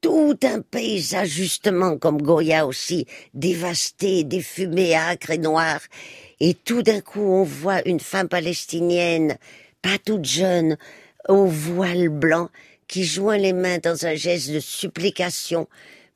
tout 0.00 0.38
un 0.42 0.60
paysage 0.62 1.28
justement 1.28 1.98
comme 1.98 2.20
Goya 2.20 2.66
aussi, 2.66 3.06
dévasté, 3.34 4.24
des 4.24 4.40
fumées 4.40 4.96
âcres 4.96 5.30
et 5.30 5.38
noires, 5.38 5.82
et 6.40 6.54
tout 6.54 6.82
d'un 6.82 7.00
coup 7.00 7.20
on 7.20 7.44
voit 7.44 7.86
une 7.86 8.00
femme 8.00 8.28
palestinienne, 8.28 9.36
pas 9.82 9.98
toute 10.04 10.24
jeune, 10.24 10.76
au 11.28 11.46
voile 11.46 12.08
blanc, 12.08 12.48
qui 12.88 13.04
joint 13.04 13.38
les 13.38 13.52
mains 13.52 13.78
dans 13.78 14.06
un 14.06 14.14
geste 14.14 14.50
de 14.50 14.60
supplication 14.60 15.68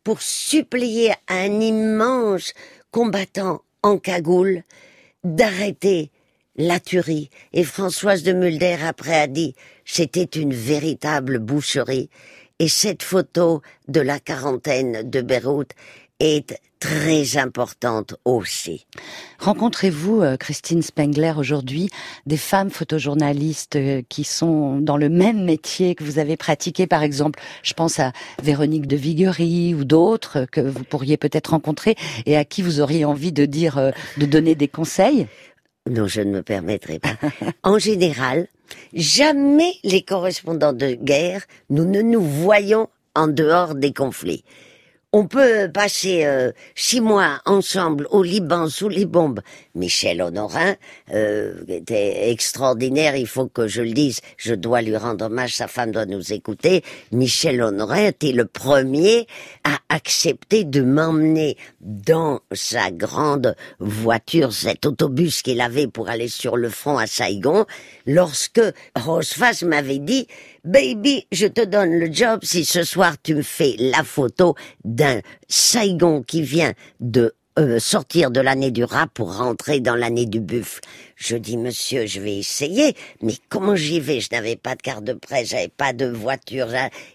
pour 0.03 0.21
supplier 0.21 1.13
un 1.29 1.61
immense 1.61 2.53
combattant 2.91 3.63
en 3.83 3.99
cagoule 3.99 4.63
d'arrêter 5.23 6.11
la 6.57 6.81
tuerie. 6.81 7.31
Et 7.53 7.65
Françoise 7.65 8.23
de 8.23 8.33
Mulder 8.33 8.77
après 8.83 9.21
a 9.21 9.27
dit 9.27 9.55
c'était 9.85 10.25
une 10.25 10.55
véritable 10.55 11.39
boucherie. 11.39 12.11
Et 12.61 12.69
cette 12.69 13.03
photo 13.03 13.63
de 13.89 14.01
la 14.01 14.21
quarantaine 14.21 15.09
de 15.09 15.21
Beyrouth 15.21 15.73
est 16.21 16.59
très 16.85 17.39
importante 17.39 18.15
aussi. 18.27 18.87
Rencontrez-vous, 19.39 20.21
euh, 20.21 20.37
Christine 20.37 20.83
Spengler, 20.83 21.33
aujourd'hui 21.39 21.89
des 22.27 22.37
femmes 22.37 22.69
photojournalistes 22.69 23.77
euh, 23.77 24.03
qui 24.11 24.23
sont 24.23 24.81
dans 24.81 24.99
le 24.99 25.09
même 25.09 25.45
métier 25.45 25.95
que 25.95 26.05
vous 26.05 26.19
avez 26.19 26.37
pratiqué, 26.37 26.87
par 26.87 27.03
exemple, 27.03 27.41
je 27.63 27.73
pense 27.73 28.01
à 28.01 28.13
Véronique 28.43 28.87
de 28.87 28.97
Viguerie 28.97 29.75
ou 29.75 29.87
d'autres 29.87 30.45
que 30.45 30.61
vous 30.61 30.85
pourriez 30.85 31.17
peut-être 31.17 31.53
rencontrer 31.53 31.97
et 32.27 32.37
à 32.37 32.45
qui 32.45 32.61
vous 32.61 32.81
auriez 32.81 33.07
envie 33.07 33.33
de 33.33 33.47
dire, 33.47 33.79
euh, 33.79 33.91
de 34.19 34.27
donner 34.27 34.55
des 34.55 34.69
conseils? 34.69 35.27
Non, 35.91 36.07
je 36.07 36.21
ne 36.21 36.33
me 36.33 36.43
permettrai 36.43 36.99
pas. 36.99 37.17
en 37.63 37.79
général, 37.79 38.49
jamais 38.93 39.73
les 39.85 40.03
correspondants 40.03 40.75
de 40.75 40.93
guerre, 40.93 41.45
nous 41.71 41.87
ne 41.87 42.03
nous 42.03 42.23
voyons 42.23 42.89
en 43.15 43.29
dehors 43.29 43.75
des 43.75 43.93
conflits. 43.95 44.45
On 45.17 45.29
peut 45.29 45.71
passer 45.73 46.25
euh, 46.25 46.51
six 46.75 47.01
mois 47.01 47.41
ensemble 47.47 48.09
au 48.11 48.25
Liban 48.25 48.69
sous 48.69 48.89
les 48.89 49.07
bombes. 49.07 49.43
Michel 49.75 50.23
Honorin 50.23 50.77
euh, 51.13 51.65
était 51.69 52.31
extraordinaire, 52.31 53.17
il 53.17 53.27
faut 53.27 53.47
que 53.47 53.67
je 53.67 53.83
le 53.83 53.93
dise, 53.93 54.21
je 54.37 54.55
dois 54.55 54.83
lui 54.83 54.97
rendre 54.97 55.27
hommage, 55.27 55.55
sa 55.55 55.69
femme 55.69 55.91
doit 55.91 56.07
nous 56.07 56.33
écouter. 56.33 56.83
Michel 57.13 57.61
Honorin 57.63 58.07
était 58.07 58.33
le 58.33 58.45
premier 58.45 59.27
à 59.65 59.79
accepter 59.89 60.65
de 60.65 60.83
m'emmener 60.83 61.57
dans 61.81 62.41
sa 62.53 62.91
grande 62.91 63.57
voiture, 63.79 64.53
cet 64.53 64.87
autobus 64.87 65.43
qu'il 65.43 65.61
avait 65.61 65.89
pour 65.89 66.09
aller 66.09 66.29
sur 66.29 66.57
le 66.57 66.69
front 66.69 66.99
à 66.99 67.07
Saigon, 67.07 67.67
lorsque 68.07 68.63
Roseface 68.97 69.63
m'avait 69.63 69.99
dit 69.99 70.27
Baby, 70.65 71.27
je 71.31 71.47
te 71.47 71.65
donne 71.65 71.99
le 71.99 72.11
job 72.13 72.41
si 72.43 72.65
ce 72.65 72.85
soir 72.85 73.17
tu 73.23 73.35
me 73.35 73.43
fais 73.43 73.77
la 73.79 74.03
photo 74.03 74.55
d'un 74.85 75.21
Saigon 75.49 76.23
qui 76.23 76.43
vient 76.43 76.73
de 77.01 77.35
euh, 77.59 77.79
sortir 77.79 78.31
de 78.31 78.41
l'année 78.41 78.71
du 78.71 78.85
rat 78.85 79.07
pour 79.07 79.37
rentrer 79.37 79.81
dans 79.81 79.95
l'année 79.95 80.27
du 80.27 80.41
buffle. 80.41 80.81
Je 81.17 81.37
dis, 81.37 81.57
monsieur, 81.57 82.07
je 82.07 82.21
vais 82.21 82.37
essayer, 82.37 82.97
mais 83.23 83.35
comment 83.49 83.77
j'y 83.77 84.01
vais? 84.01 84.21
Je 84.21 84.29
n'avais 84.33 84.57
pas 84.57 84.75
de 84.75 84.83
carte 84.83 85.05
de 85.05 85.13
presse, 85.13 85.51
j'avais 85.51 85.69
pas 85.69 85.93
de 85.93 86.07
voiture. 86.07 86.69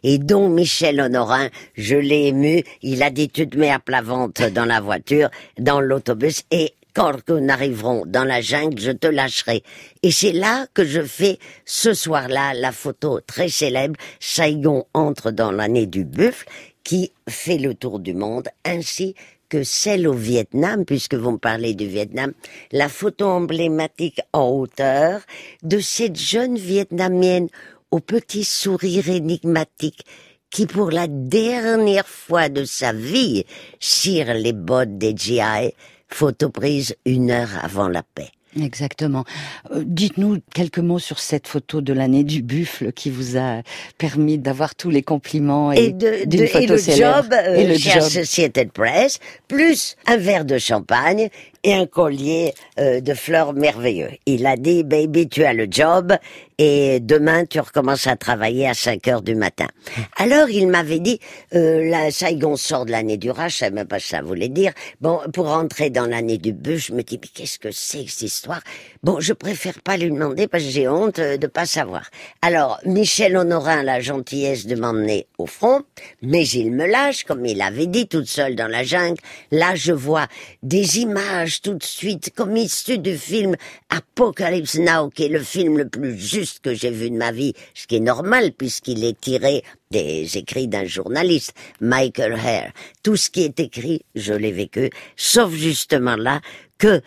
Et 0.04 0.18
donc, 0.18 0.52
Michel 0.52 1.02
Honorin, 1.02 1.50
je 1.76 1.96
l'ai 1.96 2.28
ému, 2.28 2.64
il 2.82 3.04
a 3.04 3.10
dit, 3.10 3.30
tu 3.30 3.50
te 3.50 3.58
mets 3.58 3.72
à 3.72 3.80
plat 3.80 4.02
ventre 4.02 4.50
dans 4.50 4.66
la 4.66 4.80
voiture, 4.80 5.30
dans 5.58 5.82
l'autobus, 5.82 6.44
et 6.52 6.74
quand 6.94 7.30
nous 7.30 7.50
arriverons 7.50 8.04
dans 8.06 8.24
la 8.24 8.42
jungle, 8.42 8.80
je 8.80 8.92
te 8.92 9.08
lâcherai. 9.08 9.64
Et 10.04 10.12
c'est 10.12 10.32
là 10.32 10.68
que 10.74 10.86
je 10.86 11.02
fais 11.02 11.38
ce 11.66 11.94
soir-là 11.94 12.54
la 12.54 12.72
photo 12.72 13.20
très 13.22 13.50
célèbre, 13.50 13.96
Saigon 14.20 14.86
entre 14.94 15.32
dans 15.32 15.52
l'année 15.52 15.86
du 15.86 16.04
buffle, 16.04 16.48
qui 16.84 17.12
fait 17.28 17.58
le 17.58 17.76
tour 17.76 18.00
du 18.00 18.14
monde, 18.14 18.48
ainsi 18.66 19.16
que 19.50 19.64
celle 19.64 20.08
au 20.08 20.14
Vietnam, 20.14 20.86
puisque 20.86 21.16
vous 21.16 21.32
me 21.32 21.38
parlez 21.38 21.74
du 21.74 21.88
Vietnam, 21.88 22.34
la 22.72 22.88
photo 22.88 23.26
emblématique 23.26 24.22
en 24.32 24.48
hauteur 24.50 25.22
de 25.64 25.80
cette 25.80 26.18
jeune 26.18 26.58
Vietnamienne 26.58 27.48
au 27.92 28.00
petit 28.00 28.44
sourire 28.44 29.10
énigmatique 29.10 30.06
qui 30.52 30.66
pour 30.66 30.92
la 30.92 31.08
dernière 31.08 32.08
fois 32.08 32.50
de 32.50 32.64
sa 32.64 32.94
vie 32.94 33.46
cire 33.80 34.34
les 34.34 34.54
bottes 34.54 34.98
des 34.98 35.16
GI 35.16 35.74
photo 36.08 36.50
prise 36.50 36.96
une 37.06 37.32
heure 37.32 37.64
avant 37.64 37.88
la 37.88 38.04
paix. 38.04 38.32
Exactement. 38.60 39.26
Euh, 39.72 39.84
dites-nous 39.86 40.40
quelques 40.54 40.80
mots 40.80 40.98
sur 40.98 41.20
cette 41.20 41.48
photo 41.48 41.82
de 41.82 41.94
l'année 41.94 42.24
du 42.24 42.42
buffle 42.42 42.92
qui 42.92 43.12
vous 43.12 43.38
a 43.38 43.62
permis 43.98 44.40
d'avoir 44.40 44.74
tous 44.74 44.90
les 44.90 45.04
compliments 45.04 45.72
et, 45.72 45.92
de, 45.92 46.26
de 46.26 46.58
et 46.58 46.66
le 46.66 46.78
job 46.78 47.28
euh, 47.32 47.56
et 47.56 47.68
le 47.68 47.76
chez 47.76 47.92
job. 47.92 48.04
Associated 48.04 48.72
Press, 48.72 49.20
plus 49.48 49.96
un 50.08 50.18
verre 50.18 50.46
de 50.46 50.58
champagne 50.58 51.30
et 51.64 51.74
un 51.74 51.86
collier 51.86 52.54
euh, 52.80 53.02
de 53.02 53.14
fleurs 53.14 53.54
merveilleux. 53.54 54.12
Il 54.26 54.46
a 54.46 54.56
dit, 54.56 54.84
baby, 54.84 55.28
tu 55.28 55.44
as 55.44 55.54
le 55.54 55.68
job 55.70 56.14
et 56.58 57.00
demain 57.00 57.46
tu 57.46 57.60
recommences 57.60 58.06
à 58.08 58.16
travailler 58.16 58.68
à 58.68 58.74
5 58.74 59.08
heures 59.08 59.22
du 59.22 59.36
matin. 59.36 59.68
Alors 60.18 60.50
il 60.50 60.68
m'avait 60.68 61.00
dit, 61.00 61.20
euh, 61.56 61.90
la 61.90 62.12
Saigon 62.12 62.56
sort 62.56 62.86
de 62.86 62.92
l'année 62.92 63.18
du 63.18 63.32
rat, 63.32 63.48
je 63.48 63.58
savais 63.58 63.76
même 63.76 63.88
pas 63.88 64.00
ce 64.00 64.06
que 64.06 64.10
ça 64.18 64.22
voulait 64.22 64.50
dire. 64.50 64.74
Bon, 65.02 65.20
pour 65.34 65.48
rentrer 65.48 65.90
dans 65.90 66.06
l'année 66.06 66.38
du 66.38 66.54
bœuf, 66.54 66.88
je 66.88 66.94
me 66.94 67.02
dis, 67.02 67.20
mais 67.22 67.30
qu'est-ce 67.34 67.60
que 67.60 67.72
c'est 67.72 68.06
cette 68.08 68.24
histoire? 68.24 68.62
Bon, 69.04 69.20
je 69.20 69.34
préfère 69.34 69.82
pas 69.82 69.98
lui 69.98 70.12
demander 70.12 70.48
parce 70.48 70.64
que 70.64 70.70
j'ai 70.70 70.88
honte 70.88 71.20
euh, 71.20 71.38
de 71.38 71.48
pas 71.48 71.66
savoir. 71.66 72.10
Alors, 72.42 72.80
Michel 72.86 73.38
Honorin 73.38 73.80
a 73.80 73.84
la 73.84 74.02
gentillesse 74.02 74.68
de 74.68 74.76
m'emmener 74.76 75.28
au 75.38 75.46
front, 75.46 75.84
mais 76.22 76.46
il 76.48 76.72
me 76.72 76.86
lâche, 76.86 77.24
comme 77.24 77.46
il 77.46 77.62
avait 77.62 77.88
dit, 77.88 78.08
toute 78.08 78.28
seule 78.28 78.56
dans 78.56 78.68
la 78.68 78.84
jungle. 78.84 79.20
Là, 79.52 79.76
je 79.76 79.94
vois 79.94 80.28
des 80.62 81.00
images 81.00 81.49
tout 81.58 81.74
de 81.74 81.84
suite, 81.84 82.32
comme 82.36 82.56
issues 82.56 83.00
du 83.00 83.18
film 83.18 83.56
Apocalypse 83.90 84.76
Now, 84.76 85.10
qui 85.10 85.26
est 85.26 85.30
le 85.30 85.40
film 85.40 85.78
le 85.78 85.90
plus 85.90 86.18
juste 86.18 86.60
que 86.60 86.74
j'ai 86.74 86.92
vu 86.92 87.10
de 87.10 87.18
ma 87.18 87.32
vie, 87.32 87.54
ce 87.74 87.88
qui 87.88 87.96
est 87.96 88.02
normal 88.02 88.52
puisqu'il 88.52 89.04
est 89.04 89.20
tiré 89.20 89.64
des 89.90 90.38
écrits 90.38 90.68
d'un 90.68 90.86
journaliste, 90.86 91.54
Michael 91.82 92.34
Hare. 92.34 92.72
Tout 93.02 93.16
ce 93.16 93.30
qui 93.30 93.44
est 93.44 93.60
écrit, 93.60 94.04
je 94.14 94.34
l'ai 94.34 94.52
vécu, 94.52 94.92
sauf 95.16 95.52
justement 95.54 96.16
là 96.16 96.42
que 96.78 97.02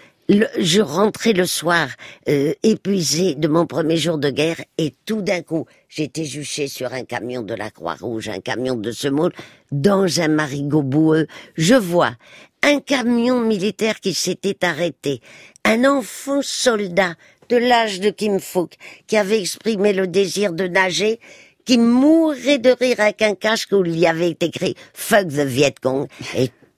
je 0.58 0.80
rentrais 0.80 1.32
le 1.32 1.46
soir 1.46 1.88
euh, 2.28 2.54
épuisé 2.62 3.34
de 3.34 3.48
mon 3.48 3.66
premier 3.66 3.96
jour 3.96 4.18
de 4.18 4.30
guerre 4.30 4.62
et 4.78 4.94
tout 5.04 5.22
d'un 5.22 5.42
coup, 5.42 5.66
j'étais 5.88 6.24
juché 6.24 6.68
sur 6.68 6.92
un 6.92 7.04
camion 7.04 7.42
de 7.42 7.54
la 7.54 7.70
Croix-Rouge, 7.70 8.28
un 8.28 8.40
camion 8.40 8.74
de 8.74 8.92
semoule, 8.92 9.32
dans 9.70 10.20
un 10.20 10.28
marigot 10.28 10.82
boueux. 10.82 11.26
Je 11.56 11.74
vois 11.74 12.14
un 12.62 12.80
camion 12.80 13.40
militaire 13.40 14.00
qui 14.00 14.14
s'était 14.14 14.64
arrêté, 14.64 15.20
un 15.64 15.84
enfant 15.84 16.40
soldat 16.42 17.14
de 17.48 17.56
l'âge 17.56 18.00
de 18.00 18.10
Kim 18.10 18.40
Fook 18.40 18.74
qui 19.06 19.16
avait 19.16 19.40
exprimé 19.40 19.92
le 19.92 20.06
désir 20.06 20.52
de 20.52 20.66
nager 20.66 21.20
qui 21.64 21.78
mourait 21.78 22.58
de 22.58 22.70
rire 22.70 23.00
avec 23.00 23.22
un 23.22 23.34
casque 23.34 23.72
où 23.72 23.84
il 23.84 23.98
y 23.98 24.06
avait 24.06 24.36
écrit 24.40 24.74
Fuck 24.94 25.28
the 25.28 25.44
Viet 25.46 25.74
Cong 25.80 26.08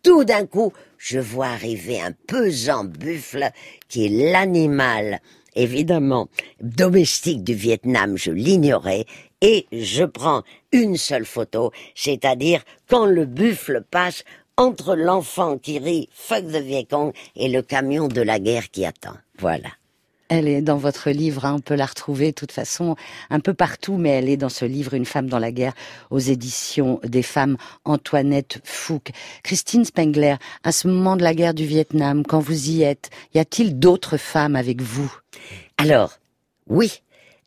tout 0.05 0.23
d'un 0.25 0.47
coup 0.47 0.73
je 0.99 1.19
vois 1.19 1.49
arriver 1.49 2.01
un 2.01 2.13
pesant 2.13 2.85
buffle 2.85 3.51
qui 3.89 4.07
est 4.07 4.31
l'animal, 4.33 5.21
évidemment, 5.55 6.29
domestique 6.63 7.45
du 7.45 7.55
Vietnam, 7.55 8.17
je 8.17 8.31
l'ignorais, 8.31 9.05
et 9.43 9.67
je 9.73 10.05
prends 10.05 10.43
une 10.73 10.97
seule 10.97 11.27
photo, 11.27 11.73
c'est-à-dire 11.95 12.63
quand 12.89 13.05
le 13.05 13.27
buffle 13.27 13.85
passe 13.91 14.25
entre 14.57 14.95
l'enfant 14.95 15.59
qui 15.59 15.79
rit 15.79 16.09
fuck 16.13 16.47
the 16.47 16.63
Vietcong 16.63 17.13
et 17.37 17.49
le 17.49 17.61
camion 17.61 18.09
de 18.09 18.23
la 18.23 18.39
guerre 18.39 18.71
qui 18.71 18.87
attend. 18.87 19.17
Voilà. 19.39 19.69
Elle 20.29 20.49
est 20.49 20.63
dans 20.63 20.79
votre 20.79 21.11
livre, 21.11 21.45
hein, 21.45 21.57
on 21.57 21.61
peut 21.61 21.75
la 21.75 21.85
retrouver 21.85 22.29
de 22.29 22.35
toute 22.35 22.53
façon 22.53 22.97
un 23.29 23.41
peu 23.41 23.53
partout, 23.53 23.97
mais 23.97 24.11
elle 24.11 24.29
est 24.29 24.39
dans 24.39 24.49
ce 24.49 24.65
livre 24.65 24.95
Une 24.95 25.05
femme 25.05 25.29
dans 25.29 25.39
la 25.39 25.53
guerre 25.53 25.75
aux 26.11 26.19
éditions 26.19 26.99
des 27.05 27.23
femmes 27.23 27.57
Antoinette 27.85 28.61
Fouque. 28.65 29.11
Christine 29.43 29.85
Spengler, 29.85 30.37
à 30.63 30.73
ce 30.73 30.89
moment 30.89 31.17
de 31.17 31.23
la 31.23 31.35
guerre 31.35 31.55
du 31.55 31.67
Vietnam, 31.67 32.25
quand 32.25 32.41
vous 32.41 32.71
y 32.71 32.83
êtes, 32.83 33.11
y 33.35 33.39
a-t-il 33.39 33.79
d'autres 33.79 34.17
femmes 34.17 34.57
avec 34.57 34.81
vous? 34.81 35.15
Alors, 35.77 36.19
oui. 36.69 37.03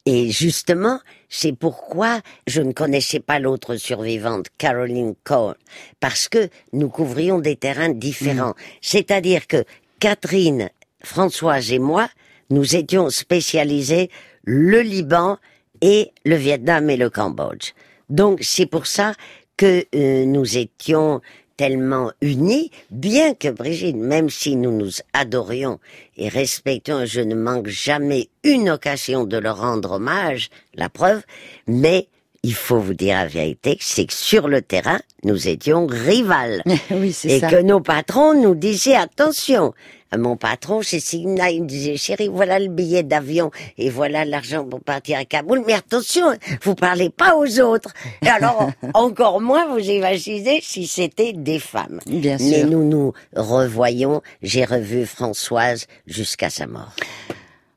Et 0.05 0.29
justement, 0.29 1.01
c'est 1.27 1.51
pourquoi 1.51 2.21
je 2.45 2.61
ne 2.61 2.71
connaissais 2.71 3.19
pas 3.19 3.39
l'autre 3.39 3.75
survivante, 3.75 4.47
Caroline 4.57 5.15
Cole, 5.25 5.55
parce 5.99 6.29
que 6.29 6.49
nous 6.71 6.87
couvrions 6.87 7.39
des 7.39 7.57
terrains 7.57 7.89
différents. 7.89 8.51
Mm. 8.51 8.55
C'est-à-dire 8.81 9.47
que 9.47 9.65
Catherine, 9.99 10.69
Françoise 11.03 11.73
et 11.73 11.79
moi, 11.79 12.07
nous 12.49 12.75
étions 12.75 13.09
spécialisés 13.09 14.09
le 14.43 14.81
Liban 14.81 15.37
et 15.81 16.11
le 16.25 16.35
Vietnam 16.35 16.89
et 16.89 16.97
le 16.97 17.09
Cambodge. 17.09 17.73
Donc 18.09 18.39
c'est 18.41 18.65
pour 18.65 18.87
ça 18.87 19.13
que 19.57 19.85
euh, 19.95 20.25
nous 20.25 20.57
étions 20.57 21.21
tellement 21.57 22.11
unis, 22.21 22.71
bien 22.91 23.33
que 23.33 23.49
Brigitte, 23.49 23.95
même 23.95 24.29
si 24.29 24.55
nous 24.55 24.71
nous 24.71 24.91
adorions 25.13 25.79
et 26.15 26.29
respections, 26.29 27.05
je 27.05 27.19
ne 27.19 27.33
manque 27.35 27.67
jamais 27.67 28.29
une 28.43 28.69
occasion 28.69 29.25
de 29.25 29.37
leur 29.37 29.57
rendre 29.57 29.93
hommage, 29.93 30.49
la 30.75 30.87
preuve, 30.87 31.23
mais 31.65 32.07
il 32.43 32.53
faut 32.53 32.79
vous 32.79 32.93
dire 32.93 33.15
la 33.15 33.27
vérité, 33.27 33.77
c'est 33.81 34.05
que 34.05 34.13
sur 34.13 34.47
le 34.47 34.61
terrain, 34.61 34.99
nous 35.23 35.47
étions 35.47 35.87
rivales. 35.87 36.61
oui, 36.91 37.11
c'est 37.11 37.37
et 37.37 37.41
que 37.41 37.61
nos 37.61 37.81
patrons 37.81 38.39
nous 38.39 38.55
disaient 38.55 38.95
attention, 38.95 39.73
mon 40.15 40.37
patron 40.37 40.81
chez 40.81 40.99
Signa, 40.99 41.49
il 41.49 41.63
me 41.63 41.67
disait, 41.67 41.97
chérie, 41.97 42.29
voilà 42.29 42.59
le 42.59 42.67
billet 42.69 43.03
d'avion 43.03 43.51
et 43.77 43.89
voilà 43.89 44.23
l'argent 44.23 44.63
pour 44.63 44.81
partir 44.81 45.17
à 45.17 45.25
Kaboul, 45.25 45.63
mais 45.67 45.73
attention, 45.73 46.25
vous 46.63 46.75
parlez 46.75 47.09
pas 47.09 47.35
aux 47.35 47.59
autres. 47.59 47.93
Et 48.23 48.29
alors, 48.29 48.69
encore 48.93 49.41
moins 49.41 49.67
vous 49.67 49.89
imaginez 49.89 50.59
si 50.61 50.87
c'était 50.87 51.33
des 51.33 51.59
femmes. 51.59 51.99
Bien 52.05 52.37
sûr. 52.37 52.49
Mais 52.49 52.63
nous 52.63 52.87
nous 52.87 53.13
revoyons, 53.35 54.21
j'ai 54.41 54.63
revu 54.63 55.05
Françoise 55.05 55.87
jusqu'à 56.05 56.49
sa 56.49 56.67
mort. 56.67 56.93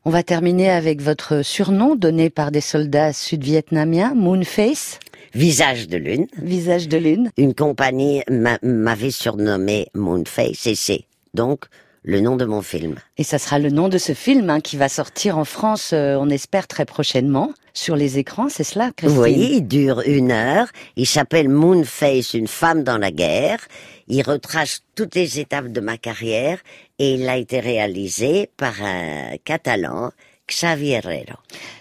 On 0.05 0.11
va 0.11 0.23
terminer 0.23 0.71
avec 0.71 1.03
votre 1.03 1.43
surnom 1.43 1.95
donné 1.95 2.31
par 2.31 2.51
des 2.51 2.63
soldats 2.63 3.13
sud-vietnamiens, 3.13 4.15
Moonface. 4.15 4.99
Visage 5.35 5.89
de 5.89 5.97
lune. 5.99 6.27
Visage 6.39 6.89
de 6.89 6.97
lune. 6.97 7.31
Une 7.37 7.55
compagnie 7.55 8.23
m'avait 8.63 9.11
surnommé 9.11 9.89
Moonface 9.95 10.67
et 10.67 10.75
c'est 10.75 11.05
donc 11.35 11.67
le 12.03 12.21
nom 12.21 12.37
de 12.37 12.45
mon 12.45 12.63
film. 12.63 12.97
Et 13.19 13.25
ça 13.25 13.39
sera 13.39 13.59
le 13.59 13.71
nom 13.71 13.89
de 13.89 13.99
ce 13.99 14.13
film 14.13 14.49
hein, 14.51 14.61
qui 14.61 14.77
va 14.77 14.89
sortir 14.89 15.39
en 15.39 15.45
France, 15.45 15.91
euh, 15.93 16.17
on 16.19 16.31
espère 16.31 16.67
très 16.67 16.85
prochainement, 16.85 17.53
sur 17.73 17.97
les 17.97 18.19
écrans, 18.19 18.49
c'est 18.49 18.65
cela, 18.65 18.91
Christine? 18.97 19.21
Oui, 19.21 19.51
il 19.57 19.69
dure 19.69 20.03
une 20.05 20.33
heure. 20.33 20.67
Il 20.97 21.07
s'appelle 21.07 21.49
Moonface, 21.49 22.35
une 22.35 22.49
femme 22.49 22.83
dans 22.83 22.99
la 22.99 23.11
guerre. 23.11 23.61
Il 24.09 24.23
retrace 24.23 24.81
toutes 24.97 25.15
les 25.15 25.39
étapes 25.39 25.69
de 25.69 25.81
ma 25.81 25.97
carrière 25.97 26.59
et 26.99 27.15
il 27.15 27.29
a 27.29 27.37
été 27.37 27.61
réalisé 27.61 28.51
par 28.57 28.75
un 28.83 29.37
Catalan, 29.45 30.11
Xavier 30.51 30.97
Herrero. 30.97 31.39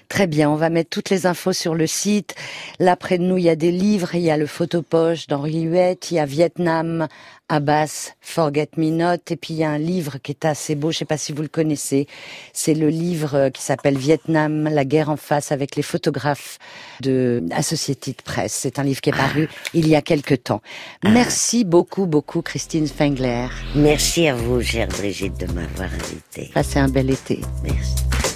Très 0.09 0.25
bien, 0.25 0.49
on 0.49 0.55
va 0.55 0.69
mettre 0.69 0.89
toutes 0.89 1.11
les 1.11 1.27
infos 1.27 1.53
sur 1.53 1.75
le 1.75 1.85
site. 1.85 2.33
Là, 2.79 2.95
près 2.95 3.19
de 3.19 3.23
nous, 3.23 3.37
il 3.37 3.43
y 3.43 3.49
a 3.49 3.55
des 3.55 3.71
livres, 3.71 4.15
il 4.15 4.21
y 4.21 4.31
a 4.31 4.37
le 4.37 4.47
photopoche 4.47 5.27
d'Henri 5.27 5.61
Huette, 5.61 6.09
il 6.09 6.15
y 6.15 6.19
a 6.19 6.25
Vietnam, 6.25 7.07
Abbas, 7.47 8.13
Forget 8.19 8.69
Me 8.77 8.89
Not, 8.89 9.21
et 9.29 9.35
puis 9.35 9.53
il 9.53 9.57
y 9.57 9.63
a 9.63 9.69
un 9.69 9.77
livre 9.77 10.17
qui 10.17 10.31
est 10.31 10.45
assez 10.45 10.73
beau, 10.73 10.91
je 10.91 10.97
sais 10.97 11.05
pas 11.05 11.17
si 11.17 11.31
vous 11.31 11.43
le 11.43 11.47
connaissez. 11.47 12.07
C'est 12.53 12.73
le 12.73 12.89
livre 12.89 13.35
euh, 13.35 13.49
qui 13.51 13.61
s'appelle 13.61 13.99
Vietnam, 13.99 14.63
la 14.63 14.83
guerre 14.83 15.09
en 15.09 15.17
face 15.17 15.51
avec 15.51 15.75
les 15.75 15.83
photographes 15.83 16.57
de 17.01 17.43
Associated 17.51 18.15
Press. 18.23 18.51
C'est 18.51 18.79
un 18.79 18.83
livre 18.83 19.01
qui 19.01 19.11
est 19.11 19.13
paru 19.13 19.47
il 19.75 19.87
y 19.87 19.95
a 19.95 20.01
quelque 20.01 20.33
temps. 20.33 20.63
Ah. 21.03 21.09
Merci 21.09 21.65
beaucoup, 21.65 22.07
beaucoup, 22.07 22.41
Christine 22.41 22.87
Spengler. 22.87 23.47
Merci 23.75 24.27
à 24.27 24.33
vous, 24.33 24.59
chère 24.61 24.87
Brigitte, 24.87 25.39
de 25.39 25.45
m'avoir 25.53 25.89
invitée. 25.93 26.49
Passez 26.51 26.79
un 26.79 26.89
bel 26.89 27.11
été. 27.11 27.41
Merci. 27.63 28.28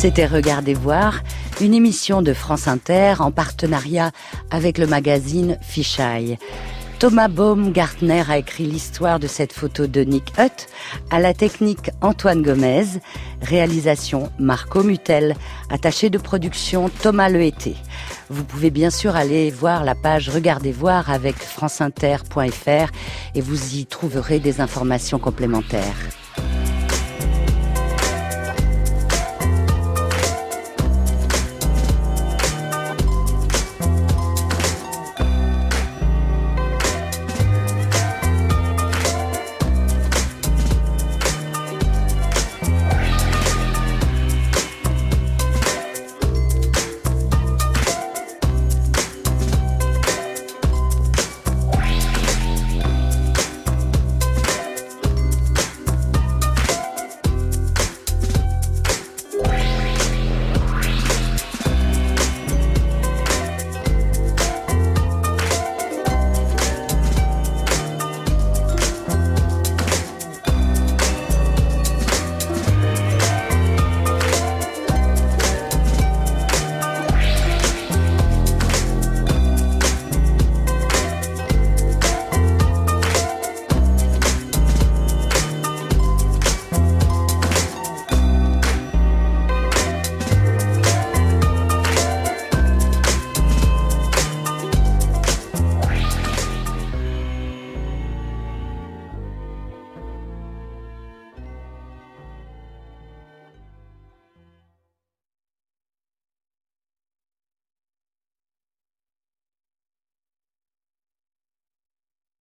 C'était 0.00 0.24
Regardez 0.24 0.72
voir, 0.72 1.20
une 1.60 1.74
émission 1.74 2.22
de 2.22 2.32
France 2.32 2.68
Inter 2.68 3.16
en 3.18 3.30
partenariat 3.30 4.12
avec 4.50 4.78
le 4.78 4.86
magazine 4.86 5.58
Fisheye. 5.60 6.38
Thomas 6.98 7.28
Baumgartner 7.28 8.22
a 8.30 8.38
écrit 8.38 8.64
l'histoire 8.64 9.20
de 9.20 9.26
cette 9.26 9.52
photo 9.52 9.86
de 9.86 10.00
Nick 10.00 10.32
Hutt, 10.38 10.68
à 11.10 11.20
la 11.20 11.34
technique 11.34 11.90
Antoine 12.00 12.40
Gomez, 12.40 12.86
réalisation 13.42 14.32
Marco 14.38 14.82
Mutel, 14.82 15.36
attaché 15.68 16.08
de 16.08 16.16
production 16.16 16.88
Thomas 16.88 17.28
Lehété. 17.28 17.76
Vous 18.30 18.44
pouvez 18.44 18.70
bien 18.70 18.88
sûr 18.88 19.16
aller 19.16 19.50
voir 19.50 19.84
la 19.84 19.94
page 19.94 20.30
Regardez 20.30 20.72
voir 20.72 21.10
avec 21.10 21.36
franceinter.fr 21.36 22.90
et 23.34 23.40
vous 23.42 23.74
y 23.74 23.84
trouverez 23.84 24.38
des 24.38 24.62
informations 24.62 25.18
complémentaires. 25.18 26.08